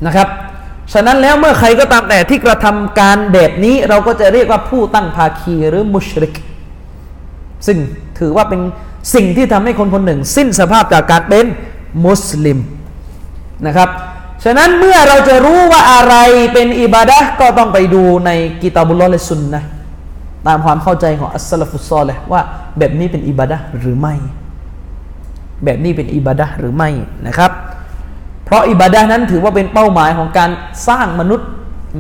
[0.07, 0.29] นะครับ
[0.93, 6.35] ฉะนั้นแล้วเมื่อใครก็ตามแต่ที่กระทำการแบบนี้ เราก็จะเรียกว่าผู้ตั้งภาคีหรือมุชริก
[7.67, 7.79] ซึ่ง
[8.19, 8.61] ถือว่าเป็น
[9.15, 11.47] สิ่งที่ทำให้คนคนหนึ่ง สิ้นสภาพจากการเป็น
[12.05, 12.59] มุสลิม
[13.67, 13.89] นะครับ
[14.45, 16.15] ฉะนั้นเมื่อเราจะรู้ว่าอะไร
[16.55, 18.31] เป็นอิบาดะก็ต้องไปดูใน
[18.63, 19.63] กิตาบุลลอฮ์และสุนนะ
[20.47, 22.41] ตามความเข้าใจของอัสลฟุตซอลเลยว่า
[22.79, 24.15] แบบนี้เป็นอิบาดะหรือไม่
[25.65, 26.91] แบบนี้เป็นอิบาดะหรือไม่
[27.27, 27.51] นะครับ
[28.45, 30.51] เพราะอิบาดานั้นถือว่าเป็นเป้าหมายของการ
[30.89, 31.49] สร้างมนุษย์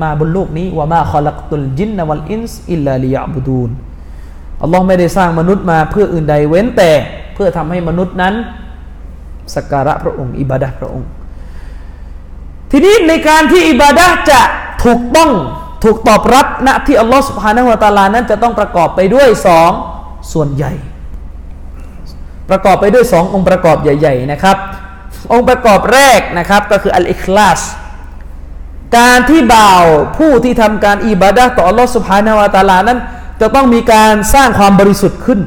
[0.03, 3.70] มาบนโลกนี้وما خلقت الجن والإنس إلا ليعبدون
[4.63, 6.91] อัลลอฮ์ไม่ได้สร้างมนุษย์มาเพื่ออื่นใดเว้นแต่
[7.35, 8.35] เพื่อทำให้มนุษย์นั้น
[9.55, 11.09] สักการะพระองค์อิบาดะพระองค์
[12.71, 14.41] ทีนี้ในการที่อิบาดะจะ
[14.85, 15.31] ถูกต้อง
[15.85, 19.71] ถูกตอบรับณที่อัลลอฮ์ سبحانه وتعالى นั้นจะต้องประกอบไปด้วยสอง
[20.33, 20.73] ส่วนใหญ่
[22.51, 24.57] ประกอบไปด้วยสององค์ประกอบใหญ่ ๆ นะครับ
[25.33, 27.61] องค์ประกอบแรกนะครับก็คืออัลอิคลาส
[28.97, 29.85] การที่บ่าว
[30.19, 32.99] ผู้ที่ทำการอิบาดะต่ออัลลอฮฺสุบฮานาวะตาลานั้น
[33.43, 35.40] จะต้องมีการสร้างความบริสุทธิ์ขึ้น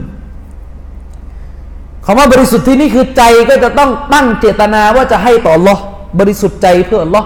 [2.06, 5.76] คำว่าบริสุทธิ์ที่นี่คือใจก็จะต้องตั้งเจตนาว่าจะให้ต่ออัลอ
[6.20, 7.22] บริสุทธิ์ใจเพื่ออัลอ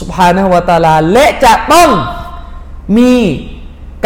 [0.00, 1.90] สุบฮานวตาลา และจะต้อง
[2.98, 3.14] มี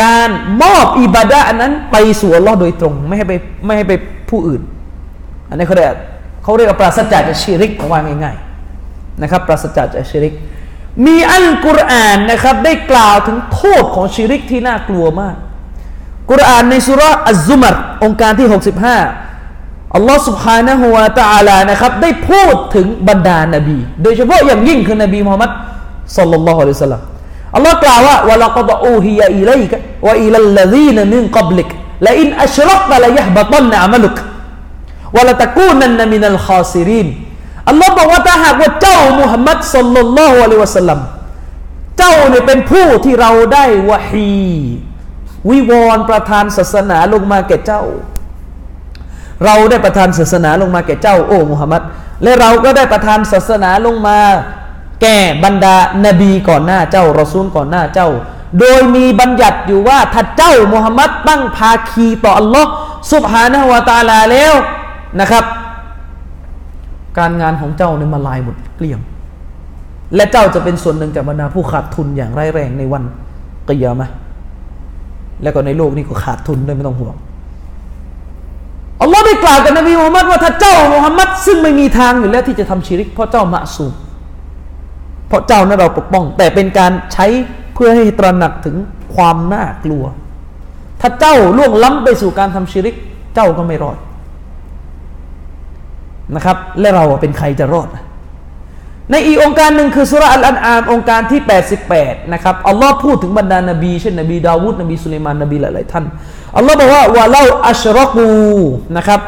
[0.02, 0.28] การ
[0.62, 3.32] มอบอิบาดะนั้นไปสู่อัลลอฮ์โดยตรง ไม่ให้ไป
[3.64, 3.92] ไม่ให้ไป
[4.30, 4.62] ผู้อื่น
[5.48, 5.90] อันนี้เขาเรียก
[6.42, 10.32] เขาเรียกว่าปราศจากจากชิริกว่าง่ายๆนะครับปราศจากจากชิริก
[11.06, 15.36] มีอัลกุรอานนะครับ ได้กล่าวถึงโทษของชิริกที่น่ากลัวมาก
[16.32, 25.51] กุรอานในสุราอัลซุมัรองค์การที่ 65อัลลอฮ์ سبحانه และ تعالى นะครับได้พูดถึงบรรดานบี โดยเฉพาะอย่างยิ่งคือนบีมุฮัมมัด
[26.17, 27.01] สัลลัลลอฮุอะลัยฮิสลาม
[27.55, 29.77] อัลลอฮ์กล่าวว่าวะลักดอูฮิยะอิลัยกะ
[30.07, 31.69] วะอิลัลลซีนมินกับลิก
[32.07, 34.17] ละอินอัชรักตะละยะฮบะตันอะมัลุก
[35.17, 37.07] วลตะกูนันนมินัลคอซิริน
[37.69, 40.99] อัลลอฮ์บอกว่าถ้าหากว่าเจ้ามุฮัมมัดสัลลัลลอฮุอะลัยวะสัลลัม
[41.97, 44.32] เจ้า จ้าเนี่ยเป็นผู้ที่เราได้วะฮี
[45.51, 47.82] วิวรณ์ประทานศาสนาลงมาแก่เจ้า
[49.45, 51.82] เราได้ประทานศาสนาลงมาแก่เจ้า โอ้มุฮัมมัด
[52.22, 54.18] และเราก็ได้ประทานศาสนาลงมา
[55.03, 55.76] แก่บรรดา
[56.07, 58.09] นบีก่อนหน้าเจ้ารอซูลก่อนหน้าเจ้า
[58.59, 62.70] โดยมีบัญญัติอยู่ว่าถ้าเจ้ามุฮัมมัดตั้งภาคีต่ออัลลอฮ์
[63.12, 64.55] สุบฮานะฮวาตาลาแล้ว
[65.20, 65.45] นะครับ
[67.18, 69.01] การงานของเจ้าเนี่ยมาลายหมดเกลี้ยง
[70.14, 73.03] และเจ้าจะเป็นส่วนหนึ่งจากบรรดาผู้ขาดทุนอย่างร้ายแรงในวัน
[73.68, 74.09] กิยามะ
[75.43, 77.16] แล้วก็ในโลกนี้ก็ขาดทุนด้วยไม่ต้องห่วง
[79.01, 83.93] อัลลอฮ์ได้กล่าวกับนบีมุฮัมมัดว่าถ้าเจ้ามุฮัมมัดซึ่งไม่มีทางอยู่แล้วที่จะทำชีริก เพราะเจ้ามะสูม
[85.28, 87.26] เพราะเจ้านั้นเราปกป้อง แต่เป็นการใช้
[87.74, 88.76] เพื่อให้ตระหนักถึง
[89.14, 90.05] ความน่ากลัว
[91.01, 92.95] ถ้าเจ้าล่วงล้ำไปสู่การทำชีริก
[93.34, 93.99] เจ้าก็ไม่รอด
[96.34, 97.89] นะครับ และเราเป็นใครจะรอด
[99.11, 101.40] ในอีกองค์การหนึ่งคือสุรอัลอันอามองค์การที่
[101.86, 106.04] 88 นะครับอัลลอฮ์พูดถึงบรรดานบีเช่นนบีดาวูดนบีสุลัยมานนบีหลายๆท่าน
[106.57, 108.30] อัลลอฮ์บอกว่าวะเล่าอัชรกู
[108.96, 109.20] นะครับ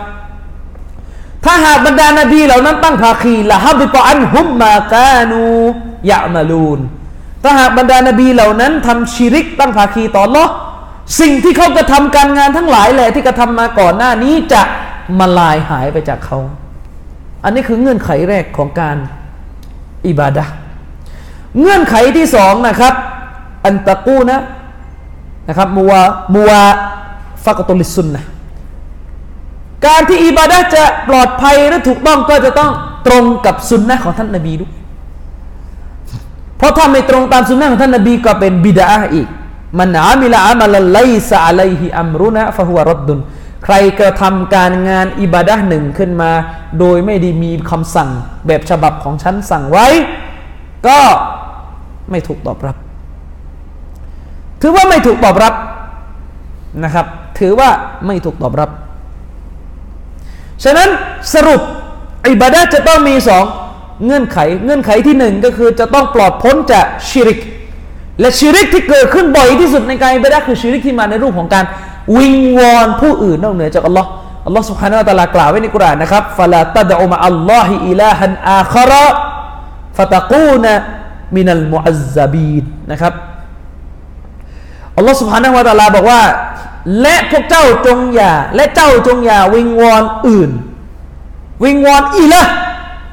[1.45, 5.41] ถ้าหากบรรดานบีเหล่านั้นตั้งภาคีละฮับบิตอันฮุมมากานู
[6.11, 6.81] ยะมาลูน
[7.43, 10.45] ถ้าหากบรรดานบีเหล่านั้นทำชีริกตั้งภาคีต่อลอ
[11.21, 14.63] สิ่งที่เขากระทำการงานทั้งหลายแหละที่กระทำมาก่อนหน้านี้จะ
[15.19, 16.39] มาลายหายไปจากเขา
[17.45, 18.97] อันนี้คือเงื่อนไขแรกของการ
[20.09, 20.45] อิบาดะ
[21.59, 22.95] เงื่อนไขที่สองนะครับ
[23.67, 24.41] อันตะกูนะ
[25.49, 25.93] นะครับมัว
[26.35, 26.51] มัว
[27.45, 28.23] ฟักตุลิสุนนะ
[29.87, 32.71] การที่อิบาดะจะปลอดภัยและถูกต้องก็จะต้อง
[33.07, 34.73] ตรงกับสุนนะของท่านนบีด้วย
[36.59, 39.29] เพราะถ้าไม่ตรงตามสุนนะของท่านนบีก็เป็นบิดาอีก
[39.79, 41.01] มันอามิละอามัลไล
[41.31, 43.19] ซาอะลัยฮิอัมรุนะฟะฮุวรดดุน
[43.65, 46.33] ใครกระทำการงานอิบาดะหนึ่งขึ้นมา
[46.79, 48.11] โดยไม่ได้มีคำสั่ง
[48.47, 49.87] แบบฉบับของฉันสั่งไว้
[50.87, 50.99] ก็
[52.11, 52.77] ไม่ถูกตอบรับ
[54.61, 55.55] ถือว่าไม่ถูกตอบรับ
[56.85, 57.07] นะครับ
[57.39, 57.71] ถือว่า
[58.07, 58.71] ไม่ถูกตอบรับ
[60.65, 60.89] ฉะนั้น
[61.35, 61.61] สรุป
[62.29, 63.45] อิบาดะจะต้องมีสอง
[64.05, 67.39] เงื่อนไข เงื่อนไขที่หนึ่งก็คือจะต้องปลอดพ้นจากชิริก
[68.21, 71.65] และชิริกที่เกิดขึ้นบ่อยที่สุดในการอิบาดะคือชิริกที่มาในรูปของการ
[72.17, 74.09] วิงวอนผู้อื่นนอกเหนือจากอัลลอฮ์
[74.47, 79.07] อัลลอฮ์สุฮานะตะลากล่าวไว้ในกุรานนะครับฟะลาตัดอุมาอัลลอฮิอิลาฮันอาคาระ
[79.97, 80.73] ฟะตะกูนะ
[81.37, 83.13] มินัลมุอัซบีนนะครับ
[84.97, 86.23] อัลลอฮ์สุบฮานะฮูวะตะลาบอกว่า
[87.01, 90.51] และพวกเจ้าจงอย่า และเจ้าจงอย่า วิงวอนอื่น
[91.65, 92.43] วิงวอนอีละ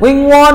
[0.03, 0.53] วิงวอน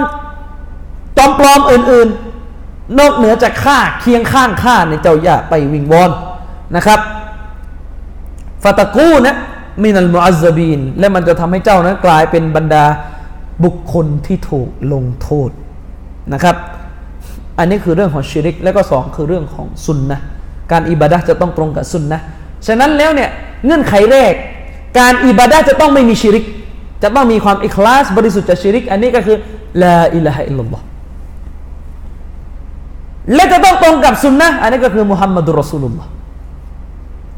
[1.17, 2.09] จอมปลอมอื่น
[2.55, 6.11] ๆ นอกเหนือจากข้าเคียงข้างข้าในเจ้าอย่าไปวิงวอน
[6.77, 7.01] นะครับ
[8.65, 9.35] ฟาตะกูนะ
[9.85, 12.85] มินัลมุอัซบีน และมันจะทำให้เจ้านั้นกลายเป็นบรรดา
[13.65, 15.51] บุคคลที่ถูกลงโทษ
[16.33, 16.57] นะครับ
[17.59, 20.19] อันนี้คือเรื่องของชิริก และก็สองคือเรื่องของสุนนะ
[20.73, 22.19] การอิบาดะจะต้องตรงกับสุนนะ
[22.67, 23.31] ฉะนั้นแล้วเนี่ย
[23.65, 24.33] เงื่อนไขแรก
[24.99, 26.45] การอิบาดะจะต้องไม่มีชิริก
[27.03, 29.37] จะต้องมีความอิคลาสบริสุทธิ์จากชิริก อันนี้ก็คือ
[29.83, 30.85] ลาอิลาฮะอิลลัลลอฮ์
[33.35, 36.11] และจะต้องตรงกับสุนนะอันนี้ก็คือมุฮัมมัดุลรอสูลุลลอฮ์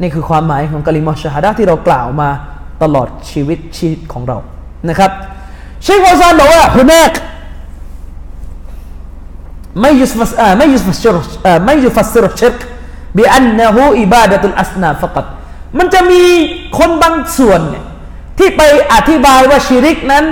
[0.02, 2.28] นี่คือความหมายของกลิมอชฮาดะที่เรากล่าวมา
[2.82, 4.38] ตลอดชีวิตชีวิตของเรา
[4.88, 5.10] นะครับ
[5.82, 7.12] เชคโอซานบอกว่าฮุนัก
[9.80, 11.16] ไม่ยุสฟัสไม่ยุสฟัสชร
[11.64, 12.56] ไม่ยุฟัสรชิรก
[13.16, 15.26] บิอันนะฮูอิบาดะตุลอัสนาฟกัด
[15.78, 16.22] มันจะมี
[16.78, 17.84] คนบางส่วนเนี่ย
[18.38, 18.62] ที่ไป
[18.92, 20.24] อธิบายว่าชิริกนั้น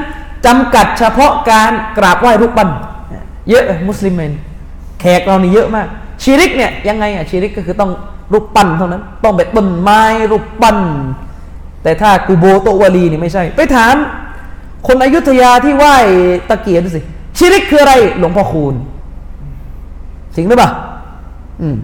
[0.46, 2.68] จำกัดเฉพาะการกราบไหว้รูปปั้น
[3.50, 4.32] เยอะมุสลิมเอง
[5.00, 5.86] แขกเรานี่เยอะมาก
[6.22, 7.90] ชิริกเนี่ยยังไงอะชิริกก็คือต้อง
[8.32, 10.78] รูปปั้นเท่านั้น ต้องแบบต้นไม้รูปปั้น
[11.82, 13.94] แต่ถ้ากูโบร์โต๊ะวาลีนี่ไม่ใช่ ไปถาม
[14.86, 15.96] คนอยุธยาที่ไหว้
[16.48, 17.00] ตะเกียบดูสิ
[17.38, 18.74] ชิริกคืออะไร หลวงพ่อคูณ
[20.34, 20.70] จริงหรือเปล่า
[21.62, 21.76] อืม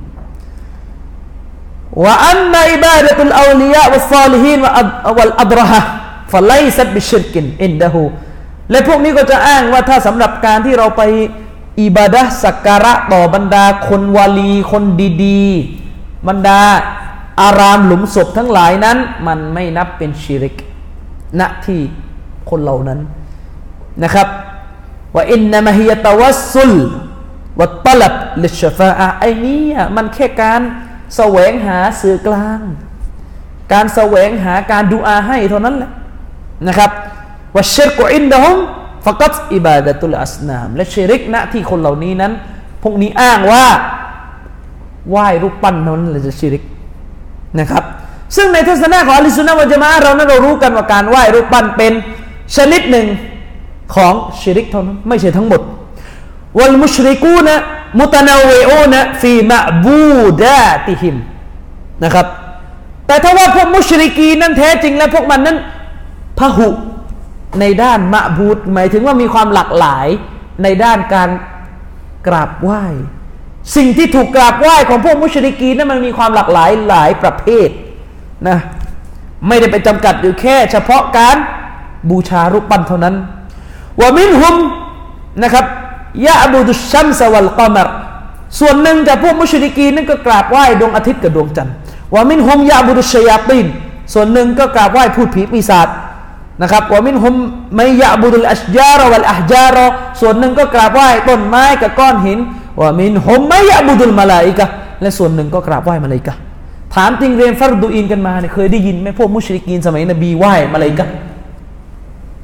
[2.05, 8.03] وأن عبادة الأولياء والصالحين والأضرحة فليست بشرك عنده
[8.70, 11.02] และพวกนี้ก็จะอ้างว่าถ้าสำหรับการที่เราไป
[11.82, 14.85] อิบาดะสักการะต่อบรรดาคนวาลีคน
[15.24, 15.44] ดี
[15.74, 15.86] ๆ
[16.28, 16.61] บรรดา
[17.43, 20.57] อารามหลุมศพทั้งหลายนั้น มันไม่นับเป็นชิริก
[21.40, 21.81] ณที่
[22.51, 23.01] คนเหล่านั้น
[24.03, 24.28] นะครับ
[25.15, 26.73] ว่าอินนามฮิยตวัสุล
[27.61, 29.62] วัตลับลิชฟาอะไอ้นี่
[29.97, 30.61] มันแค่การ
[31.16, 32.61] แสวงหาสื่อกลาง
[33.73, 35.90] การแสวงหาการดูอาให้เท่านั้นแหละ
[36.69, 36.90] นะครับ
[37.55, 38.57] ว่าชิรกอินดะฮม
[39.07, 42.32] ฟักัตอิบาดะตุลอัสนาม และชิริกณที่คนเหล่านี้นั้น
[42.82, 43.66] พวกนี้อ้างว่า
[45.11, 46.62] ไหว้รูปปั้นนั้นเลยจะชิริก
[47.61, 47.85] นะครับ
[48.37, 51.93] ซึ่งในทัศนะของอลิสุนนะวะจมะเรานั้นเรารู้กันว่าการไหว้รูปปั้นเป็น
[52.57, 53.07] ชนิดหนึ่ง
[53.95, 55.61] ของชิริกเท่านั้นไม่ใช่ทั้งหมด
[56.59, 57.57] วัลมุชริกูนะ
[57.99, 61.16] มุตนาเวโอนะฟีมะบูดาติหิม
[62.05, 62.27] นะครับ
[63.07, 65.57] แต่ถ้าว่าพวกมุชริกีนั้นแท้จริงแล้วพวกมันนั้น
[66.39, 66.69] พหุ
[67.61, 70.07] ในด้านมะบูดหมายถึงว่ามีความหลากหลาย
[70.62, 71.31] ในด้านการ
[72.27, 72.85] กราบไหว้
[73.75, 77.69] สิ่งที่ถูกกราบไหว้ของพวกมุชริกีนั้นมันมีความหลากหลายหลายประเภท
[78.49, 78.59] นะ
[79.49, 81.37] ไม่ได้ไปจำกัดอยู่แค่ เฉพาะการ
[82.11, 83.15] บูชารูปปั้นเท่านั้น
[84.01, 84.57] ว่ามินหุม
[85.43, 85.65] นะครับ
[86.27, 87.89] ยะบูดุชัมสวัลกามร
[88.59, 91.75] ส่วนหนึ่งจากพวกมุชริกีนั่นก็กราบไหว้ดวงอาทิตย์กับดวงจันทร์
[92.15, 93.67] ว่ามินหุมยะบูดุชยาติน
[94.13, 95.89] ส่วนหนึ่งก็กราบไหว้พูดผีปีศาจ
[96.63, 97.35] นะครับว่ามินหุม
[97.75, 99.79] ไม่ยะบูดุลอัชยารวัลอัจจาร
[100.21, 102.39] ส่วนหนึ่งก็กราบไหว้ต้นไม้กับก้อนหิน
[102.81, 104.66] ว่ามินหุมไม่ยะบูดุลมาลาอิกะ
[105.03, 106.35] และส่วนหนึ่งก็กราบไหว้มาลาอิกะ
[106.94, 111.07] ถามจริงเรียนฟัรดูอินกันมาเนี่ยเคยได้ยินไหมพวกมุชริกีนสมัยนบีไหว้มาลาอิกะ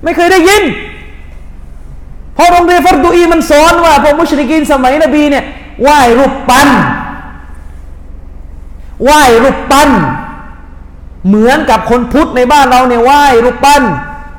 [0.02, 0.62] ไม่เคยได้ยิน
[2.36, 5.44] พอโรงเรียนฟัรดูอีมันสอนว่าพวกมุชริกินสมัยนบีเนี่ย
[5.82, 6.68] ไหว้รูปปั้น
[9.04, 9.90] ไหว้รูปปั้น
[11.28, 13.82] เหมือนกับคนพุทธในบ้านเราเนี่ยไหว้รูปปั้น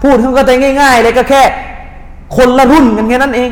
[0.02, 0.52] พูดเขาก็ใจ
[0.82, 1.44] ง่าย ๆ เลยก็แค่
[2.36, 3.50] คนละรุ่นกันแค่นั้นเอง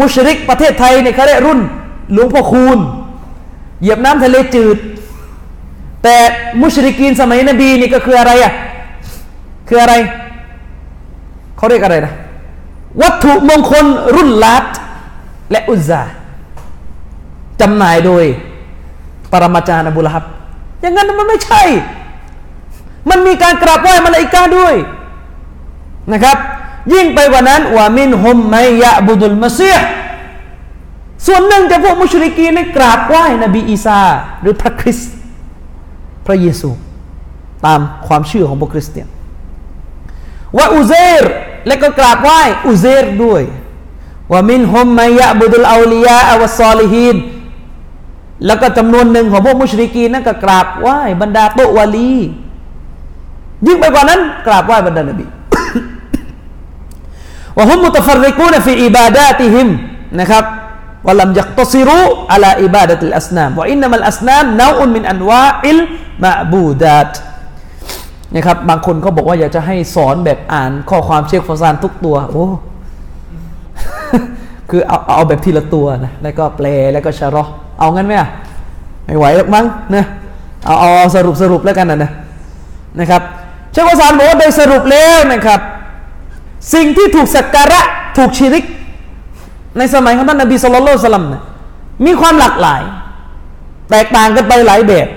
[0.00, 1.60] มุชริกประเทศไทยเนี่ยเขาเรียกรุ่น
[2.12, 2.78] หลวงพ่อคูณ
[3.80, 4.76] เหยียบน้ำทะเลจืด
[6.02, 6.16] แต่
[6.60, 8.52] มุชริกีนสมัยนบีนี่ก็คืออะไรอะ
[9.68, 9.94] คืออะไร
[11.56, 12.12] เขาเรียกอะไรนะ
[13.02, 14.64] วัตถุมงคลรุ่นลัด
[15.50, 16.02] และอุซา
[17.60, 18.24] จำหน่ายโดย
[19.32, 20.24] ปรมาจารย์อบุลฮับ
[20.80, 21.62] อย่างนั้นมันไม่ใช่
[23.10, 24.74] มันมีการกราบไหว้มาลาอิกาด้วย
[26.12, 26.38] นะครับ
[26.92, 29.76] ยิ่งไปกว่านั้นว่ามินฮุมไมยะบุดุลมาเซีย
[31.26, 34.00] ส่วนหนึ่งจากพวกมุชริกีนกราบไหว้นบีอีสา
[34.40, 35.12] หรือพระคริสต์
[36.26, 36.70] พระเยซู
[37.66, 39.08] ตามความเชื่อของพวกคริสเตียน
[40.56, 41.22] ว่าอุเซร
[41.66, 43.42] และก็กราบไหว้อุเซรด้วย
[44.32, 47.16] ว่ามินฮุมมยะบุดุลอาลียาอวซอลิฮีน
[48.46, 52.14] แล้วก็จำนวนหนึ่งของพวกมุชริกีนั่นก็กราบไหว้บรรดาโตวาลี
[53.66, 55.26] ยิ่งไปกว่านั้น กราบไหว้บรรดานบี
[57.56, 59.68] ว่าฮุมมุตฟรริกูนฟีอิบาดาติฮิม
[60.20, 60.44] นะครับ
[61.06, 62.00] ว่าลัมยักตซิรุ
[62.32, 65.78] อัลาอิบาดะติลอัสนามว่าอินนัมัลอัสนามนาอุนมินอันวาอิล
[66.22, 67.12] มะบูดาต
[68.34, 72.46] นะครับบางคนเขาบอกว่าอยากจะให้สอนแบบอ่านข้อความเชคฟอซานทุกตัวโอ้
[74.70, 77.44] คือเอาเอาแบบทีละตัวนะแล้วก็แปลแล้วก็ชะรอ
[77.78, 78.28] เอางั้นไหมอะ
[79.04, 80.04] ไม่ไหวหรอกมั้งนะ
[80.64, 82.10] เอาเอาสรุปสรุปแล้วกันนะนะ
[83.00, 83.22] นะครับ
[83.72, 85.60] เชคฟอซานบอกว่าโดยสรุปแล้วนะครับ
[86.74, 87.80] สิ่งที่ถูกสักการะ
[88.16, 88.64] ถูกชิริก
[89.78, 91.42] ในสมัยของท่านนบีสุลต่านสลัมนะ
[92.06, 92.82] มีความหลากหลาย
[93.90, 95.08] แตกต่างกันไปหลายแบบ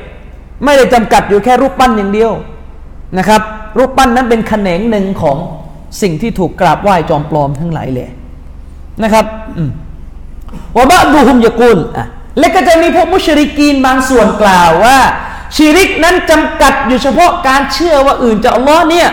[0.64, 2.32] ไม่ได้จำกัดอยู่แค่รูปปั้นอย่างเดียว
[3.18, 3.42] นะครับ
[3.78, 5.38] รูปปั้นนั้นเป็นแขนงหนึ่งของ
[6.02, 8.10] สิ่งที่ถูกกราบไหว้จอมปลอมทั้งหลายเลย
[9.04, 9.26] นะครับ
[10.76, 12.06] ว่าบะดูฮุมยากุลอะ
[12.40, 14.98] และก็จะมีพวกมุชริกีนบางส่วนกล่าวว่า
[15.56, 19.08] ชีริกนั้นจำกัดอยู่เฉพาะการเชื่อว่าอื่นจากอัลลอฮ์เนี่ย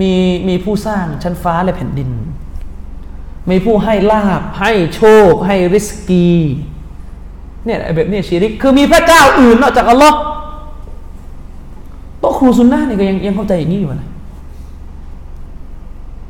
[0.00, 0.12] มี
[0.48, 2.10] มีผู้สร้างชั้นฟ้าและแผ่นดิน
[3.50, 6.30] มีผู้ให้ลาบ ให้โชค ให้ริสกี
[7.64, 10.18] เนี่ยแบบนี้ชีริก คือมีพระเจ้าอื่นนอกจากอัลลอฮ์
[12.20, 14.08] โต๊ะครูซุนนะนี่ก็ยังยังเข้าใจอย่างนี้อยู่นะ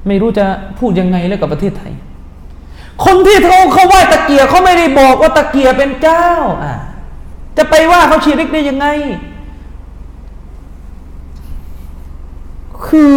[0.06, 0.44] ไม่รู้จะ
[0.78, 1.92] พูดยังไงแล้วกับประเทศไทย
[3.04, 6.26] คนที่เขาเขาไหว้ตะเกียเขาไม่ได้บอกว่าตะเกียเป็นเจ้า
[6.62, 6.74] อ่า
[7.56, 8.86] จะไปว่าเขาชีริกได้ยังไง
[12.86, 13.14] คือ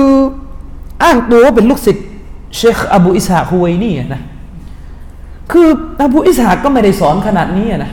[1.03, 2.05] อ้างตัวว่าเป็นลูกศิษย์
[2.55, 4.21] เชคอบูอิสฮาคุยนี่นะ
[5.51, 5.67] คือ
[6.01, 7.91] อบูอิสฮาก็ไม่ได้สอนขนาดนี้นะ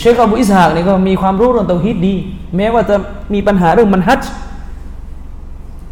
[0.00, 2.14] เชคอบูอิสฮากนี่ก็มีความรู้เรื่องเตาฮีดดี
[2.56, 2.96] แม้ว่าจะ
[3.34, 4.22] มีปัญหาเรื่องมันฮัจ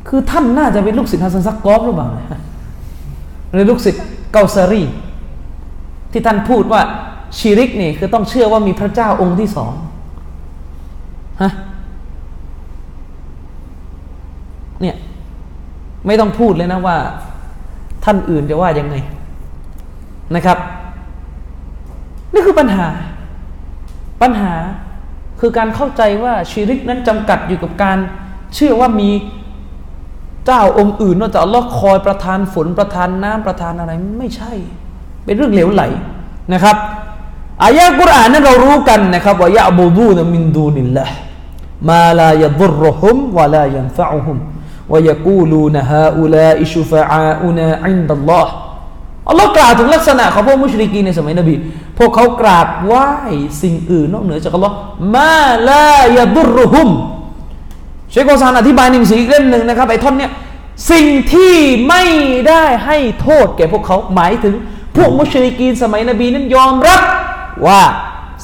[0.09, 2.09] คือท่านน่าจะเป็นลูกศิษย์ฮัสซันซักกอฟหรือเปล่า
[3.53, 4.83] หรือลูกศิษย์เกาซารี
[6.13, 6.81] ที่ท่านพูดว่า
[7.39, 9.73] ชิริกนี่คือต้องเชื่อว่ามีพระเจ้าองค์ที่สอง
[11.43, 11.53] ฮะ
[14.81, 14.97] เนี่ย
[16.07, 16.97] ไม่ต้องพูดเลยนะว่า
[18.05, 18.97] ท่านอื่นจะว่ายังไง
[20.35, 20.59] นะครับ
[22.33, 22.87] นี่คือปัญหา
[24.23, 24.55] ปัญหา
[25.41, 27.99] คือการเข้าใจว่าชีริกนั้นจำกัดอยู่กับการ
[28.55, 29.11] เชื่อว่ามี
[30.47, 34.53] เจ้าองค์อื่นนอกจากอัลลอฮ์คอยประทานฝนประทานน้ำประทานอะไรไม่ใช่
[35.25, 35.83] เป็นเรื่องเหลวไหล
[36.53, 36.77] นะครับ
[37.65, 44.39] อายะกุรอานนั้นเรารู้กันนะครับويعبدون من دون الله ما لا يضرهم ولا ينفعهم
[44.93, 48.53] ويقولون هؤلاء شفعاؤنا عند الله
[49.29, 51.55] อัลลอฮ์กล่าวถึงลักษณะของพวกมุชริกีนในสมัยนบี
[51.99, 53.09] พวกเขากราบไหว้
[53.63, 54.75] สิ่งอื่นนอกเหนือจากอัลลอฮ์
[55.17, 56.89] ما لا يضرهم
[58.11, 60.31] เชคโกซานอธิบายหนังสืออีกเล่มหนึ่งนะครับไอ้ท่อนเนี้ย
[60.91, 61.55] สิ่งที่
[61.89, 62.03] ไม่
[62.49, 64.55] ได้ให้โทษแก่พวกเขาหมายถึง
[64.97, 67.01] พวกมุชริกีนสมัยนบีนั้นยอมรับ
[67.67, 67.81] ว่า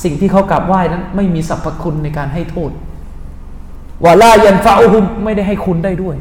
[0.02, 2.70] สิ่งที่เขากราบไหว้นั้น ไม่มีสรรพคุณในการให้โทษ
[4.04, 6.16] ว่าลายันฟาอุฮุมไม่ได้ให้คุณได้ด้วย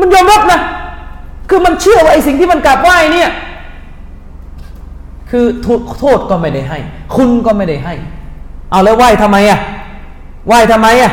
[0.00, 0.60] มันยอมรับนะ
[1.48, 3.30] คือมันเชื่อว่าไอ้สิ่งที่มันกราบไหว้เนี่ย
[5.30, 5.44] คือ
[5.98, 6.78] โทษก็ไม่ได้ให้
[7.16, 7.94] คุณก็ไม่ได้ให้
[8.70, 9.60] เอาแล้วไหว้ทำไมอะ
[10.46, 11.12] ไหว้ทำไมอะ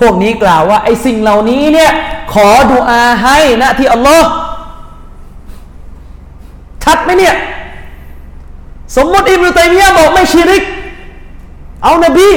[0.00, 1.90] พวกนี้กล่าวว่าไอ้สิ่งเหล่านี้เนี่ย
[2.32, 4.28] ขอดุอาให้นะที่อัลลอฮ์
[6.84, 7.34] ชัดไหมเนี่ย
[8.96, 10.62] สมมติอิบนุตัยมียะบอกไม่ชิริก
[11.82, 12.28] เอานบี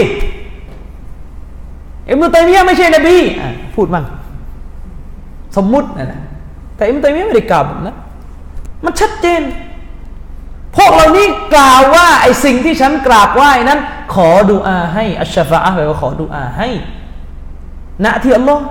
[2.09, 3.15] อิบนุตัยมียะไม่ใช่นบี
[3.75, 4.05] พูดมั่ง
[5.55, 6.21] สมมุตินะ
[6.75, 7.97] แต่อิบนุตัยมีไม่ได้กล่าวแบบนั้น
[8.83, 9.41] มันชัดเจน
[10.75, 13.79] พวกเรานี้กล่าวว่าไอ้สิ่งที่ฉันกราบไหว้นั้น
[14.13, 16.69] ขอดุอาให้อัชฟะแปลว่าขอดุอาให้
[18.05, 18.65] ณที่อัลลอฮ์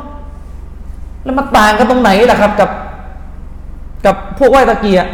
[1.25, 2.71] แล้วมาต่างกันตรงไหนล่ะครับ กับ
[4.07, 5.09] กับพวกไหว้ตะเกียร์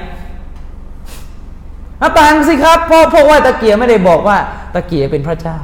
[2.19, 4.37] ต่างสิครับเพราะพวกไหว้ตะเกียร์ไม่ได้บอกว่า
[4.75, 5.59] ตะเกียร์เป็นพระเจ้า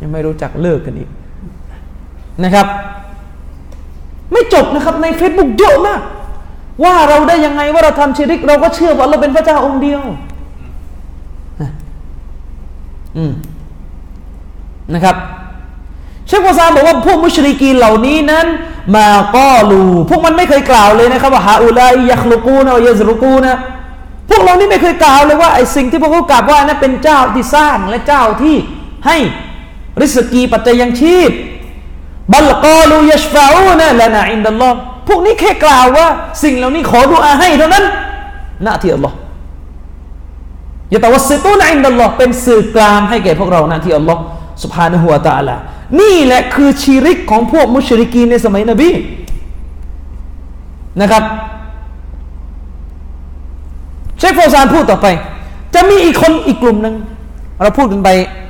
[0.00, 1.10] ยังไม่รู้จักเลิกกันอีก
[2.44, 2.66] นะครับ
[4.32, 6.00] ไม่จบนะครับใน Facebook เยอะมาก
[6.84, 10.02] ว่าเราได้ยังไงว่าเราทำชีริก เราก็เชื่อว่าเราเป็นพระเจ้าองค์เดียว
[13.16, 13.32] อืม
[14.94, 15.16] นะครับ
[16.26, 18.46] เชคโกซาบอกว่าพวกมุชริกีเหล่านี้นั้น
[18.96, 23.58] มาก็ลู พวกมันไม่เคยกล่าวเลยนะครับว่าฮาอุลัยยักลุกูนะยซรุกูนะ
[24.28, 28.56] พวกเรานี่ไม่เคยกล่าวเลยว่าไอ้สิ่งที่พวกเขากล่าวว่านั้นเป็นเจ้าที่สร้างและเจ้าที่
[29.06, 29.16] ให้
[30.00, 31.30] ริสกีปัจจัยยังชีพ
[32.32, 34.76] บัลกอลูยัชฟาอูนะละนาอินดัลลอฮ์
[35.08, 36.06] พวกนี้แค่กล่าวว่า
[36.42, 37.84] สิ่งเหล่านี้ขอดุอาให้เท่านั้น
[38.64, 39.16] หน้าที่อัลลอฮ์
[40.92, 44.20] ยะต่ว่าสซิตูนะอินดัลลอฮ์เป็นสื่อกลางให้แก่พวกเราหน้าที่อัลลอฮ์
[44.62, 45.56] สุภาณหัวตาละ
[46.00, 48.90] นี่แหละคือชีริกของพวกมุชริกีในสมัยนบี
[51.00, 51.22] นะครับ
[54.18, 55.06] เชฟโฟซานพูดต่อไป
[55.74, 56.94] จะมีอีกคนอีกกลุ่มหนึ่ง
[57.62, 58.08] เราพูดกันไป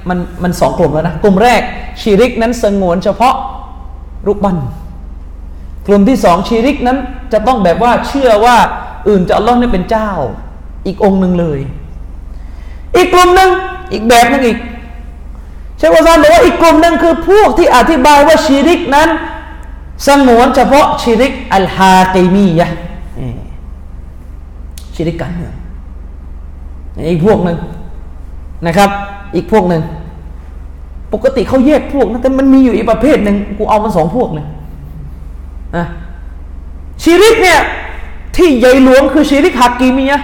[0.09, 1.61] มันมันสองกลุ่มแล้วนะ กลุ่มแรก
[2.01, 3.35] ชีริกนั้นสงวนเฉพาะ
[4.27, 4.57] รูปบัน
[5.86, 6.99] กลุ่มที่สองชีริกนั้น
[7.32, 8.57] จะต้องแบบว่าเชื่อว่า
[9.09, 10.11] อื่นจะอัลลอฮ์นี่เป็นเจ้า
[10.86, 11.61] อีกองค์หนึ่งเลย
[12.97, 13.51] อีกกลุ่มหนึ่ง
[13.93, 14.59] อีกแบบหนึ่งอีก
[15.78, 19.09] เชควาซานบอกว่าอีกกลุ่มหนึ่งคือพวกที่อธิบายว่าชีริกนั้น
[20.07, 22.69] สงวนเฉพาะชีริกอัลฮาติมียะ
[24.94, 25.55] ชีริกการเมือง
[27.11, 27.59] อีกพวกหนึ่ง
[28.66, 28.90] นะครับ
[29.35, 29.82] อีกพวกหนึ่ง
[31.12, 34.47] ปกติเขาแยกพวกนะแต่มันมีอยู่อีกประเภทหนึ่งกูเอามันสองพวกเลย
[35.76, 35.86] นะ
[37.02, 37.60] ชีริกเนี่ย
[38.36, 40.20] ที่ใหญ่หลวงคือชีริกฮักกีมียะ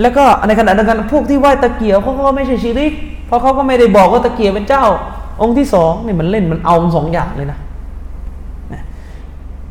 [0.00, 2.92] แล้วก็ในขณะเดียวกันพวกที่ไหว้ตะเกียบเขาก็ไม่ใช่ชีริก
[3.26, 4.84] เพราะเขาก็ไม่ได้บอกว่าตะเกียบเป็นเจ้า
[5.40, 7.58] องค์ที่สองนี่มันเล่นมันเอาสองอย่างเลยนะ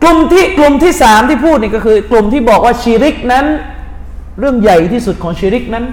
[0.02, 3.46] กลุ่มที่กลุ่มที่สามที่พูดนี่ก็คือ กลุ่มที่บอกว่าชีริกนั้น
[4.40, 5.86] เรื่องใหญ่ที่สุดของชีริกนั้น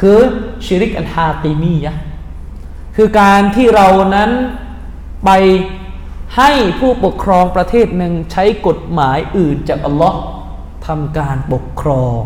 [0.00, 0.18] คือ
[0.66, 1.94] ชีริกอันฮาติมียะ
[3.00, 4.30] คือการที่เรานั้น
[5.24, 5.30] ไป
[6.36, 10.18] ให้ผู้ปกครองประเทศหนึ่งใช้กฎหมายอื่นจากอัลลอฮ์
[10.86, 12.20] ทำการปกครอง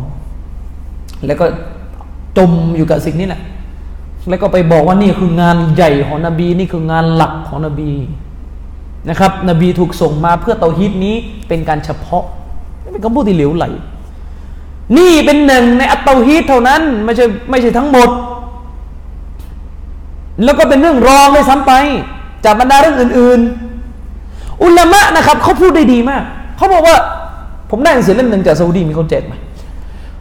[1.27, 1.47] แล้วก็
[2.39, 3.43] จมอยู่กับสิ่งนี้แหละ
[4.29, 7.93] แล้วก็ไปบอกว่านี่คืองานใหญ่ของนบี นี่คืองานหลักของนบี
[9.09, 11.15] นะครับ นบีถูกส่งมาเพื่อเตาฮิตนี้
[11.49, 12.25] เป็นการเฉพาะ
[12.81, 13.67] ไม่เป็นคำพูดที่เหลวไหล
[14.97, 18.11] นี่เป็นหนึ่งในอัตเตาฮิตเท่านั้น ไม่ใช่ไม่ใช่ทั้งหมด
[20.45, 21.73] แล้วก็เป็นเรื่องรองเลยซ้ำไป
[22.45, 23.41] จากบรรดาเรื่องอื่น
[24.01, 26.23] ๆ อุลามะนะครับเขาพูดได้ดีมาก
[26.57, 26.97] เขาบอกว่า
[27.71, 29.39] ผมได้หนังสือเล่มหนึ่งจากซาอุดีมีคนแจกมา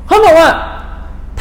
[0.07, 0.49] เขาบอกว่า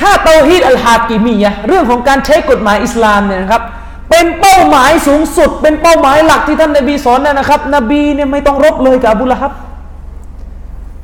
[0.01, 3.63] ถ้าเตาฮีดอัลฮากิมียะเรื่องของการใช้กฎหมายอิสลามเนี่ยนะครับ
[4.11, 9.53] เป็นเป้าหมายสูงสุด เป็นเป้าหมายหลักที่ท่านนบีสอนนะครับ นบีเนี่ยไม่ต้องรบเลยกับอบูละฮับ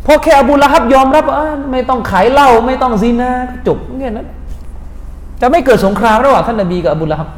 [0.06, 1.24] พอแค่อบูละฮับยอมรับ
[1.72, 3.30] ไม่ต้องขายเหล้าไม่ต้องซีนา
[3.66, 4.26] จบแค่นั้น
[5.40, 7.28] จะไม่เกิดสงครามระหว่างท่านนบีกับอบูละฮับ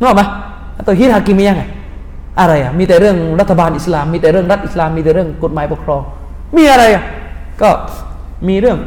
[0.00, 0.22] นึกออกไหม
[0.84, 1.62] เตาฮีดฮากิมียะไง
[2.40, 6.02] อะไรอะมีแต่เรื่องรัฐบาลอิสลาม มีแต่เรื่องรัฐอิสลามมีแต่เรื่องกฎหมายปกครอง
[6.56, 7.04] มีอะไรอะ
[7.62, 7.70] ก็
[8.48, 8.78] มีเรื่อง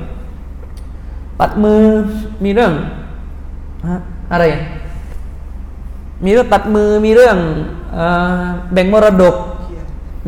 [1.39, 1.81] ตัดมือ
[2.43, 2.73] มีเรื่อง
[4.31, 4.43] อะไร
[6.25, 7.37] มีเรื่องตัดมือมีเรื่อง
[8.73, 9.35] แบ่งมรดก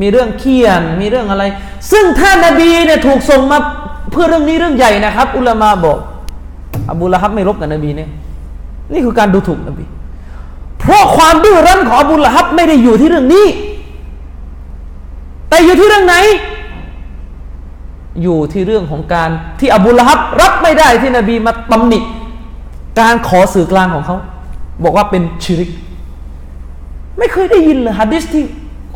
[0.01, 1.43] มีเรื่องเคียนมีเรื่องอะไร
[1.91, 3.57] ซึ่งท่านนบีเนี่ยถูกส่งมา
[4.11, 5.97] เพื่อเรื่องนี้เรื่องใหญ่นะครับ อุลามาบอก
[6.89, 8.09] อบูละฮับไม่รบกับนบีเนี่ย
[8.91, 9.85] นี่คือการดูถูกนบี
[10.85, 13.45] เพราะความดื้อรั้นของอบูละฮับไม่ได้อยู่ที่เรื่องนี้
[15.49, 16.15] แต่อยู่ที่เรื่องไหน
[18.23, 19.29] อยู่ที่เรื่องของการ
[19.59, 21.99] ที่อบูละฮับรับไม่ได้ที่นบีมาตำหนิ
[22.99, 24.17] การขอสื่อกลางของเขา
[24.83, 25.69] บอกว่าเป็นชิริก
[27.17, 28.43] ไม่เคยได้ยินเลยฮะดิษที่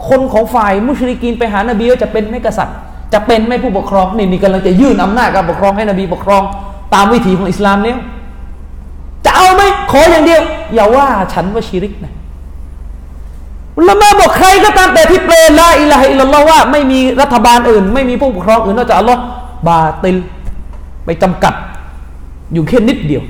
[0.10, 2.76] คนของฝ่ายมุชริกีนไปหานบีว่าจะเป็นไม่กษัตริย์
[3.14, 6.44] จะเป็นไม่ผู้ปกครองนี่นี่กำลังจะยื่นอำนาจการปกครองให้นบีปกครอง
[6.94, 7.98] ตามวิถีของอิสลามแล้ว
[9.30, 10.42] จะเอาไหมขออย่างเดียว
[10.74, 12.14] อย่าว่าฉันว่าชิริกนะ
[13.88, 19.22] ละมาบอกใครก็ตามแต่ที่เปลนละอิละฮิลลอฮ์ว่าไม่มีรัฐบาลอื่น ไม่มีผู้ปกครองอื่นนอกจากอัลลอฮ์
[19.68, 20.18] บาติล
[21.06, 21.54] ไปจำกัด
[22.54, 23.24] อยู่แค่นิดเดียว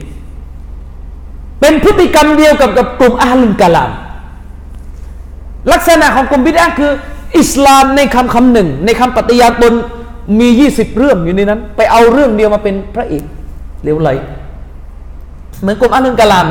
[1.59, 3.91] เป็นพฤติกรรมเดียวกับกับกลุ่มอาลุนกาลาม
[5.71, 6.91] ลักษณะของกลุ่มบิดาคือ
[7.39, 9.73] อิสลามในคำคำหนึ่ง ในคำปฏิญาณตน
[10.39, 13.23] มียี่สิบเรื่องอยู่ในนั้น ไปเอาเรื่องเดียวมาเป็นพระเอก
[13.83, 14.09] เร็วไหล
[15.61, 16.47] เหมือนกลุ่มอาลุนกาลาม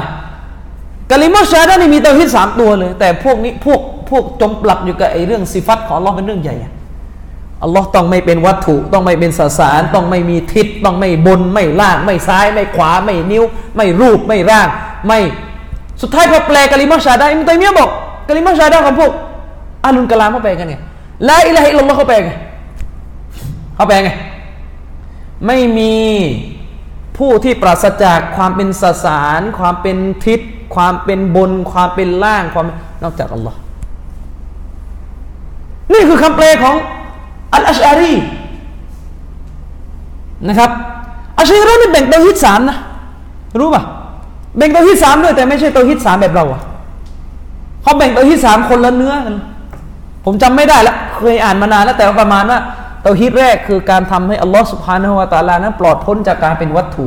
[1.10, 3.80] กะลิมอชาดานี่มีตัวฮิตสามตัวเลย แต่พวกนี้พวก
[4.10, 6.56] พวกจมปลักอยู่กับไอ้เรื่องสิฟัตของอัลลอฮ์เป็นเรื่องใหญ่
[7.62, 13.44] อัลลอฮ์ต้องไม่เป็นวัตถุ ต้องไม่เป็นสสาร ต้องไม่มีทิศต้องไม่บน ไม่ล่าง ไม่ซ้าย ไม่ขวา ไม่นิ้ว
[13.76, 14.68] ไม่รูปไม่ร่าง
[15.06, 15.20] ไม่
[16.02, 17.90] สุดท้ายพอแปลกะลิมอชาดาอิมตัยมียบอก
[18.28, 19.12] กะลิมอชาดาของพวก
[19.84, 20.74] อาลุนกะลามเขาแปลกันไง
[21.28, 22.30] ละอิละฮิลลอฮ์เขาแปลไง
[23.74, 24.10] เขาแปลไง
[25.46, 25.94] ไม่มี
[27.18, 29.96] ผู้ที่ปราศจากความเป็นสสาร ความเป็น
[30.26, 30.40] ทิศ
[30.74, 32.66] ความเป็นบน ความเป็นล่างความ
[33.02, 33.58] นอกจากอัลลอฮ์
[35.92, 36.76] นี่คือคำแปลของ
[37.52, 38.14] อัลอัชารี
[40.48, 40.70] นะครับ
[41.38, 42.76] อัชอารีนี่แบ่งเตัวฮิตสามนะ
[43.60, 43.82] รู้ป่ะ
[44.56, 46.60] แบ่งเตัวฮิตสามด้วยแต่ไม่ใช่ตัวฮิตสามแบบเราอะ
[47.82, 49.36] เขาแบ่งเตัวฮิตสามคนละเนื้อกัน
[50.24, 52.58] ผมจำไม่ได้ละเคยอ่านมานานแล้วแต่ประมาณว่า
[53.08, 57.06] ตัวฮิตแรกคือการทำให้อัลลอฮ์สุบฮานะฮุวาตาลานั้นปลอดพ้นจากการเป็นวัตถุ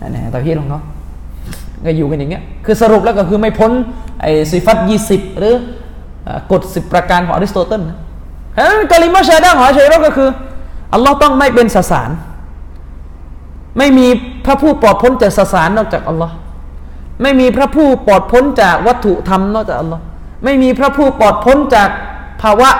[0.00, 0.80] นั่นแหละตัวฮิตของเขา
[1.84, 3.70] ก็อยู่กันอย่างเงี้ยคือสรุปแล้วก็คือไม่พ้น
[4.20, 5.54] ไอ้สิฟัตยี่สิบหรือ
[6.52, 7.98] กฎสิบประการของอริสโตเติลนะ
[8.56, 10.28] ฉะนั้นกาลิมาชาดาของอาชัยรก็คือ
[10.94, 12.10] อัลลอฮ์ต้องไม่เป็นสสาร
[13.78, 14.06] ไม่มี
[14.44, 16.34] พระผู้ปลอดพ้นจากสสารนอกจากอัลลอฮ์
[17.22, 20.02] ไม่มีพระผู้ปลอดพ้นจากวัตถุธรรมนอกจากอัลลอฮ์
[20.44, 21.88] ไม่มีพระผู้ปลอดพ้นจาก
[22.42, 22.70] ภาวะ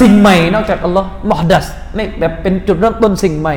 [0.00, 3.56] สิ่งใหม่นอกจากอัลลอฮ์มอดัสไม่แบบเป็นจุดเริ่มต้นสิ่งใหม่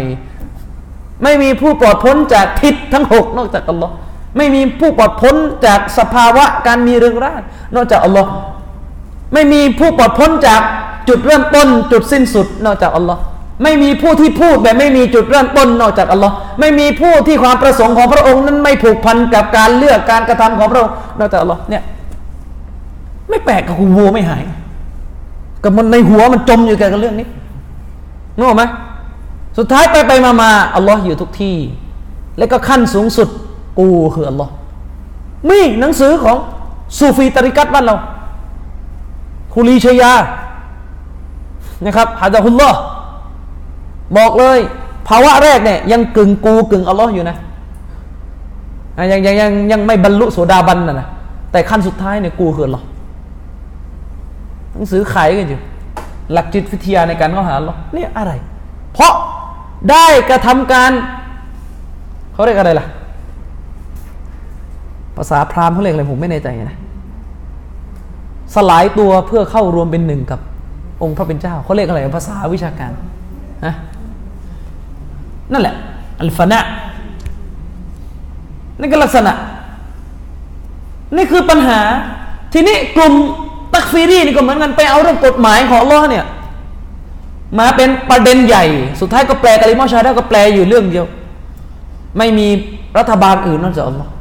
[1.23, 3.93] ไม่มีผู้ปลอดพ้นจากทิศทั้งหกนอกจากอัลลอฮ์
[4.37, 7.41] ไม่มีผู้ปลอดพ้นจากสภาวะการมีเรื่องร่าง
[7.75, 8.29] นอกจากอัลลอฮ์
[9.33, 10.61] ไม่มีผู้ปลอดพ้นจาก
[11.09, 13.21] จุดเริ่มต้น จุดสิ้นสุดนอกจากอัลลอฮ์
[13.63, 21.83] ไม่มีผู้ที่พูดแบบไม่มีจุดเริ่มต้นนอกจากอัลลอฮ์ไม่มีผู้ที่ความประสงค์ของพระองค์นั้นไม่ผูกพันกับการเลือกการกระทำของพระองค์นอกจากอัลลอฮ์เนี่ย
[23.29, 24.43] ไม่แปลกกับคุณวัวไม่หาย
[25.63, 27.27] กับมันในหัวมันจมอยู่กับเรื่องนี้
[28.35, 28.63] นึกออกไหม
[29.57, 31.57] สุดท้ายไปไปมามาอัลลอฮ์อยู่ทุกที่
[32.37, 33.27] แล้วก็ขั้นสูงสุด
[33.79, 34.51] กูคืออัลลอฮ์
[35.49, 36.37] มีหนังสือของ
[36.97, 37.95] ซูฟีตริกัตบ้านเรา
[39.53, 40.13] คุลีชยา
[41.85, 42.79] นะครับฮะดะฮุลลอฮ์
[44.17, 44.59] บอกเลย
[45.07, 47.35] ภาวะแรกเนี่ยยังกึ่งกูกึ่งอัลลอฮ์อยู่นะ
[49.11, 51.07] ยังยังยังยังไม่บรรลุโสดาบันนะนะ
[51.51, 52.85] แต่ขั้นสุดท้ายเนี่ยกูคืออัลลอฮ์
[54.77, 55.59] หนังสือขายกันอยู่
[56.33, 58.31] หลักจิตวิทยาในการเข้าหาอัลลอฮ์นี่ยอะไร
[58.93, 59.13] เพราะ
[59.91, 60.91] ได้กระทำการ
[62.33, 62.85] เขาเรียกอะไรล่ะ
[65.17, 66.77] ภาษาพราหมณ์เขาเรียกอะไรผมไม่แน่ใจนะ
[68.55, 70.39] สลายตัวเพื่อเข้ารวมเป็นหนึ่งกับ
[71.03, 72.91] องค์พระเป็นเจ้าเขาเรียกอะไรภาษาวิชาการ
[73.65, 73.73] นะ
[75.51, 75.75] นั่นแหละ
[76.21, 76.59] อัลฟานะ
[78.79, 79.33] นี่ก็ลักษณะ
[81.15, 81.79] นี่คือปัญหา
[82.53, 83.13] ทีนี้กลุ่ม
[83.73, 86.25] ตักฟีรีนี่ก็เหมือนกันไปเอาเรื่องกฎหมายของลอเนี่ย
[87.59, 88.65] มาเป็นประเด็นใหญ่
[88.99, 91.05] สุดท้ายก็แปลกะลิมอชาดาก็แปลอยู่เรื่องเดียว
[92.17, 92.47] ไม่มี
[92.97, 94.11] รัฐบาลอื่นนอกจากอัลลอฮ์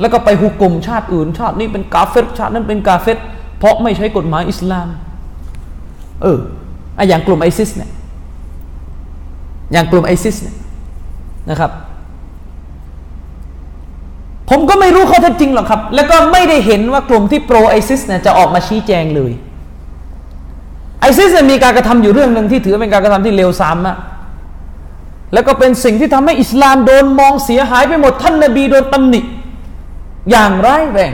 [0.00, 3.18] แล้วก็ไปหุกกลมชาติอื่น ชาตินี้เป็นกาเฟตชาตินั้นเป็นกาเฟต
[3.58, 4.88] เพราะไม่ใช้กฎหมายอิสลาม
[6.22, 6.38] เออ
[6.96, 7.90] ไออย่างกลุ่มไอซิสเนี่ย
[9.72, 10.56] อย่างกลุ่มไอซิสเนี่ย
[11.50, 11.70] นะครับ
[14.50, 19.32] ผมก็ไม่รู้ข้อเท็จจริงหรอกครับ แล้วก็ไม่ได้เห็นว่ากลุ่มที่ pro ไอซิสเนี่ยจะออกมาชี้แจงเลย
[21.00, 23.96] ไอซิสเนี่ยมีการกระทำอยู่เรื่องหนึ่งที่ถือเป็นการกระทำที่เลวทรามอะ
[25.32, 29.20] แล้วก็เป็นสิ่งที่ทำให้อิสลามโดนมองเสียหายไปหมดท่านนบีโดนตำหนิ
[30.30, 31.12] อย่างร้ายแรง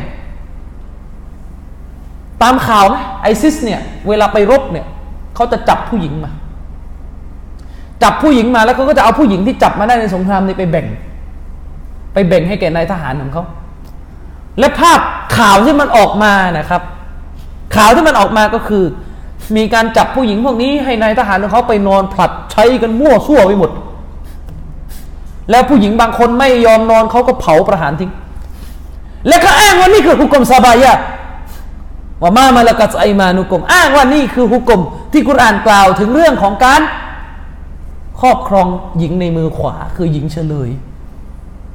[2.43, 4.87] ตามข่าวไหมไอซิสเนี่ยเวลาไปรบเนี่ย
[5.35, 6.31] เขาจะจับผู้หญิงมา
[8.03, 10.87] จับผู้หญิงมาแล้วเขาก็จะเอาผู้หญิงที่จับมาได้ในสงครามนี้ไปแบ่ง
[12.13, 13.45] ไปแบ่งให้แก่นายทหารของเขา
[14.59, 15.01] และภาพ
[15.37, 16.83] ข่าวที่มันออกมานะครับ
[17.77, 18.85] ข่าวที่มันออกมาก็คือ
[19.57, 23.71] มีการจับผู้หญิงพวกนี้ให้นายทหารของเขาไปนอนผลัดใช้กันมั่วซั่วไปหมด
[25.51, 28.11] แล้วผู้หญิงบางคนไม่ยอมนอนเขาก็เผาประหารทิ้ง
[29.29, 30.99] แล้วก็อ้างว่านี่คือฮุกมซาบายะ
[32.23, 34.81] ว่ามามาละกัสไอมานุกมอ้างว่านี่คือฮุกม
[35.13, 36.81] ที่กุรอานกล่าวถึงเรื่องของการ
[38.21, 38.67] ครอบครอง
[38.99, 40.71] หญิงในมือขวาคือหญิงเฉลย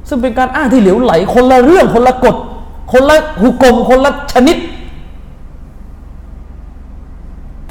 [0.08, 2.36] ซึ่งเป็นการอ้างที่เหลวไหล คนละเรื่องคนละกฎ
[2.92, 4.56] คนละฮุกมคนละชนิด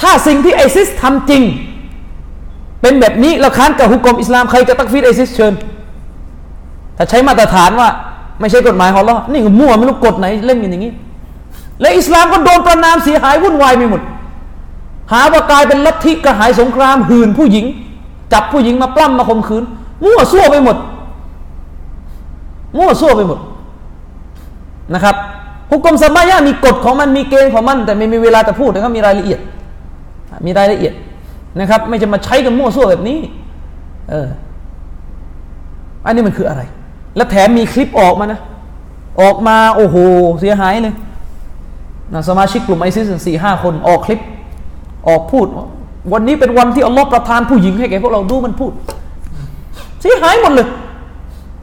[0.01, 1.43] ถ้าสิ่งที่ไอซิสทำจริง
[2.81, 5.53] เป็นแบบนี้เราค้านกับฮุกกมอิสลามใครจะตักฟีดไอซิสเชิญ
[6.97, 7.89] ถ้าใช้มาตรฐานว่า
[8.39, 10.91] ไม่ใช่กฎหมายของเรานี่ก็มั่วไม่รู้กฎไหนเล่นกันอย่างนี้
[11.81, 14.01] และอิสลามก็โดนประนามเสียหายวุ่นวายไปหมด
[15.11, 17.65] หาว่ากลายเป็นลัทธิกระหายสงครามหื่นผู้หญิง
[18.33, 19.63] จับผู้หญิงมาปล้ำมาข่มขืน
[20.05, 20.77] มั่วซั่วไปหมด
[22.77, 23.39] มั่วซั่วไปหมด
[24.93, 25.15] นะครับ
[25.71, 29.39] ฮุกกลมสบายะมีกฎของมันมีเกณฑ์ของมัน แต่ไม่มีเวลาจะพูดนะครับมีรายละเอียด
[30.45, 30.93] มีรายละเอียด
[31.59, 33.17] นะครับ ไม่จะมาใช้กันมั่วซั่วแบบนี้
[34.09, 34.27] เออ
[36.05, 36.61] อันนี้มันคืออะไร
[37.15, 38.39] และแถมมีคลิปออกมานะ
[39.21, 39.95] ออกมาโอ้โห
[40.39, 40.95] เสียหายเลย
[42.13, 44.19] นะสมาชิกกลุ่มไอซิสสี่ห้าคนออกคลิป
[45.07, 45.47] ออกพูด
[46.13, 48.71] วันนี้เป็นวันที่อัลลอฮ์ประทานผู้หญิงให้แก่พวกเราดูมันพูด
[50.01, 50.67] เสียหายหมดเลย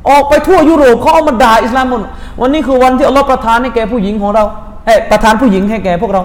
[0.09, 2.01] ออกไปทั่วยุโรปเขาเอามาด่าอิสลามหมด
[2.41, 4.45] วันนี้คือวันที่อัลลอฮ์ประทานให้แก่ผู้หญิงของเรา
[4.87, 6.23] ให้ประทานผู้หญิงให้แก่พวกเรา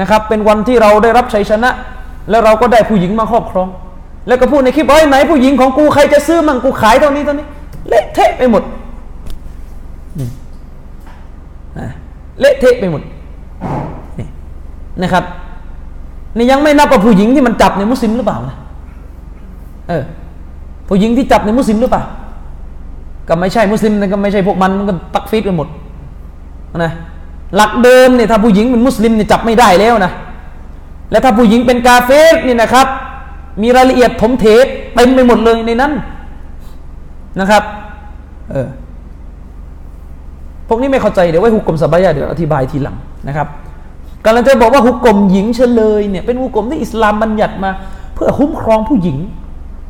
[0.00, 1.70] นะครับ เป็นวันที่เราได้รับชัยชนะ
[2.30, 3.68] แล้วเราก็ได้ผู้หญิงมาครอบครอง
[4.28, 7.46] แล้วก็พูดในคลิปว่าไหนผู้หญิงของกูใครจะซื้อมั่งกูขายเท่านี้เท่านี้
[7.88, 8.62] เละเทะไปหมด
[12.40, 13.02] เละเทะไปหมด
[14.18, 14.26] นี่
[15.02, 15.24] นะครับ
[16.36, 18.56] นี่ยังไม่นับว่าผู้หญิงที่มันจับในมุสลิมหรือเปล่านะ
[19.88, 20.02] เออ
[20.88, 22.02] ผู้หญิงที่จับในมุสลิมหรือเปล่า
[23.28, 25.68] ก็ไม่ใช่มุสลิมก็ไม่ใช่พวกมันมันก็ตักฟีดกันหมด
[26.78, 26.92] นะ
[27.56, 30.12] หลักเดิมเนี่ยถ้าผู้หญิงเป็นมุสลิมเนี่ยจับไม่ได้แล้วนะ
[31.10, 32.86] และถ้าผู้หญิงเป็นกาเฟสนี่นะครับ
[33.62, 34.44] มีรายละเอียดถมเท
[34.94, 35.92] เต็มไปหมดเลยในนั้น
[37.40, 37.62] นะครับ
[38.50, 38.68] เออ
[40.68, 42.96] พวกนี้ไม่เข้าใจเดี๋ยวไว้หุกกลมสบายะเดี๋ยวอธิบายทีหลัง
[43.28, 43.48] นะครับ
[44.24, 47.70] กำลังจะบอกว่าหุกกลมหญิงเฉลยเนี่ยเป็นหุกกลมที่อิสลามบัญญัติมา
[48.14, 49.18] เพื่อคุ้มครองผู้หญิง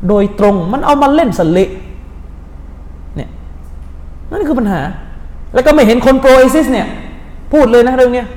[0.07, 1.69] โดยตรงมันเอามาเล่นสเละ
[4.31, 4.81] นั่นคือปัญหา
[5.53, 6.87] แล้วก็ไม่เห็นคนโปรไอซิสเนี่ย
[7.53, 8.27] พูดเลยนะเรื่องเนี้ย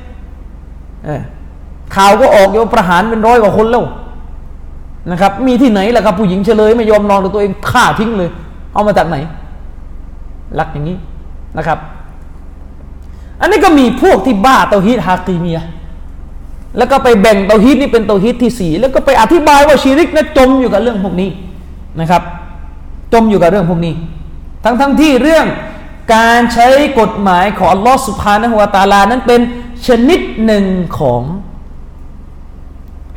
[1.94, 3.84] ข่าวก็ออกโยประหารเป็นร้อยกว่าคนแล้ว
[5.10, 8.30] นะครับ มีที่ไหนล่ะครับผู้หญิงเฉลยไม่ยอมนอนกับตัวเองฆ่าทิ้งเลย
[8.74, 9.16] เอามาจากไหน
[10.58, 10.96] ลักอย่างนี้
[11.58, 11.78] นะครับ
[13.40, 15.60] อันนี้ก็มีพวกที่บ้าเตาฮีดฮากีเมีย
[16.78, 21.30] แล้วก็ไปแบ่งเตาฮีดนี่เป็นเตาฮีดที่สี่แล้วก็ไปอธิบายว่าชีริกนะจมอยู่กับเรื่องพวกนี้
[22.00, 22.22] นะครับ
[23.12, 23.94] จมอยู่กับเรื่องพวกนี้
[24.64, 25.46] ทั้งทั้งที่เรื่อง
[26.14, 26.66] การใช้
[27.00, 29.40] กฎหมายของอัลลอฮฺสุภาณหัวตาลานั้นเป็น
[29.86, 30.64] ชนิดหนึ่ง
[30.98, 31.22] ของ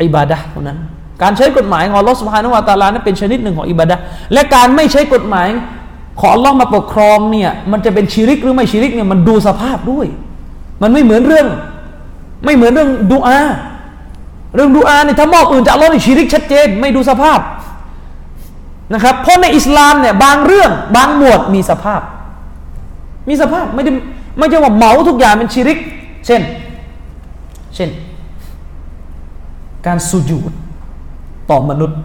[0.03, 0.79] อิบาดะเท่านั้น
[1.21, 3.95] การใช้กฎหมายของอัลลอฮฺสุภาณหัวตาลานั้นเป็นชนิดหนึ่งของอิบาดะ
[4.33, 5.47] และการไม่ใช้กฎหมาย
[6.19, 10.07] ขออัลลอฮ์มาปกครองเนี่ยมันจะเป็นชีริกหรือไม่ชีริกเนี่ยมันดูสภาพด้วย
[10.81, 11.47] มันไม่เหมือนเรื่อง
[12.45, 13.39] ไม่เหมือนเรื่องดูอา
[14.55, 17.39] เรื่องดูอาเนี่ยถ้ามอบอื่นจะอัลลอฮ์ในชีริกชัดเจน ไม่ดูสภาพ
[18.93, 22.01] นะครับเพราะในอิสลามเนี่ยบางเรื่องบางหมวดมีสภาพ
[23.27, 23.91] มีสภาพไม่ได้
[24.37, 25.77] ไม่ใช่ว่าเหมาทุกอย่างเป็นชีริก
[26.25, 26.41] เช่น
[27.75, 27.89] เช่น
[29.85, 30.51] การสุญูด
[31.49, 31.97] ต่อมนุษย์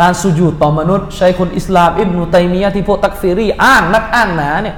[0.00, 4.76] การสุญูดต่อมนุษย์ใช้คนอิสลามอิบนุตัยมียะที่พวกตักฟีรีอ้างนักอ้างหนาเนี่ย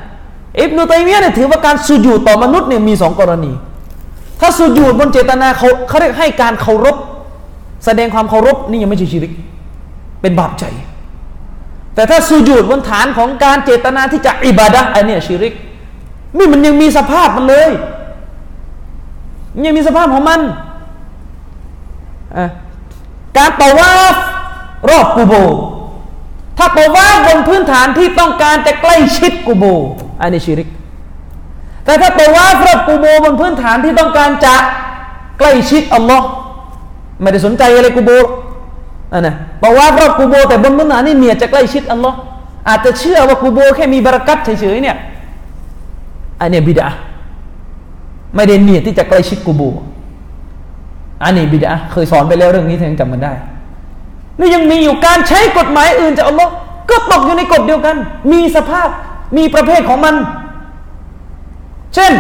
[0.61, 3.53] อิบนุตัยมียะเนี่ยถือว่าการสุญูดต่อมนุษย์เนี่ยมีสองกรณี
[4.41, 6.97] ถ้าสุญูดบนเจตนาเขาเขาเรียกให้การเคารพ
[7.85, 9.33] แสดงความเคารพนี่ยังไม่ใช่ชิริก
[10.23, 10.65] เป็นบาปใจ
[11.95, 15.55] แต่ถ้าสุญูดบนฐานของการเจตนาที่จะอิบาดะอันนี้ชิริก
[16.39, 17.71] นี่มันยังมีสภาพมันเลย
[19.67, 20.41] ยังมีสภาพของมัน
[23.37, 23.91] การตอว่า
[24.91, 25.35] รอบกูโบ
[26.59, 29.65] ถ้าตว่าบนพื้นฐานที่ต้องการจะใกล้ชิดกูโบ
[30.21, 30.69] อันนี้ชิริก
[31.85, 34.55] แต่ถ้าตว่ารอบกูโบบนพื้นฐานที่ต้องการจะ
[35.39, 36.27] ใกล้ชิดอัลลอฮ์
[37.21, 38.11] ไม่ได้สนใจอะไรกูโบ
[39.15, 42.17] อันนะตว่ารอบกูโบแต่บนพื้นานนี่เมียจะใกล้ชิดอัลลอฮ์
[42.69, 44.97] อาจจะเชื่อว่ากูโบแค่มีบารักัตเฉยๆเนี่ย
[46.41, 46.89] อันนี้บิดา
[48.35, 49.63] ไม่ได้เนียที่จะใกล้ชิดกูโบ
[51.23, 53.33] อันนี้บิดาเคยสอนไปแล้วเรื่องนี้ท่านจำมันได้
[54.39, 56.53] นี่ยังมีอยู่การใช้กฎหมายอื่นจากอัลลอฮ์
[56.91, 57.97] ก็ตกอยู่ในกฎเดียวกัน
[58.33, 58.89] มีสภาพ
[59.37, 60.15] มีประเภทของมัน
[61.95, 62.13] เช่น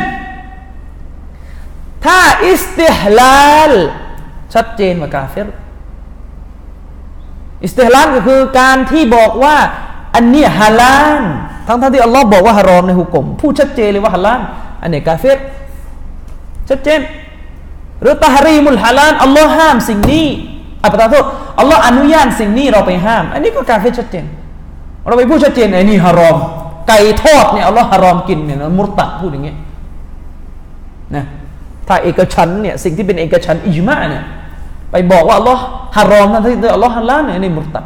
[2.04, 3.72] ถ้าอิสติฮลาล
[4.54, 5.48] ชัดเจนว่ากาเฟร
[7.62, 9.56] อิสติฮลาลก็คือการที่บอกว่า
[10.14, 11.22] อันนี้ฮาลาล
[11.66, 14.40] ทั้งทั้งที่อัลลอฮ์บอกว่าฮารอมในหุก่มพูดชัดเจนเลยว่าฮาลาล
[14.82, 15.38] อันนี้กาเฟร
[16.70, 17.00] ชัดเจน
[18.02, 20.26] หรือตาฮารีมุลฮาลาลอัลลอฮ์ห้ามสิ่งนี้
[20.84, 21.24] อัปตาโทษ
[21.58, 24.24] อัลลอฮ์อนุญาตสิ่งนี้เราไปห้าม อันนี้ก็กาเฟชัดเจน
[25.06, 26.36] เราไปพูดชัดเจนไอ้นี่ฮารอม
[26.88, 29.56] ไก่ทอดเนี่ยอัลลอฮ์ฮารอมกินเนี่ยมุรตัดพูดอย่างเงี้ย
[31.16, 31.24] นะ
[31.88, 34.22] ถ้าเอกชันเนี่ยสิ่งที่เป็นเอกชันอิจมาเนี่ย
[34.94, 35.62] ไปบอกว่าอัลลอฮ์
[35.96, 37.84] ฮารอมนั่นที่อัลลอฮ์ฮาลาลเนี่ยนี่มุตัด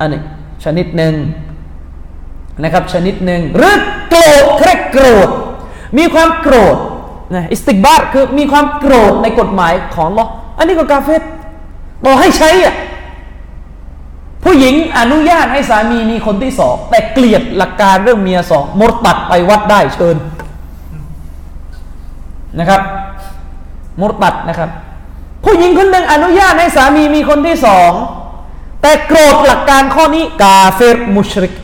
[0.00, 0.20] อันนี้
[0.64, 1.14] ชนิดหนึ่ง
[2.62, 3.78] นะครับชนิดหนึ่งหรือ
[4.10, 5.28] โกรธแค่โกรธ
[5.98, 6.76] มีความโกรธ
[7.34, 10.26] นะอิสติกบาร์คือมีความโกรธในกฎหมายของอัลลอฮ์
[10.58, 11.22] อันนี้ก็กาเฟร
[12.04, 12.74] บอกให้ใช้อะ
[14.44, 20.16] ผู้หญิงอนุญาตให้สามีมีคนที่สองแต่เกลียดหลักการเรื่องเมียสองมุรตัดไปวัดได้เชิญ
[22.58, 22.80] นะครับ
[24.00, 24.70] มุรตัดนะครับ
[25.44, 27.92] ผู้หญิงคนหนึ่งอนุญาตให้สามีมีคนที่สอง
[28.82, 31.54] แต่โกรธหลักการข้อนี้กาเฟรมุชริก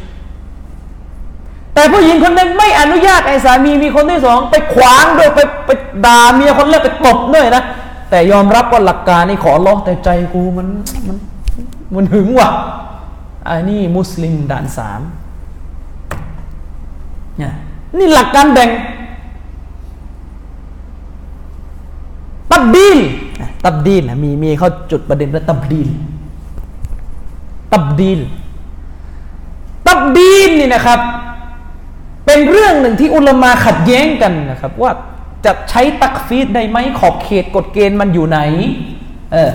[1.75, 5.71] แต่ผู้หญิงคนหนึ่งไม่อนุญาตให้สามีมีคนที่สองไปขวางด้วยไปไป
[6.05, 7.65] ด่าเมียคนแรกไปตบด้วยนะ
[8.11, 10.69] แต่ยอมรับว่าหลักการนี้ขอร้องแต่ใจกูมัน
[11.07, 11.17] มัน
[11.95, 12.51] มันหึงว่ะ
[13.49, 15.01] อันนี้มุสลิมด่านสาม
[17.39, 17.53] เนี่ย
[17.99, 18.69] นี่หลักการแบ่ง
[22.53, 22.99] ตับดีล
[23.65, 25.89] ตับดีนะมีมีเขาจุดประเด็นว่าตับดีล
[27.73, 28.21] ตับดีล
[29.87, 31.01] ตับดีลนี่นะครับ
[32.27, 34.93] เป็นเรื่องหนึ่งที่อุลามาขัดแย้งกันนะครับ ว่า
[35.45, 38.39] จะใช้ตักฟีดได้ไหมขอบเขตกฎเกณฑ์มันอยู่ไหน
[39.33, 39.53] เออ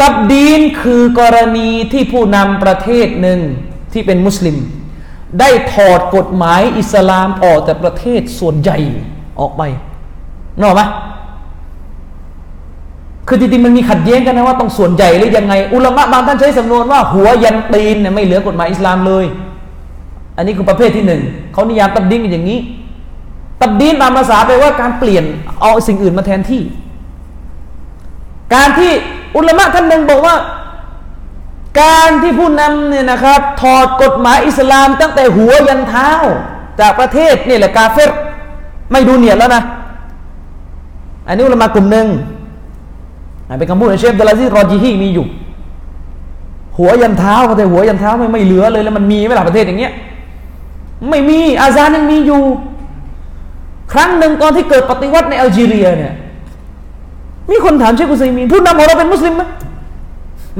[0.00, 3.40] ตับดีนคือกรณีที่ผู้นำประเทศหนึ่ง
[3.92, 4.56] ที่เป็นมุสลิม
[5.40, 8.78] ได้ถอดกฎหมายอิสลามออกจากประเทศส่วนใหญ่
[9.40, 9.62] ออกไป
[10.62, 10.80] นอกไหม
[13.28, 19.24] คือจริงๆมันมีขัดแย้งกันนะว่าต้องส่วนใหญ่หรือยังไง อุลามะบางท่านใช้สำนวนว่าหัวยันตีนเนี่ยไม่เหลือกฎหมายอิสลามเลย
[20.36, 21.22] อันนี้คือประเภทที่หนึ่ง
[21.52, 22.58] เขานิยามตับดีนอย่างนี้
[23.60, 25.24] ตับดีนตามภาษาแปลว่าการเปลี่ยน
[25.62, 26.62] เอาสิ่งอื่นมาแทนที่
[28.54, 28.92] การที่
[29.36, 30.36] อุลามะท่านหนึ่งบอกว่า
[31.82, 36.10] การที่ผู้นำเนี่ยนะครับ ถอดกฎหมายอิสลาม ตั้งแต่หัวยันเท้า
[36.80, 38.10] จากประเทศนี่แหละกาเฟร
[38.92, 39.62] ไม่ดูเนียดแล้วนะ
[41.26, 42.06] อันนี้อุลามะกลุ่มหนึ่ง
[43.58, 45.26] เป็นคำพูดของเชฟดลาซีรอจีฮีมีอยู่
[46.76, 49.92] หัวยันเท้าแต่หัวยันเท้าไม่ไม่เหลือเลยแล้วมันมีไหมล่ะประเทศอย่างเงี้ย
[51.08, 52.42] ไม่มีอาซานยังมีอยู่
[53.92, 56.14] ครั้งหนึ่งตอนที่เกิดปฏิวัติในอัลจีเรียเนี่ย
[57.50, 59.42] มีคนถามเชคอุซัยมีนผู้นำของเราเป็นมุสลิมไหม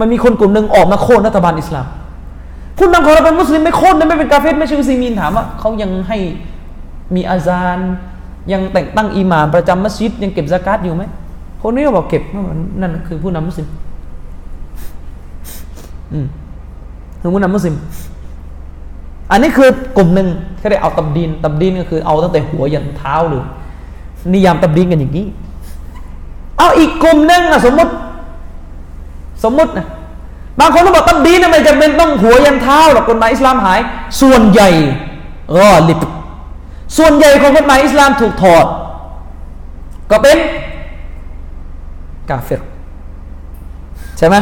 [0.00, 1.86] มันมีคนกลุ่มหนึ่งออกมาโค่นรัฐบาลอิสลาม
[2.78, 6.18] ผู้นำของเราเป็นมุสลิมไม่โค่นไม่เป็นกาเฟตไม่เชคอุซัยมีนถามว่าเขายังให้
[7.14, 7.78] มีอาซาน
[8.52, 11.02] ยังแต่งตั้งอิหม่ามประจำมัสยิดยังเก็บสกาดอยู่ไหม
[11.62, 12.22] คนนี้ก็บอกเก็บ
[12.80, 13.68] นั่นคือผู้นำมุสลิม
[16.12, 16.26] อืม
[17.20, 17.74] คือผู้นำมุสลิม
[19.30, 20.28] อันนี้คือกลุ่มหนึ่ง
[20.58, 23.44] เขาได้เอาตับดิน ตับดินก็คือเอาตั้งแต่หัวยันเท้าเลย
[24.32, 25.26] นิยามตับดินกันอย่างนี้
[26.58, 27.92] เอาอีกกลุ่มหนึ่งอะสมมติ
[29.44, 29.86] สมมตินะ
[30.60, 33.80] บางคนก็บอกตับดีนะไม่จำเป็นต้องหัวยันเท้าหรอกกฎหมายอิสลามหาย
[34.20, 34.70] ส่วนใหญ่
[35.58, 36.00] ฆอลิบ
[36.98, 38.66] ส่วนใหญ่ของกฎหมายอิสลามถูกถอด
[40.10, 40.36] ก็เป็น
[42.30, 42.62] กาเฟร
[44.18, 44.36] ใช่ไหม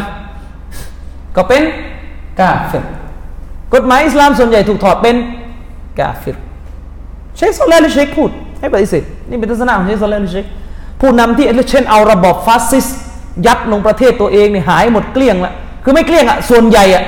[1.36, 1.62] ก็เป็น
[2.40, 2.76] กาเฟร
[3.74, 5.16] กฎหมายอิสลามส่วนใหญ่ถูกถอดเป็น
[6.00, 6.36] กาเฟร
[7.36, 8.30] เชคโซเลลิเชคพูด
[8.60, 10.44] ให้ปฏิเสธนี่เป็นทัศนะของเชคโซเลลิเชค
[11.00, 12.86] ผู้นำที่เช่นเอาระบบฟาสซิสต์
[13.46, 15.52] ยัดลงประเทศตัวเองเนี่ยหายหมดเกลี้ยงละ
[15.84, 17.04] คือไม่เกลี้ยงอะส่วนใหญ่อะ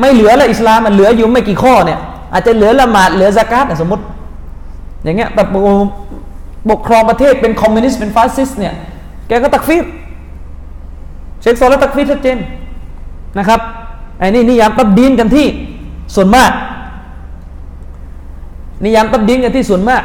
[0.00, 1.98] ไม่เหลือละอิสลามมันเหลืออยู่ไม่กี่ข้อเนี่ย
[2.32, 4.04] อาจจะเหลือละหมาดเหลือซะกาตสมมติ
[5.04, 5.42] อย่างเงี้ยแต่
[6.70, 8.74] ปกครองประเทศเป็นคอมมิวนิสต์เป็นฟาสซิสต์เนี่ย
[9.28, 9.84] แกก็ตักฟีร
[11.42, 12.38] เชคโซลตักฟีรชัดเจน
[13.38, 13.60] นะครับ
[14.18, 15.46] ไอ้นี่นิยามตับดีลกันที่
[16.14, 16.50] ส่วนมาก
[18.84, 20.02] นิยามตับดีลกันที่ส่วนมาก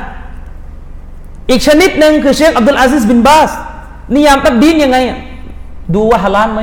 [1.50, 3.52] อีกชนิดหนึ่งคือเชคอับดุลอาซิสบินบาส
[4.16, 4.98] นิยามตับดีลยังไง
[5.96, 6.62] ดูว่าฮาลาลไหม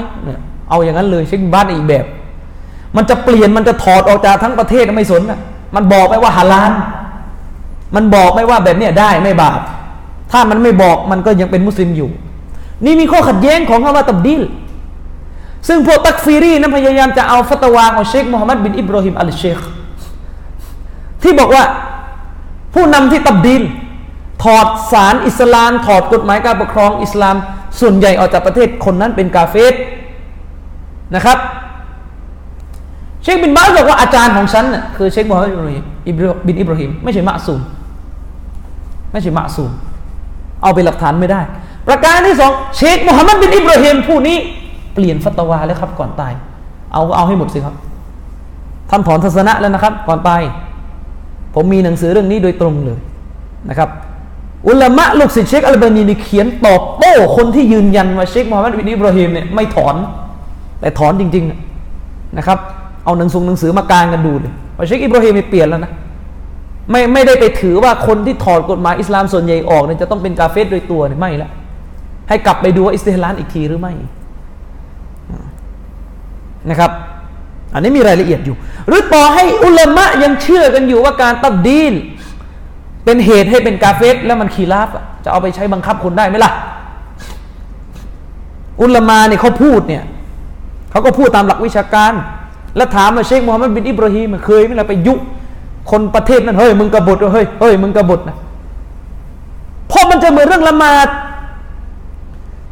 [0.70, 2.04] เอาอย่างนั้นเลยเชคบาสอีกแบบ
[2.96, 5.38] มันจะเปลี่ยนมันจะถอดออกจากทั้งประเทศไม่สนอะ
[5.74, 6.72] มันบอกไปว่าฮาลาล
[7.94, 9.60] มันบอกไม่ว่าแบบเนี้ยได้ไม่บาป
[10.32, 12.08] ถ้ามันไม่บอกมันก็ยังเป็นมุสลิมอยู่
[12.84, 14.42] นี่มีข้อขัดแย้งของคำว่าตับดีล
[15.68, 19.58] ซึ่งพวกตักฟีรีนั้นพยายามจะเอาฟัตวาของเชคมูฮัมหมัดบินอิบราฮิมอัลเชค
[21.22, 21.64] ที่บอกว่า
[22.74, 23.62] ผู้นำที่ตับดีล
[24.42, 27.36] ถอดสารอิสลาม ถอดกฎหมายการปกครองอิสลาม
[27.80, 29.74] ส่วนใหญ่ออกจากประเทศคนนั้นเป็นกาเฟส
[31.14, 31.38] นะครับ
[33.22, 35.52] เชคบินบาสบอกว่าอาจารย์ของฉันน่ะคือเชคมูฮัมหมัด
[36.46, 37.60] บินอิบราฮิมไม่ใช่มะซูม
[39.12, 39.70] ไม่ใช่มะซูม
[40.62, 41.40] เอาเป็นหลักฐานไม่ได้
[41.88, 44.38] ประการที่สองเชคมูฮัมหมัดบินอิบราฮิมผู้นี้
[44.94, 46.32] เปลี่ยนฟัตวาแล้วครับ ก่อนตาย
[46.92, 47.74] เอาเอาให้หมดสิครับ
[48.90, 50.42] ท่านถอนทัศนะแล้วนะครับ ก่อนตาย
[51.54, 52.98] ผมมีหนังสือเรื่องนี้โดยตรงเลย
[53.68, 53.88] นะครับ
[54.68, 59.94] อุลามะลูกศิษย์เชคอัลบานีนี่เขียนตอบโต้คนที่ยืนยันว่าเชคมูฮัมหมัดบินอิบราฮิมเนี่ยไม่ถอน
[60.80, 62.58] แต่ถอนจริงๆนะครับ
[63.04, 65.92] เอาหนังสือหนังสือมากางกันดูเลยว่าเชคอิบราฮิมเปลี่ยนแล้วนะ
[66.90, 71.50] ไม่ไม่ได้ไปถือว่าคนที่ถอดกฎหมายอิสลามส่วนใหญ่ออกเนี่ยจะต้องเป็นกาเฟรโดยตัวเนี่ยไม่ละ
[72.28, 73.94] ให้กลับไปดูว่าอิสติฮลาลอีกทีหรือไม่
[76.70, 76.90] นะครับ
[77.74, 78.56] อันนี้มีรายละเอียดอยู่
[78.88, 81.94] หรือต่อให้อุลามะยังเชื่อกันอยู่ว่าการตัดดีน
[83.04, 84.88] เป็นเหตุให้เป็นกาเฟสแล้วมันขีราบ
[85.24, 86.52] จะเอาไปใช้บังคับคนได้ไหมล่ะ
[88.82, 90.02] อุลามาเนี่ยเขาพูดเนี่ย
[90.90, 92.12] เขาก็พูดตามหลักวิชาการ
[92.76, 95.14] แล้วถามมาเชคมูฮัมมัดบินอิบราฮิมเคยไหมล่ะไปยุ
[95.90, 98.36] คนประเทศนั้นเฮ้ยมึงกบฏเฮ้ยเฮ้ยมึงกบฏนะ
[99.88, 101.08] เพราะมันจะเหมือนเรื่องละหมาด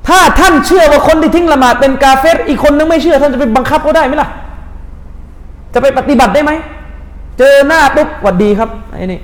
[0.07, 4.29] ถ้าท่านเชื่อว่าคนที่ทิ้งละหมาดเป็นกาเฟสอีกคนนึงไม่เชื่อ ท่านจะไปบังคับเขาได้ไหมล่ะ
[5.73, 6.51] จะไปปฏิบัติได้ไหม
[7.37, 9.19] เจอหน้าปุ๊บหวัดดีครับไอ้นี่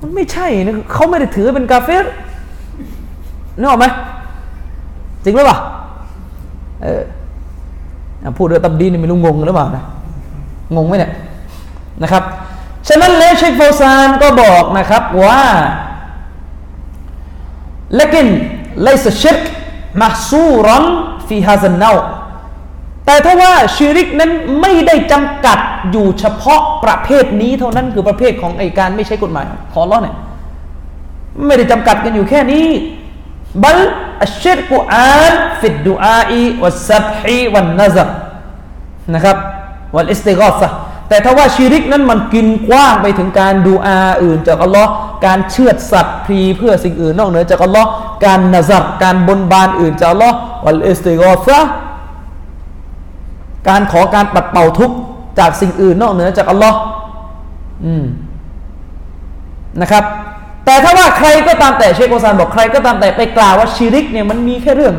[0.00, 2.04] มันไม่ใช่นะเขาไม่ได้ถือเป็นกาเฟส
[3.58, 3.86] นึกออกไหม
[5.24, 5.58] จริงหรือเปล่า
[6.82, 7.02] เออ
[8.38, 9.84] พูดเรื่องตับดีนี่ไม่รู้งงหรือเปล่านะ
[10.76, 11.12] งงไหมเนี่ย
[12.02, 12.22] นะครับ
[12.88, 15.42] ฉะนั้นเลเชคโฟซานก็บอกนะครับว่า
[18.00, 18.26] لكن
[18.83, 19.39] ไลยสชิก
[20.01, 20.83] มาสู้ร้อน
[21.27, 21.91] ฟีฮาซันเนา
[23.05, 24.31] แต่ถ้าว่าชิริกนั้น
[24.61, 25.59] ไม่ได้จำกัด
[25.91, 30.15] อยู่เฉพาะประเภทนี้เท่านั้นคือประเภทของไอการไม่ใช้กฎหมายขอร้อเนี่ย
[31.45, 32.67] ไม่ได้จำกัดกันอยู่แค่นี้
[33.63, 33.79] บัล
[34.23, 38.03] อัชริกุอานฟิดดูอาอีวัสซับฮีวันนะซั
[39.13, 39.37] นะครับ
[39.95, 40.67] วัลอิสติกอซะ
[41.09, 44.89] แต่ถ้าว่าชีริกนั้นมันกินกว้างไปถึงการดูอาอื่นจากอัลลอฮ์
[45.25, 47.89] การเชือดสัตว์พรีเพื่อสิ่งอื่นนอกเหนือจากอัลลอฮ์
[48.25, 51.59] การนัซัรการบนบานอื่นจากอัลลอฮ์วัลอิสติกอซะ
[53.67, 54.95] การขอการปัดเป่าทุกข์
[55.39, 56.77] จากสิ่งอื่นนอกเหนือจากอัลลอฮ์
[57.85, 58.05] อืม
[59.81, 60.03] นะครับ
[60.65, 64.95] แต่ถ้าว่าใครก็ตามแต่เชคโอซานบอกใครก็ตามแต่ไปกล่าวว่าชีริกเนี่ยมันมีแค่เรื่อง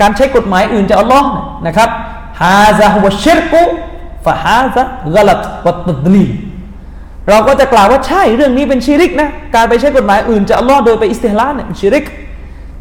[0.00, 1.28] การใช้กฎหมายอื่นจากอัลลอฮ์
[1.66, 1.88] นะครับ
[2.42, 3.62] ฮาซาฮุวชิรกุ
[4.24, 4.82] ฟะฮาซะ
[5.14, 6.26] กลัตวัตตลี
[7.30, 12.04] เราก็จะกล่าวว่าใช่เรื่องนี้เป็นชีริกนะการไปใช้กฎหมายอื่นจากอัลลอฮ์โดยไปอิสติฮลาเนี่ยเป็นชีริก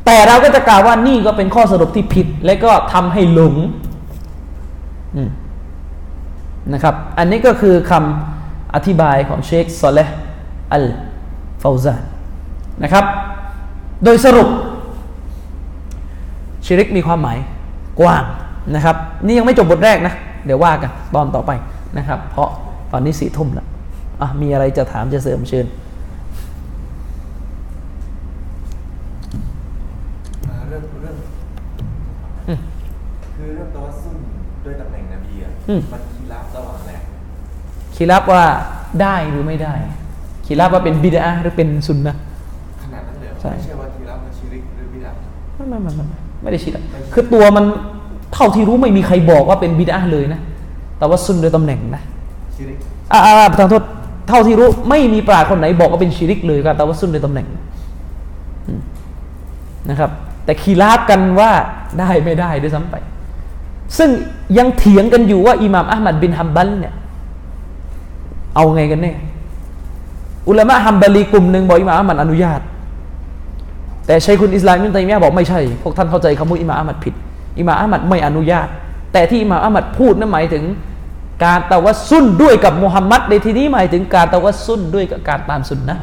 [0.06, 3.56] แต่เราก็จะกล่าวว่านี่ก็เป็นข้อสรุปที่ผิด และก็ทำให้หลง
[6.74, 10.16] นะครับ อันนี้ก็คือคำอธิบายของเชคซอลเลห์
[10.74, 10.86] อัล
[11.62, 12.02] ฟาวซาน
[12.84, 13.06] นะครับ
[14.04, 14.48] โดยสรุป
[16.66, 17.38] ชิริกมีความหมาย
[18.00, 18.24] กว้าง
[18.76, 18.96] นะครับ
[19.26, 20.14] นี่ยังไม่จบบทแรกนะ
[20.46, 21.52] เดี๋ยวว่ากันตอนต่อไป
[21.98, 22.50] นะครับ เพราะ
[22.92, 23.68] ตอนนี้สี่ทุ่มแล้ว
[24.22, 25.66] อะมีอะไรจะถามจะเสริมเชิญ
[30.70, 31.16] เรื่องเรื่อง
[33.36, 34.18] คือเรื่องตัวซุ่น
[34.66, 35.52] ด้วยตำแหน่งนบีอะ
[35.94, 36.92] มันคีรับระหว่างอะไร
[37.96, 38.44] คีรับว่า
[39.02, 39.74] ได้หรือไม่ได้
[40.46, 42.16] คีรับว่าเป็นบิดาหรือเป็นซุนนะ
[42.84, 45.12] ขนาดนั้นเลยเหรอใช่ไม่ใช่ว่าคีรับมันชิริกหรือบิดา
[45.56, 46.72] ไม่ไม่ไม่ไม่ไม่ไม่ได้ชิด
[47.14, 47.66] คือตัวมัน
[48.34, 50.40] เท่าที่รู้ไม่มีใครบอกว่าเป็นบิดาเลยนะ
[50.98, 52.02] แต่ว่าซุนโดยตำแหน่งนะ
[52.56, 52.78] ชิริก
[53.12, 53.84] อ่าอ่าประธานโทษ
[54.28, 57.48] เท่าที่รู้ไม่มีปราชญ์คนไหนบอกว่าเป็นชิริกเลยครับแต่ว่าซุนโดยตำแหน่ง
[58.68, 58.82] อืม
[59.90, 60.12] นะครับ
[60.46, 61.52] แต่คีราบกันว่า
[62.00, 62.96] ได้ไม่ได้ด้วยซ้ำไป
[63.98, 64.10] ซึ่ง
[64.58, 66.94] ยังเถียงกันอยู่ว่าอิหม่ามอัลมัดบินฮัมบัลเนี่ย
[68.56, 69.14] เอาไงกันแน่
[70.50, 72.62] อุลามะฮัมบาลีกลุ่มหนึ่งบอกอิหม่ามอัลมัดอนุญาต
[74.06, 77.14] แต่ชัยคุณอิสลามมินตัยมียะห์บอกไม่ใช่ พวกท่านเข้าใจคำว่าอิหม่ามอัลมัดผิด
[77.58, 78.68] อิมามอัลมัดไม่อนุญาต
[79.14, 80.64] แต่ที่อิมามอัลมัดพูดนั้นหมายถึง
[81.46, 85.98] การตะวัสซุนด้วยกับมุฮัมมัดในที่นี้หมายถึงการตะวัสซุนด้วยกับการตามสุนนะ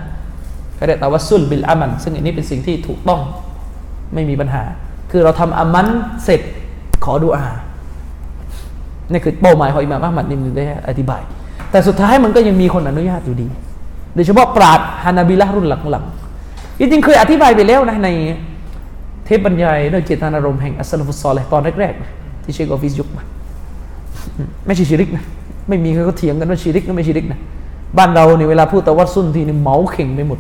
[0.79, 3.21] ก็เรียกตะวัสซุนบิลอามัน ซึ่งอันนี้เป็นสิ่งที่ถูกต้อง
[4.15, 4.63] ไม่มีปัญหา
[5.11, 5.87] คือเราทำอามัน
[6.25, 6.41] เสร็จ
[7.05, 7.47] ขอดุอา
[9.11, 11.23] นี่คือเป้าหมายของอิมามอัลมัดนี่มันได้อธิบาย
[11.71, 13.49] แต่สุดท้ายมันก็ยังมีคนอนุญาตอยู่ดี
[14.15, 18.09] โดยเฉพาะปราดฮานาบิละรุ่นหลังๆจริงๆเคยอธิบายไปแล้วนะใน
[19.31, 23.23] ทปบรรยายด้วยเจตนารมณ์แห่งอัสลฟุซอลเลยตอนแรกๆที่เชคออฟฟิศยุคมา
[24.67, 25.25] ไม่ใช่ชิริกนะ
[25.69, 27.41] ไม่มีใครเขาเถียงกันว่าชิริกก็ไม่ชิริกนะ
[27.99, 30.39] บ้านเราเนี่ยเวลาพูดตะวัดซุนทีนี่เมาเข่งไปหมด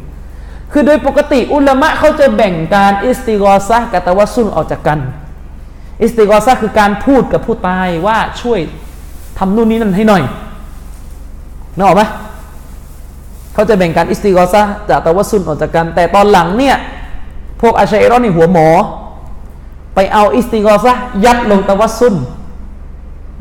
[0.72, 4.98] คือโดยปกติอุลามะเขาจะแบ่งการอิสติกอซะกับตะวัดซุนออกจากกัน
[6.02, 8.60] อิสติกอซะคือการพูดกับผู้ตายว่าช่วย
[9.38, 10.22] ทำนู่นนี่นั่นให้หน่อย
[11.76, 12.02] นึกออกไหม
[13.54, 16.76] เขาจะแบ่งการอิสติกอซะจากตะวัซซุลออกจากกัน แต่ตอนหลังเนี่ย
[17.60, 18.68] พวกอาชาอิเราะห์นนี่หัวหมอ
[19.94, 22.14] ไปเอาอิสติกอซะห์ยัดลงตะวัซซุล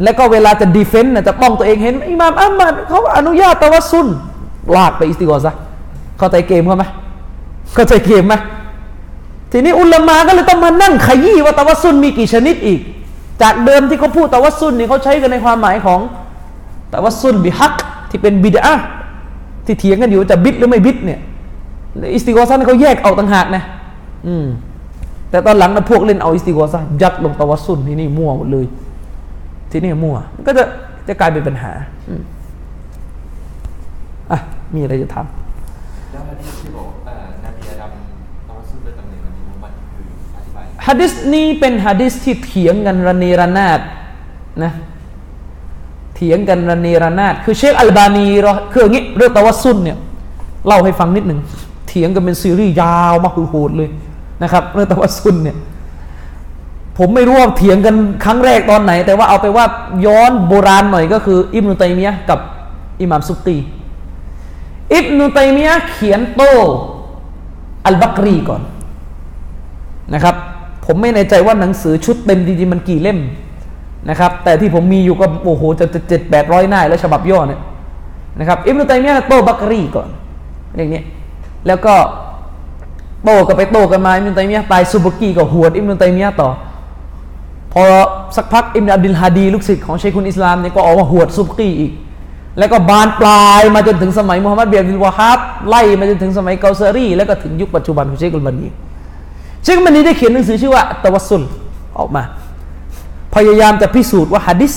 [0.04, 4.07] แล้วก็เวลาจะ defend จะป้องตัวเองเห็นอิหม่ามอะห์มัดเขาอนุญาตตะวัซซุล
[4.76, 5.58] ลากไปอิสติกอซะห์
[6.18, 6.86] เข้าใจเกมเขาไหม
[7.76, 8.34] เข้าใจเกมไหม
[9.52, 12.80] ทีนี้อุลามาก็เลยต้องมานั่งขยี้ว่าตะวัสซุนมีกี่ชนิดอีก
[13.41, 16.00] จากเดิมที่เขาพูดตะวัสซุนนี่เขาใช้กันในความหมายของ
[16.94, 17.76] ตะวัสซุนบิฮัก
[18.10, 18.76] ที่เป็นบิดา
[19.66, 21.20] ที่เถียงกันอยู่จะบิดหรือไม่บิดเนี่ย
[22.14, 23.64] อิสติกอซะห์นี่เขาแยกเอาต่างหากนะ
[24.28, 24.48] อืม
[25.30, 28.66] แต่ตอนหลังนะพวกเล่นเอาอิสติกอซะห์ยัดลงตะวัสซุนที่นี่มั่วหมดเลย
[29.72, 30.64] ที่นี่มั่ว มันก็จะ
[31.08, 31.72] จะกลายเป็นปัญหา
[32.10, 32.22] อืม
[34.32, 34.38] อะ
[34.76, 35.26] มีอะไรจะถาม
[36.12, 37.91] แล้วฮะดีษที่บอกเอ่อนบีอาดัม
[38.50, 40.06] ตัวซุ่นด้วยตำแหน่งนบีมุฮัมมัดคือ
[40.36, 43.80] อธิบายฮะดิษนี้เป็นฮะดิษที่เถียงกันระเนระนาด
[44.64, 44.72] นะ
[46.16, 49.98] เถียงกันระเนระนาดคือเชคอัลบานีเราคืออย่างนี้เรื่องตะวัสซุนเนี่ย
[50.68, 51.40] เล่าให้ฟังนิดหนึ่ง
[51.88, 53.90] เถียงกันเป็นซีรีส์ยาวมาคือโหดเลย
[54.44, 55.57] นะครับเรื่องตะวัสซุนเนี่ย
[56.98, 59.66] ผมไม่รู้ว่าเถียงกันครั้งแรกตอนไหน แต่ว่าเอาไปว่า
[60.06, 62.40] ย้อนโบราณหน่อยก็คือ อิบนุตัยมียะกับ
[63.02, 63.57] อิหม่ามซุกตี
[64.94, 66.41] อิบนุตัยมียะเขียนโต
[67.86, 68.61] อัลบักรีก่อน
[70.14, 70.36] นะครับ
[70.86, 73.20] ผมไม่แน่ใจว่าหนังสือชุดเต็มจริงๆมันกี่เล่ม
[74.10, 77.61] นะครับ แต่ที่ผมมีอยู่ก็โอ้โหจะเจ็ดแปดร้อยหน้าแล้วฉบับย่อเนี่ย
[78.40, 80.07] นะครับ อิบนุตัยมียะโตบักรีก่อน
[80.78, 81.02] อย่างนี้
[81.68, 81.95] แล้วก็
[83.26, 86.50] โต้กันไปโต้กันมาอิบนุตัยมียะตายซุบกีก็หวดอิบนุตัยมียะต่อ
[87.74, 87.84] พอ
[88.36, 91.91] สักพักอิมนอับดุลฮาดี ลูกศิษย์ของเชคุนอิสลามเนี่ยก็ออกมาหวดซุบกีอีก
[92.60, 95.40] แล้วก็บานปลายมาจนถึงสมัยมูฮัมหมัดเบียบิลวาฮับ
[95.70, 98.68] ไล่มาจนถึงสมัยเกาซารีแล้วก็ถึงยุคปัจจุบันของเชคุลบันนี
[99.64, 101.44] เชคุลบันนีได้เขียนหนังสือชื่อว่าตะวัสซุล
[101.98, 102.24] ออกมา
[103.36, 104.74] พยายามจะพิสูจน์ว่าฮะดิษ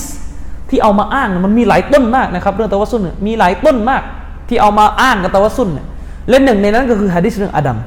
[0.68, 4.02] ที่เอามาอ้างมันมีหลายต้นมากนะครับ เรื่องตะวัสซุลเนี่ยมีหลายต้นมาก
[4.48, 5.86] ที่เอามาอ้างกับตะวัสซุลเนี่ย
[6.28, 7.78] และหนึ่งในนั้นก็คือฮะดิษเรื่องอาดัม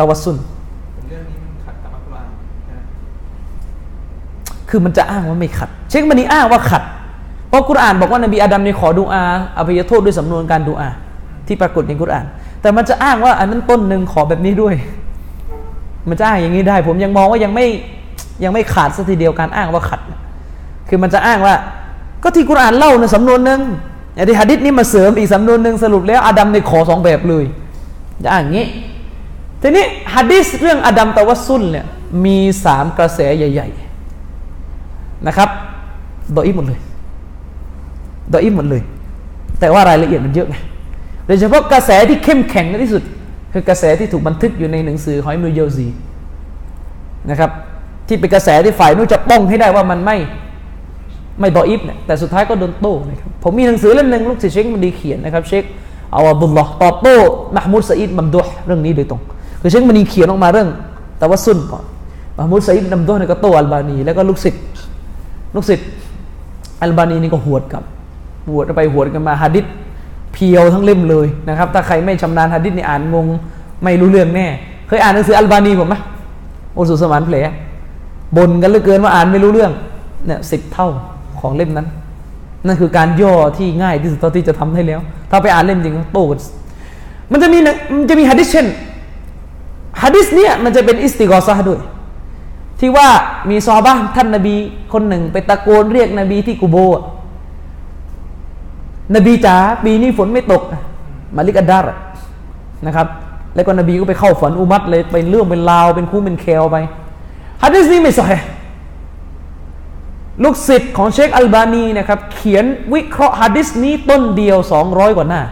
[0.00, 0.36] ตะวัสซุล
[1.08, 2.28] เรื่องนี้มันขัดกับอัลกุรอาน
[4.68, 6.82] คือมันจะอ้างว่าไม่ขัด เชคมันนี่อ้างว่าขัด
[7.48, 9.22] เพราะกุรอานบอกว่านบีอาดัมเนี่ยขอดูอา
[9.56, 10.88] อภัยโทษด้วยสำนวนการดูอา
[11.46, 12.26] ที่ปรากฏในกุรอาน
[12.60, 14.74] แต่มันจะอ้างว่าอันนั้นต้นหนึ่งขอแบบนี้ด้วย
[16.08, 17.66] มันจะอ้างอย่างนี้ได้ ผมยังมองว่ายังไม่
[18.44, 20.00] ยังไม่ขาดสักทีเดียวการอ้างว่าขัด
[20.88, 21.54] คือมันจะอ้างว่า
[22.22, 23.60] ก็ที่กุรอานเล่าในสำนวนหนึ่ง
[24.14, 27.44] อย่างที่หะดิษนี้มาเสริมอีกสำนวนหนึ่งสรุปแล้วอาดัมในขอสองแบบเลย
[28.24, 28.66] จะอ้างอย่างนี้
[29.62, 29.84] ทีนี้
[30.14, 31.86] หะดิษเรื่องอาดัมตะวัสซุลเนี่ย
[32.24, 33.68] มีสามกระแสใหญ่
[34.48, 35.48] ๆ นะครับ
[36.36, 36.80] ดออิหมดเลย
[38.32, 38.82] ดออิหมดเลย
[39.60, 40.56] แต่ว่ารายละเอียดมันเยอะไง
[41.26, 43.02] โดยเฉพาะกระแสที่เข้มแข็งที่สุด
[43.52, 45.86] คือกระแสที่ถูกบันทึกอยู่ในหนังสือหอยมือเยลซี
[47.30, 47.50] นะครับ
[48.08, 50.16] ที่เป็นกระแสที่ฝ่ายนู้นจะป้องให้ได้ว่ามันไม่
[51.40, 55.64] ไม่ดออิฟเนี่ยแต่สุดท้ายก็โดนโต้นะครับผมมีหนังสือเล่มหนึ่งลูกศิษย์เชคมันดีเขียนนะครับเชค
[56.12, 57.16] เอาอับดุลลอฮ์ตอบโต้
[57.56, 59.20] มหมูดซะอิดมัมดุฮ์เรื่องนี้โดยตรง
[59.60, 60.68] คือเชคมันดีเขียนออกมาเรื่อง
[61.20, 61.84] ตะวัสุนก่อน
[62.36, 64.62] มหมูดซะอิดมัมดุฮ์เนี่ยก็โตอัลบานี แล้วก็ลูกศิษย์
[65.54, 65.88] ลูกศิษย์
[66.82, 67.82] อัลบานีนี่ก็หวดกับ
[68.48, 69.64] หวดไปหวดกันมาฮะดิษ
[70.32, 73.26] เพียวทั้งเล่มเลยนะครับ ถ้าใครไม่ชำนาญฮะดิษนี่อ่านงง
[73.84, 74.46] ไม่รู้เรื่องแน่
[74.88, 75.94] เคยอ่านหนังสืออัลบานีผมไหม
[76.74, 77.36] โอสุสมานเพล
[78.36, 79.72] บ่นกันเหลือเกินว่าอ่านไม่รู้เรื่อง
[80.26, 80.88] เนี่ยสิบเท่า
[81.40, 81.86] ของเล่มนั้น
[82.66, 85.00] นั่นคือการย่อที่ง่ายที่สุดที่จะทำให้แล้ว
[85.30, 86.38] ถ้าไปอ่านเล่มจริงก็โตกัน
[87.30, 88.66] มันจะมีนังมันจะมีฮะดิษเช่น
[90.02, 91.80] ฮะดิษเนี่ยมันจะเป็นอิสติกอซะด้วย
[92.80, 93.08] ที่ว่า
[93.50, 94.54] มีซอบะห์ท่านนบี
[94.92, 97.02] คนหนึ่งไปตะโกนเรียกนบีที่กูโบะ
[99.14, 100.62] นบีจ๋าปีนี้ฝนไม่ตก
[101.36, 101.96] มาลิกอัดดาร์
[102.86, 103.06] นะครับ
[103.54, 106.76] แล้วก็นบีก็ไปเข้าฝันอุมัตเลยเป็นเรื่องเป็นราวเป็นคู่เป็นแควไป
[107.62, 108.34] ฮะดิษนี้ไม่สอย
[110.42, 112.64] ลูกศิษย์ของเชคอัลบานีนะครับ เขียน
[112.94, 115.42] วิเคราะห์ฮะดิษนี้ต้นเดียว 200 กว่าหน้า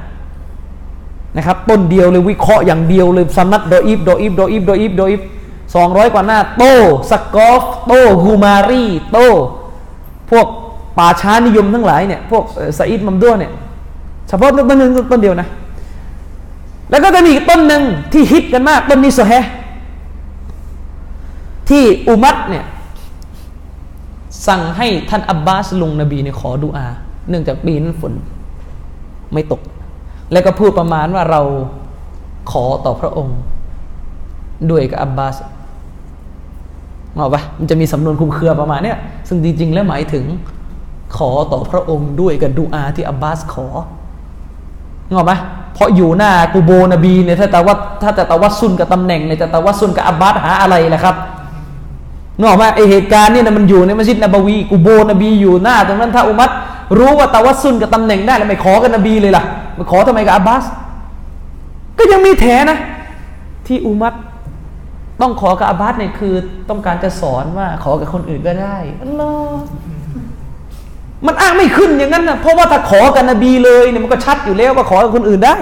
[1.38, 5.20] นะครับต้นเดียวเลยวิเคราะห์อย่างเดียวเลยสนัดโดอิฟโดอิฟโดอิฟโดอิฟโดอิฟ
[5.74, 6.64] สองร้อยกว่าหน้า โต
[7.10, 7.92] สกอฟโต
[8.22, 9.18] ฮูมารีโต
[10.30, 10.46] พวก
[10.98, 13.52] ป่าช้านิยมทั้งหลายเนี่ยพวกเอ่อซาอิดมัมดัวเนี่ย
[14.28, 15.48] เฉพาะต้นหนึ่งต้นเดียวนะ
[16.90, 17.82] แล้วก็จะมีอีกต้นหนึ่ง
[18.12, 19.32] ที่ฮิตกันมาก ต้นนี้โซแฮ
[21.68, 22.64] ที่อุมัตเนี่ย
[24.46, 26.86] สั่งให้ท่านอับบาสลุงนบีเนี่ยขอดุอา
[27.28, 28.12] เนื่องจากปีนั้นฝน
[29.32, 29.60] ไม่ตก
[30.32, 31.40] แล้วก็พูดประมาณว่าเรา
[32.50, 33.38] ขอต่อพระองค์
[34.70, 35.36] ด้วยกับอับบาส
[37.14, 38.98] เอาปะมันจะมีสำนวนคุมเครือประมาณเนี้ย
[39.28, 40.24] ซึ่งจริง ๆ แล้วหมายถึง
[41.16, 43.66] ขอต่อพระองค์ด้วยกับดูอาที่อับบาสขอ
[45.08, 45.32] เงอกไหม
[45.74, 51.14] เพราะอยู่หน้ากูโบนบีเนี่ยถ้าแต่ว่าถ้าจะตะวัสซุนกับตำแหน่งเนี่ยจะตะวัสซุนกับอับบาสหาอะไรล่ะครับ
[52.38, 56.50] นึกออกไหมไอเหตุการณ์เนี่ยมันอยู่ในมัสยิดนบวีกูโบนบีอยู่หน้า ตรงนั้นถ้าอุมัต
[56.98, 59.44] รู้ว่าตะวัสซุนกับตำแหน่งได้แล้วไม่ขอกับนบีเลยล่ะ
[59.78, 60.64] มาขอทำไมกับอับบาส
[61.98, 62.78] ก็ยังมีแถนะ
[63.66, 64.14] ที่อุมัต
[65.20, 66.34] ต้องขอกับอับบาสเนี่ยคือ
[66.70, 69.64] ต้องการจะสอนว่าขอกับคนอื่นก็ได้อัลลอฮ์
[71.26, 75.56] มันอ้างไม่ขึ้นอย่างนั้นนะเพราะว่าถ้าขอกับนบีเลยเนี่ยมันก็ชัดอยู่แล้วว่าขอกับคนอื่นได้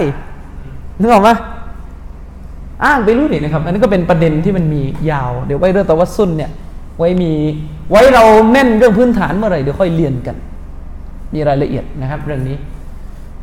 [0.99, 1.29] นึกออกไหม
[2.85, 4.81] อ้างไปรู้นี่นะครับ อันนี้ก็เป็นประเด็นที่มันมี
[5.11, 6.51] ยาว เดี๋ยวไว้เรื่องตะวัสุนเนี่ย
[6.97, 7.31] ไว้มี
[7.91, 10.35] ไว้เราแน่นเรื่องพื้นฐานเมื่อไหร่เดี๋ยวค่อยเรียนกัน
[11.33, 12.55] มีรายละเอียดนะครับ เรื่องนี้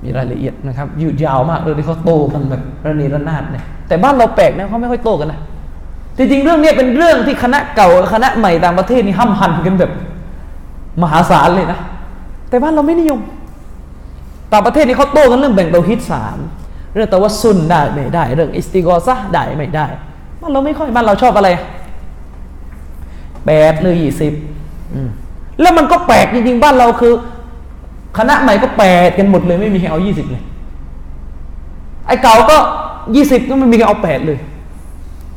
[0.05, 5.41] มีรายละเอียดนะครับ ยืดยาวมากเลยที่เขาโตกันแบบระเนระนาดเนี่ยแต่บ้านเราแปลกนะเขาไม่ค่อยโตกันนะ
[6.17, 9.91] จริงๆเรื่องนี้เป็นเรื่องที่คณะเก่ากับคณะใหม่ต่างประเทศนี่ห้ำหันกันแบบ
[11.03, 11.79] มหาศาลเลยนะ
[12.49, 13.21] แต่บ้านเราไม่นิยม
[14.53, 16.39] ต่างประเทศนี่เขาโต้กันเรื่องแบ่งเตาฮิตสาม
[16.95, 19.87] เรื่องตะวัสซุนได้ไม่ได้ เรื่องอิสติกอซะได้ไม่ได้
[20.41, 21.49] บ้านเราไม่ค่อยบ้านเราชอบอะไร
[23.47, 24.33] แปดหรือยี่สิบ
[25.61, 27.13] แล้วมันก็แปลกจริงๆบ้านเราคือ
[28.19, 30.43] คณะใหม่ก็แปดกันหมดเลย ไม่มีใครเอายี่สิบเลย
[32.07, 32.57] ไอ้เก่าก็
[33.17, 34.39] ยี่สิบก็ไม่มีใครเอาแปดเลย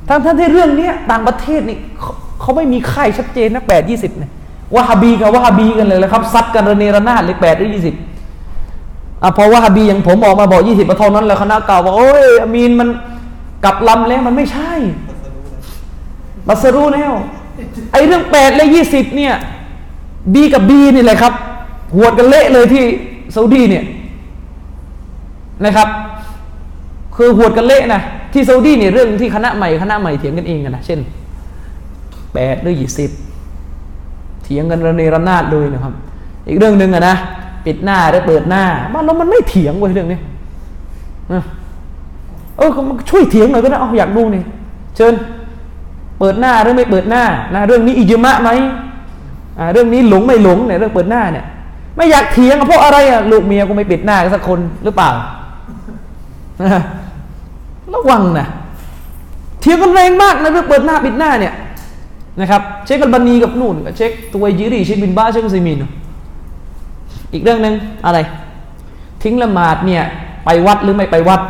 [0.08, 4.32] ทั้งทั้งที่เรื่องเนี้ยต่างประเทศนี่เขาเขาไม่มีค่ายชัดเจนนะแปดยี่สิบเนี่ย
[4.76, 7.95] วะฮาบีกับวะฮาบีกันเลยแล้วครับซัดกันระเนระนาดเลยแปดหรือยี่สิบ
[9.24, 12.90] อะพอวะฮาบีอย่างผมออกมาบอกยี่สิบเท่านั้นแล้วคณะเก่าบอกโอ้ยอามีนมัน
[13.64, 14.72] กลับลำแล้วมันไม่ใช่
[16.48, 17.14] บัสรู้แล้ว
[17.91, 19.34] ไอ้เรื่องแปดและยี่สิบเนี่ย
[20.34, 21.34] บีกับบีนี่แหละครับ
[21.95, 22.84] หวดกันเละเลยที่
[23.35, 23.84] ซาอุดีเนี่ย
[25.65, 25.88] นะครับ
[27.15, 28.01] คือหวดกันเละนะ
[28.34, 30.99] ที่ซาอุดีเนี่ยเรื่องที่คณะใหม่คณะใหม่เถียงกันเองกันนะเช่น
[32.34, 33.11] แปดหรือยี่สิบ
[34.43, 35.93] เถียงกันระเนระนาดเลยนะครับ
[36.47, 37.15] อีกเรื่องหนึ่งอะนะ
[37.65, 40.19] ปิดหน้าหรือเปิดหน้าบ้านเรามันไม่เถียงเว้ยเรื่องนี้
[42.57, 44.43] เออก็มันช่วยเถียงหน่อยก็ได้เอาอยากดูนี่
[44.95, 45.14] เชิญ
[46.19, 47.23] เปิดหน้าหรือไม่เปิดหน้า
[47.55, 48.49] นะเรื่องนี้อิจมะไหม
[49.59, 51.45] อ่าเรื่องนี้หลงไม่หลงเนี่ยเรื่องเปิดหน้าเนี่ย
[51.98, 55.10] ไม่อยากเถียงเพราะอะไรอะลูกเมียกูไม่ปิดหน้ากันสักคนหรือเปล่า
[57.94, 58.48] ระวังนะ
[59.61, 61.53] เถียงกันแรงมากนะเรื่องเปิดหน้าปิดหน้าเนี่ย
[62.41, 65.78] นะครับ เช็คกันบันนีกับนู่นกับเช็คตัวยิรีเช็คบินบ้าเช็คซิมิน
[67.34, 67.74] อีกเรื่องหนึ่ง
[68.06, 68.18] อะไร
[69.24, 70.03] ทิ้งละหมาดเนี่ย
[70.45, 71.41] ไปวัดหรือไม่ไปวัด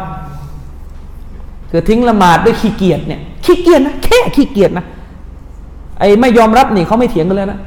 [1.72, 4.86] คือทิ้งละหมาดด้วยขี้เกียจเนี่ยขี้เกียจนะแค่ขี้เกียจนะ
[6.00, 7.60] ไอ้ไม่ยอมรับนี่เขาไม่เถียงกันเลยนะ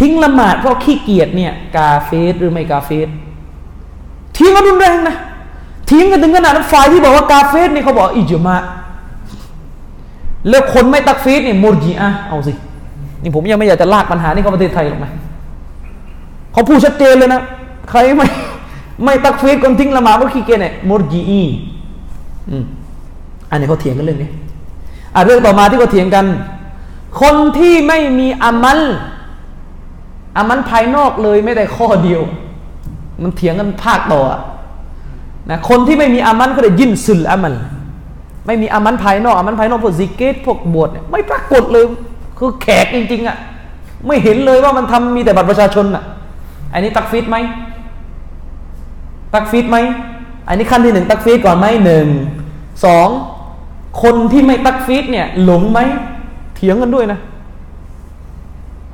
[0.00, 3.08] ทิ้งละหมาดเพราะขี้เกียจเนี่ย กาเฟสหรือไม่กาเฟส
[4.34, 5.16] เถียงกันรุนแรงนะ
[5.86, 8.56] เถียงกันถึงขนาดฝ่ายที่บอกว่ากาเฟสเนี่ยเขาบอกอิจมา
[10.48, 12.52] แล้วคนไม่ตักฟีดเนี่ยมุรจีอะเอาสิ
[13.22, 15.10] นี่ผมยังไม่อยากจะลากปัญหานี่เข้าประเทศไทยหรอกนะ
[16.52, 17.40] เขาพูดชัดเจนเลยนะ
[17.90, 18.26] ใครไม่
[19.04, 21.42] ไม่ตักฟีดคนทิ้งละหมาดเพราะขี้เกียจเนี่ยมุรจีอี
[23.50, 24.30] อันนี้เขาเถียงกันเรื่องนี้
[25.14, 26.26] อะเรื่องต่อมาที่เขาเถียงกัน
[27.20, 28.80] คนที่ไม่มีอามัล
[30.40, 32.22] อามัลภายนอกเลยไม่ได้ข้อเดียว
[33.22, 34.40] มันเถียงกันภาคต่ออะ
[35.50, 37.54] นะคนที่ไม่มีอามัลก็เลยยินสุลอามัล
[38.46, 41.84] ไม่มีอามัลภายนอกอามัลภายนอกพวกซิกเกตพวกบวชเนี่ยไม่ปรากฏเลย
[42.38, 43.36] คือแขกจริงๆอะ
[44.06, 46.04] ไม่เห็นเลยว่ามันทำมีแต่บัตรประชาชนอะ
[46.72, 47.36] อันนี้ตักฟีดไหม
[49.34, 49.76] ตักฟีดไหม
[50.48, 52.06] อันนี้ขั้นที่หนึ่งตักฟีดก่อนไหมหนึ่ง
[52.84, 53.08] สอง
[54.02, 55.78] คนที่ไม่ตักฟีดเนี่ย หลงไหม
[56.54, 57.18] เถียงกันด้วยนะ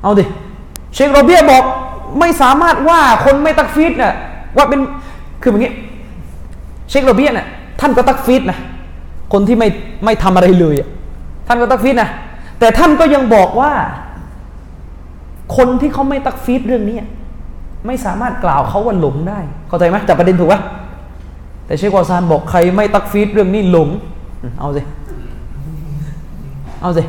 [0.01, 0.23] เอาดิ
[0.97, 1.63] เชคโรเบียบอก
[2.19, 4.13] ไม่สามารถว่าคนไม่ تكفير เนี่ย
[4.57, 4.79] ว่าเป็น
[5.41, 5.73] คืออย่างนี้
[6.89, 7.47] เชคโรเบียเนี่ย
[7.79, 8.57] ท่านก็ تكفير นะ
[9.33, 9.67] คนที่ไม่
[10.05, 10.75] ไม่ทำอะไรเลย
[11.47, 12.09] ท่านก็ تكفير นะ
[12.59, 13.71] แต่ท่านก็ยังบอกว่า
[15.57, 16.97] คนที่เขาไม่ تكفير เรื่องนี้
[17.87, 20.61] ไม่สามารถกล่าวเขาว่าหลงได้ เข้าใจไหมจับประเด็นถูกปะ
[21.65, 23.89] แต่เชคเฟาซานบอกใครไม่ تكفير เรื่องนี้หลง
[24.59, 24.81] เอาสิ
[26.81, 27.03] เอาสิ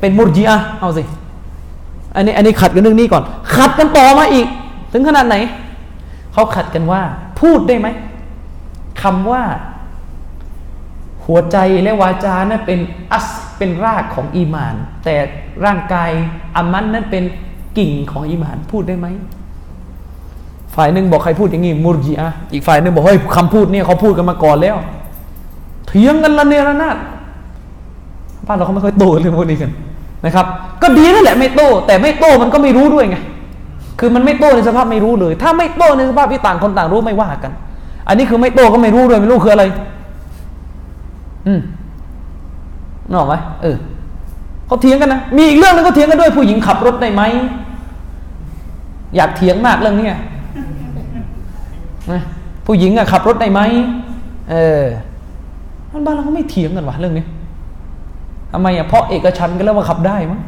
[0.00, 1.02] เป็นมุรจีอะเอาสิ
[2.14, 3.22] อันนี้อันนี้ขัดกันเรื่องนี้ก่อน
[3.56, 4.46] ขัดกันต่อมาอีก
[4.92, 5.36] ถึงขนาดไหน
[6.32, 7.00] เขาขัดกันว่า
[7.40, 7.88] พูดได้ไหม
[9.02, 9.42] คำว่า
[11.24, 12.78] หัวใจและวาจานั้นเป็น
[13.12, 13.28] อัส
[13.58, 14.74] เป็นรากของอีมาน
[15.04, 15.14] แต่
[15.64, 16.10] ร่างกาย
[16.56, 17.24] อามันนั้นเป็น
[17.78, 19.06] กิ่งของอีมานพูดได้ไหม
[20.74, 24.76] ฝ่ายหนึ่งบอกใครพูดอย่างนี้มุรจีอะอีกฝ่ายหนึ่งบอกเฮ้ยคำพูดเนี่ยเขาพูดกันมาก่อนแล้ว
[25.86, 26.96] เถียงกันละเนระนาด
[28.46, 29.70] บ้านเราเขาไม่ค่อยโตเรื่องพวกนี้กัน
[30.24, 30.46] นะครับ
[30.82, 33.16] ก็ดีนั่นแหละไม่โต้ แต่ไม่โต้มันก็ไม่รู้ด้วยไง
[34.00, 37.52] คือมันไม่โต้ในสภาพไม่รู้เลย ถ้าไม่โต้ในสภาพที่ต่างคนต่างรู้ไม่ว่ากัน
[38.08, 39.64] อันนี้คือไม่โต้ก็ไม่รู้ด้วยไม่รู้คืออะไร
[41.46, 41.60] อืม
[43.10, 43.76] นออกไหมเออ
[44.66, 47.22] เขาเถียงกันนะมีอีกเรื่องนึงเขาเถียงกันด้วยผู้หญิงขับรถได้ไหม
[49.16, 50.08] อยากเถียงมากเรื่องนี้
[52.66, 53.60] ผู้หญิงอะขับรถได้ไหม
[54.50, 54.84] เออ
[55.90, 57.24] มันบ้านเราก็ไม่เถียงกันวะเรื่องนี้
[58.56, 60.40] ทำไมอะเพราะเอกชันกันแล้วว่าขับได้มั้ง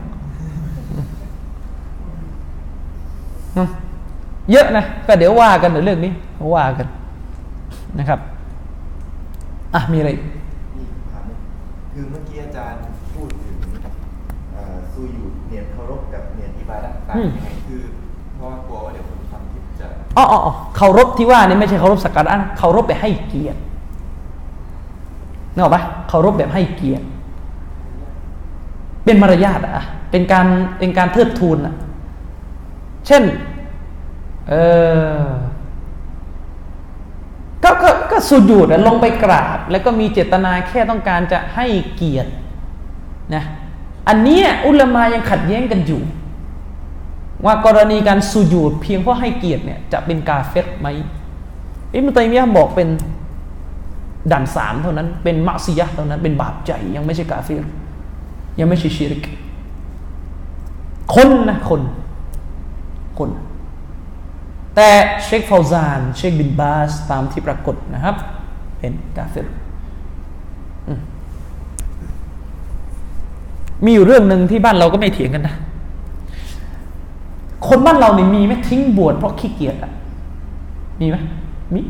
[4.51, 6.13] เยอะนะก็เดี๋ยวว่ากันในเรื่องนี้
[6.57, 6.87] ว่ากัน
[7.99, 8.21] นะครับ
[9.75, 10.11] อะมีอะไร
[10.77, 11.39] มีคำถามหนึ่ง
[11.93, 12.81] คือเมื่อกี้อาจารย์
[13.15, 13.57] พูดถึง
[14.53, 17.83] เอ่อซูยูเนียนเคารพกับเนียนอิบาดะต่างอืมยังไงคือ
[18.35, 23.59] เพราะว่ากลัวว่าเดี๋ยวคนทำผิดจะอ๋ออ๋ออ๋อเคารพที่ว่านี่ไม่ใช่เคารพสักการะนะเคารพแบบให้เกียรติ
[25.53, 27.05] นึกออกปะเคารพแบบให้เกียรติ
[29.07, 30.47] เป็นมารยาทอะเป็นการ
[30.79, 31.75] เป็นการเทิดทูนอะ
[33.07, 33.23] เช่น
[34.49, 34.55] เอ
[35.21, 35.25] อ
[37.65, 41.67] ก็ก็ก็สุญูดลงไปกราบ แล้วก็มีเจตนาแค่ต้องการจะให้
[41.97, 42.31] เกียรติ
[43.35, 43.45] นะ
[44.09, 46.03] อันนี้อุลมายังขัดแย้งกันอยู่
[47.45, 50.87] ว่ากรณีการสุญูดเพียงเพราะให้เกียรติเนี่ยจะเป็นกาเฟรไหม
[51.95, 52.89] อิมตัยมียะบอกเป็น
[54.33, 57.65] ด่านสามเท่านั้นเป็นมัซียะห์เท่านั้นเป็นบาปใจยังไม่ใช่กาเฟร
[58.59, 59.23] ยังไม่ใช่ชิริก
[61.15, 61.83] คนนะคน
[63.19, 63.31] คน
[64.75, 64.89] แต่
[65.25, 68.17] เชคฟาวซาน เชคบินบาส ตามที่ปรากฏนะครับ
[68.79, 69.49] เป็นกาเฟร
[73.85, 75.55] มีอยู่เรื่องหนึ่งที่บ้านเราก็ไม่เถียงกันนะ
[77.69, 79.93] คนบ้านเราเนี่ยมีไหมทิ้งบวชเพราะขี้เกียจอะ
[81.01, 81.17] มีไหม
[81.75, 81.81] มี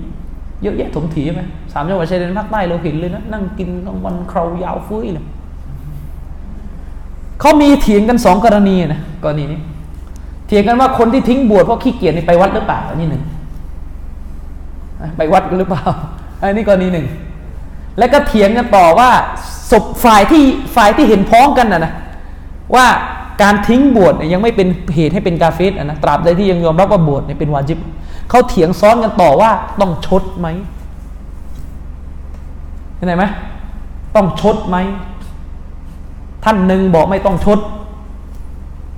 [0.63, 5.25] เยอะแยะถมถีไหมสามจังหวัดชายแดนภาคใต้เราเห็นเลยนะ นั่งกินกลางวันครายาวฟุ้ยเลย
[7.41, 9.61] เขามีเถียงกันสองกรณีนะกรณีนี้
[10.47, 13.23] เถียงกันว่าคนที่ทิ้งบวชเพราะขี้เกียจไปวัดหรือเปล่าอันนี้หนึ่ง
[15.17, 15.85] ไปวัดกันหรือเปล่า
[16.41, 17.07] อันนี้กรณีหนึ่ง
[17.99, 19.11] แล้วก็เถียงกันต่อว่า
[19.71, 20.45] ศพฝ่ายที่
[20.77, 21.93] ฝ่ายที่เห็นพ้องกันนะนะ
[22.75, 22.87] ว่า
[23.43, 27.79] การทิ้งบวชยังไม่เป็นเหตุให้เป็นกาเฟสนะตราบใดที่ยังยอมรับว่าบวชเนี่ยเป็นวาจิบ
[28.31, 29.51] เขาเถียงซ้อนกันต่อว่า
[29.81, 30.49] ต้องชดไหม
[32.97, 33.25] เห็นไหม
[34.17, 34.77] ต้องชดไหม
[36.49, 37.59] ท่านหนึ่งบอกไม่ต้องชด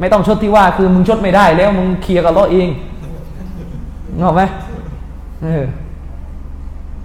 [0.01, 2.69] ไม่ต้องชดที่ว่า คือมึงชดไม่ได้แล้วมึงเคลียร์กับเราเอง
[4.21, 4.43] งอกไหม
[5.43, 5.65] เออ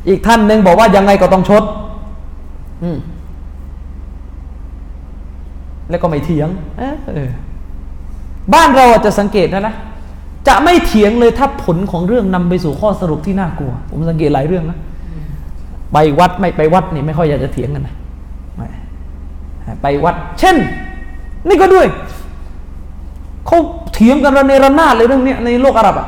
[0.07, 1.63] อีกท่านหนึ่งบอกว่ายังไงก็ต้องชด
[2.83, 2.97] อืม
[5.89, 7.29] แล้วก็ไม่เถียงเออ
[8.53, 9.75] บ้านเราจะสังเกตนะนะ
[10.47, 14.77] จะไม่เถียงเลยถ้าผลของเรื่องนำไปสู่ข้อสรุปที่น่ากลัว ผมสังเกตหลายเรื่องนะ
[15.93, 17.95] ไปวัดไม่ไปวัดนี่ไม่ค่อยอยากจะเถียงกันนะ
[19.83, 20.57] ไปวัด เช่น
[21.47, 21.87] นี่ก็ด้วย
[23.47, 23.59] เขา
[23.93, 26.07] เถียงกันระเนระนาดเลยเรื่องนี้ในโลกอาหรับอะ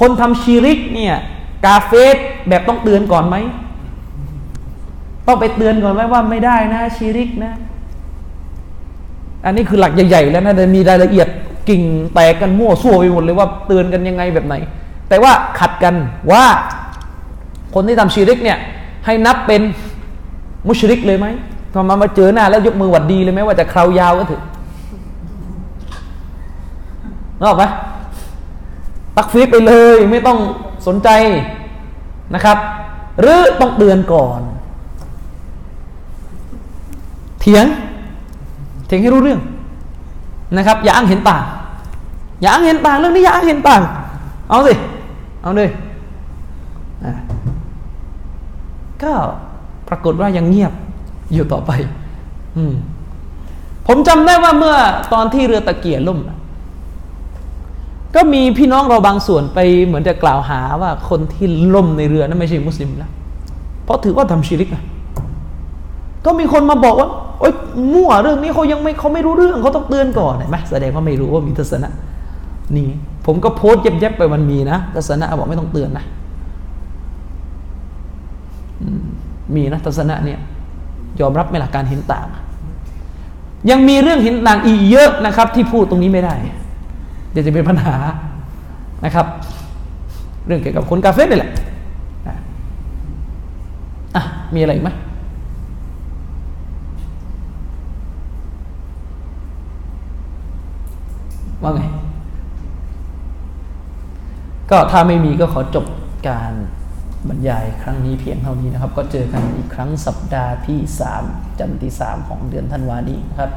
[0.00, 1.14] คนทำชีริกเนี่ย
[1.64, 2.16] กาเฟส
[2.48, 3.36] แบบต้องเตือนก่อนไหม
[5.26, 7.52] ต้องไปเตือนก่อนไหมว่าไม่ได้นะชีริกนะ
[9.44, 11.28] อันนี้คือหลักใหญ่ๆแล้วนะแต่มีรายละเอียด
[11.68, 11.82] กิ่ง
[12.14, 14.54] แตกกันมั่วซั่วไปหมดเลยว่าเตือนกันยังไงแบบไหน
[15.08, 15.94] แต่ว่าขัดกัน
[16.32, 16.44] ว่า
[17.74, 18.58] คนที่ทำชีริกเนี่ย
[19.06, 19.62] ให้นับเป็น
[20.66, 21.26] มุชริกเลยไหม
[21.78, 24.42] พอมามาเจอหน้าแล้วยกมือหวัดดีเลยไหมว่าจะคราวยาวก็เถอะ
[27.42, 27.64] นอกไหม
[29.16, 30.38] ตักฟีไปเลยไม่ต้อง
[30.86, 31.08] สนใจ
[32.34, 32.58] นะครับ
[33.20, 34.40] หรือต้องเตือนก่อน
[37.40, 37.66] เถียง
[38.86, 39.40] เถียงให้รู้เรื่อง
[40.56, 41.42] นะครับ อย่าอ้างเห็นต่าง
[42.40, 43.82] อย่าอ้างเห็นต่างเรื่องนี้อย่าอ้างเห็นต่าง
[44.50, 44.72] เอาสิ
[45.42, 45.68] เอาเลย
[49.02, 49.12] ก็
[49.88, 50.72] ปรากฏว่ายังเงียบ
[51.34, 51.70] อยู่ต่อไป
[52.56, 52.74] อืม
[53.86, 54.76] ผมจำได้ว่าเมื่อ
[55.12, 56.18] ตอนที่เรือตะเกียล่ม
[58.14, 63.10] ก็มีพี่น้องเราบางส่วนไปเหมือนจะกล่าวหาว่าคนที่ล่มในเรือนั้นไม่ใช่มุสลิมแล้ว
[63.84, 64.84] เพราะถือว่าทำชิริกนะ
[66.24, 67.08] ก็มีคนมาบอกว่า
[67.40, 67.52] โอ๊ย
[67.92, 71.88] มั่วเรื่องนี้เขายังไม่เขาไม่รู้เรื่องเขาต้องเตือนก่อนเห็นไหมแสดงว่าไม่รู้ว่ามีทัศนะ
[72.76, 72.88] นี่
[73.26, 76.04] ผมก็โพสต์เย็บๆไปมันมีนะทัศนะบอกไม่ต้องเตือนนะ
[79.54, 80.38] มีนะทัศนะเนี่ย
[81.20, 82.26] ยอมรับไหล่ะการเห็นต่าง
[83.70, 86.34] ยังมีเรื่องเห็นต่างอีกเยอะนะครับ ที่พูดตรงนี้ไม่ได้
[87.30, 87.96] เดี๋ยวจะเป็นปัญหา
[89.04, 89.26] นะครับ
[90.46, 91.52] เรื่องเกี่ยวกับคนกาเฟ่นี่แหละ
[94.16, 94.22] อะ
[94.54, 94.90] มีอะไรไหม
[101.62, 101.82] ว่าไง
[104.70, 105.84] ก็ถ้าไม่มีก็ขอจบ
[106.28, 106.52] การ
[107.29, 110.79] บรรยายครั้งนี้เพียงเท่านี้นะครับ ก็เจอกันอีกครั้งสัปดาห์ที่
[111.19, 113.51] 3จันทร์ที่3ของเดือนธันวานี้นะครับ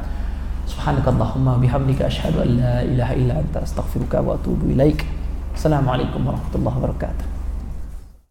[0.73, 4.99] سبحانك اللهم وبحمدك أشهد أن لا إله إلا أنت أستغفرك وأتوب إليك
[5.55, 7.25] السلام عليكم ورحمة الله وبركاته